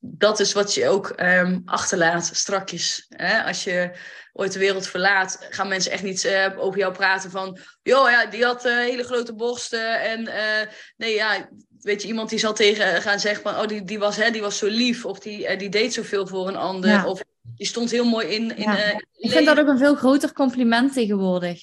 dat 0.00 0.40
is 0.40 0.52
wat 0.52 0.74
je 0.74 0.88
ook 0.88 1.12
um, 1.20 1.62
achterlaat 1.64 2.30
strakjes. 2.32 3.06
Hè? 3.08 3.42
Als 3.42 3.64
je 3.64 3.90
ooit 4.32 4.52
de 4.52 4.58
wereld 4.58 4.86
verlaat, 4.86 5.46
gaan 5.50 5.68
mensen 5.68 5.92
echt 5.92 6.02
niet 6.02 6.24
uh, 6.24 6.46
over 6.56 6.78
jou 6.78 6.92
praten 6.92 7.30
van... 7.30 7.58
joh, 7.82 8.10
ja, 8.10 8.26
die 8.26 8.44
had 8.44 8.66
uh, 8.66 8.76
hele 8.76 9.04
grote 9.04 9.34
borsten 9.34 10.00
en 10.00 10.20
uh, 10.20 10.72
nee, 10.96 11.14
ja... 11.14 11.48
Weet 11.80 12.02
je, 12.02 12.08
iemand 12.08 12.30
die 12.30 12.38
zal 12.38 12.54
tegen 12.54 13.02
gaan 13.02 13.20
zeggen 13.20 13.42
van... 13.42 13.56
oh, 13.56 13.66
die, 13.66 13.84
die, 13.84 13.98
was, 13.98 14.16
hè, 14.16 14.30
die 14.30 14.40
was 14.40 14.58
zo 14.58 14.66
lief 14.66 15.04
of 15.04 15.18
die, 15.18 15.56
die 15.56 15.68
deed 15.68 15.92
zoveel 15.92 16.26
voor 16.26 16.48
een 16.48 16.56
ander. 16.56 16.90
Ja. 16.90 17.06
Of 17.06 17.22
die 17.56 17.66
stond 17.66 17.90
heel 17.90 18.04
mooi 18.04 18.26
in... 18.26 18.56
in 18.56 18.62
ja. 18.62 19.00
Ik 19.16 19.30
vind 19.30 19.46
dat 19.46 19.58
ook 19.58 19.66
een 19.66 19.78
veel 19.78 19.94
groter 19.94 20.32
compliment 20.32 20.92
tegenwoordig. 20.92 21.60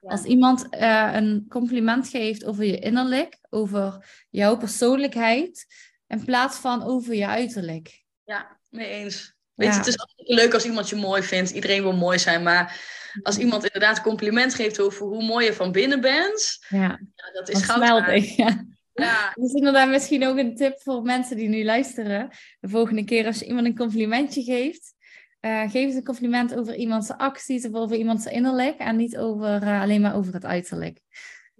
Als 0.00 0.24
iemand 0.24 0.66
uh, 0.70 1.10
een 1.12 1.46
compliment 1.48 2.08
geeft 2.08 2.44
over 2.44 2.64
je 2.64 2.78
innerlijk, 2.78 3.38
over 3.50 4.08
jouw 4.30 4.56
persoonlijkheid, 4.56 5.66
in 6.06 6.24
plaats 6.24 6.56
van 6.56 6.82
over 6.82 7.14
je 7.14 7.26
uiterlijk. 7.26 8.04
Ja, 8.24 8.60
mee 8.68 8.86
eens. 8.86 9.34
Weet 9.54 9.72
je, 9.72 9.78
het 9.78 9.86
is 9.86 9.98
altijd 9.98 10.28
leuk 10.28 10.54
als 10.54 10.64
iemand 10.64 10.88
je 10.88 10.96
mooi 10.96 11.22
vindt. 11.22 11.50
Iedereen 11.50 11.82
wil 11.82 11.96
mooi 11.96 12.18
zijn, 12.18 12.42
maar 12.42 12.80
als 13.22 13.38
iemand 13.38 13.64
inderdaad 13.64 13.96
een 13.96 14.02
compliment 14.02 14.54
geeft 14.54 14.80
over 14.80 15.06
hoe 15.06 15.24
mooi 15.24 15.46
je 15.46 15.52
van 15.52 15.72
binnen 15.72 16.00
bent, 16.00 16.58
ja, 16.68 16.78
ja 17.14 17.32
dat 17.32 17.48
is 17.48 17.62
goud. 17.62 18.36
Ja. 18.36 18.64
Ja. 18.92 19.34
Is 19.34 19.52
inderdaad 19.52 19.88
misschien 19.88 20.26
ook 20.26 20.36
een 20.36 20.56
tip 20.56 20.80
voor 20.80 21.02
mensen 21.02 21.36
die 21.36 21.48
nu 21.48 21.64
luisteren. 21.64 22.28
De 22.60 22.68
volgende 22.68 23.04
keer 23.04 23.26
als 23.26 23.38
je 23.38 23.44
iemand 23.44 23.66
een 23.66 23.76
complimentje 23.76 24.42
geeft, 24.42 24.94
uh, 25.40 25.60
geef 25.60 25.72
eens 25.72 25.94
een 25.94 26.04
compliment 26.04 26.54
over 26.54 26.74
iemands 26.74 27.10
acties 27.10 27.66
of 27.66 27.74
over 27.74 27.96
iemands 27.96 28.26
innerlijk 28.26 28.78
en 28.78 28.96
niet 28.96 29.18
over, 29.18 29.62
uh, 29.62 29.80
alleen 29.80 30.00
maar 30.00 30.14
over 30.14 30.32
het 30.32 30.44
uiterlijk. 30.44 31.00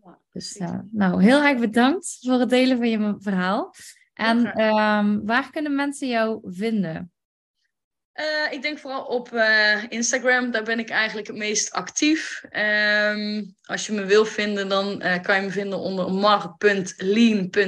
Ja, 0.04 0.18
dus 0.32 0.56
uh, 0.56 0.78
nou, 0.90 1.22
heel 1.22 1.42
erg 1.42 1.58
bedankt 1.58 2.18
voor 2.20 2.40
het 2.40 2.50
delen 2.50 2.76
van 2.76 2.88
je 2.88 3.14
verhaal. 3.18 3.74
En 4.14 4.60
um, 4.60 5.26
waar 5.26 5.50
kunnen 5.50 5.74
mensen 5.74 6.08
jou 6.08 6.38
vinden? 6.42 7.12
Uh, 8.14 8.52
ik 8.52 8.62
denk 8.62 8.78
vooral 8.78 9.04
op 9.04 9.32
uh, 9.32 9.84
Instagram, 9.88 10.50
daar 10.50 10.62
ben 10.62 10.78
ik 10.78 10.90
eigenlijk 10.90 11.26
het 11.26 11.36
meest 11.36 11.70
actief. 11.72 12.44
Um, 12.52 13.54
als 13.62 13.86
je 13.86 13.92
me 13.92 14.04
wil 14.04 14.24
vinden, 14.24 14.68
dan 14.68 15.02
uh, 15.02 15.22
kan 15.22 15.36
je 15.36 15.42
me 15.42 15.50
vinden 15.50 15.78
onder 15.78 16.12
mar.lean.fit. 16.12 17.58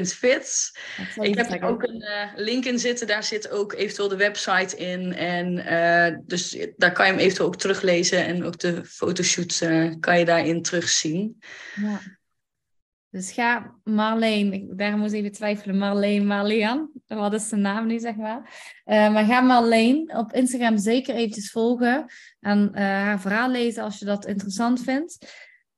Ik 1.20 1.34
heb 1.34 1.50
er 1.50 1.62
ook 1.62 1.82
een 1.82 2.04
link 2.34 2.64
in 2.64 2.78
zitten, 2.78 3.06
daar 3.06 3.24
zit 3.24 3.50
ook 3.50 3.72
eventueel 3.72 4.08
de 4.08 4.16
website 4.16 4.76
in. 4.76 5.14
En 5.14 5.54
dus 6.26 6.66
daar 6.76 6.92
kan 6.92 7.06
je 7.06 7.12
hem 7.12 7.20
eventueel 7.20 7.46
ook 7.48 7.56
teruglezen 7.56 8.24
en 8.24 8.44
ook 8.44 8.58
de 8.58 8.84
fotoshoot 8.84 9.58
kan 10.00 10.18
je 10.18 10.24
daarin 10.24 10.62
terugzien. 10.62 11.42
Ja. 11.74 12.00
Dus 13.12 13.32
ga 13.32 13.74
Marleen, 13.84 14.72
daar 14.76 14.98
moest 14.98 15.12
even 15.12 15.32
twijfelen, 15.32 15.78
Marleen, 15.78 16.26
Marlean, 16.26 16.90
wat 17.06 17.32
is 17.32 17.48
de 17.48 17.56
naam 17.56 17.86
nu, 17.86 17.98
zeg 17.98 18.16
maar. 18.16 18.38
Uh, 18.86 19.12
maar 19.12 19.24
ga 19.24 19.40
Marleen 19.40 20.16
op 20.16 20.32
Instagram 20.32 20.78
zeker 20.78 21.14
eventjes 21.14 21.50
volgen 21.50 22.04
en 22.40 22.70
uh, 22.74 22.80
haar 22.80 23.20
verhaal 23.20 23.50
lezen 23.50 23.82
als 23.82 23.98
je 23.98 24.04
dat 24.04 24.26
interessant 24.26 24.82
vindt. 24.82 25.18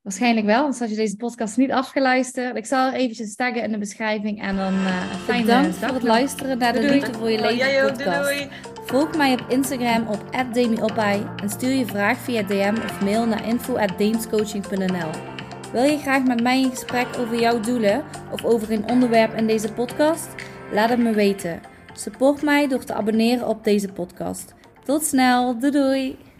Waarschijnlijk 0.02 0.46
wel, 0.46 0.62
want 0.62 0.80
als 0.80 0.90
je 0.90 0.96
deze 0.96 1.16
podcast 1.16 1.56
niet 1.56 1.70
afgeluisterd. 1.70 2.56
Ik 2.56 2.66
zal 2.66 2.86
er 2.86 2.94
eventjes 2.94 3.34
taggen 3.34 3.62
in 3.62 3.72
de 3.72 3.78
beschrijving 3.78 4.42
en 4.42 4.56
dan 4.56 4.74
uh, 4.74 5.40
Bedankt 5.40 5.76
voor 5.76 5.94
het 5.94 6.02
luisteren 6.02 6.58
naar 6.58 6.72
de 6.72 6.80
doei. 6.80 6.92
Liefde 6.92 7.12
voor 7.12 7.30
je 7.30 7.38
oh, 7.38 7.44
leven 7.44 7.92
podcast. 7.92 8.28
Doei, 8.28 8.48
Volg 8.84 9.16
mij 9.16 9.32
op 9.32 9.44
Instagram 9.48 10.06
op 10.06 10.52
@demiopai 10.52 11.26
en 11.36 11.48
stuur 11.48 11.72
je 11.72 11.86
vraag 11.86 12.18
via 12.18 12.42
DM 12.42 12.74
of 12.84 13.00
mail 13.00 13.26
naar 13.26 13.46
info@deemscoaching.nl. 13.46 15.33
Wil 15.74 15.82
je 15.82 15.98
graag 15.98 16.24
met 16.24 16.42
mij 16.42 16.60
in 16.60 16.70
gesprek 16.70 17.06
over 17.18 17.40
jouw 17.40 17.60
doelen 17.60 18.04
of 18.32 18.44
over 18.44 18.72
een 18.72 18.88
onderwerp 18.88 19.34
in 19.34 19.46
deze 19.46 19.72
podcast? 19.72 20.28
Laat 20.72 20.88
het 20.88 20.98
me 20.98 21.12
weten. 21.12 21.60
Support 21.92 22.42
mij 22.42 22.68
door 22.68 22.84
te 22.84 22.94
abonneren 22.94 23.48
op 23.48 23.64
deze 23.64 23.88
podcast. 23.88 24.54
Tot 24.84 25.04
snel, 25.04 25.58
doei 25.58 25.72
doei! 25.72 26.33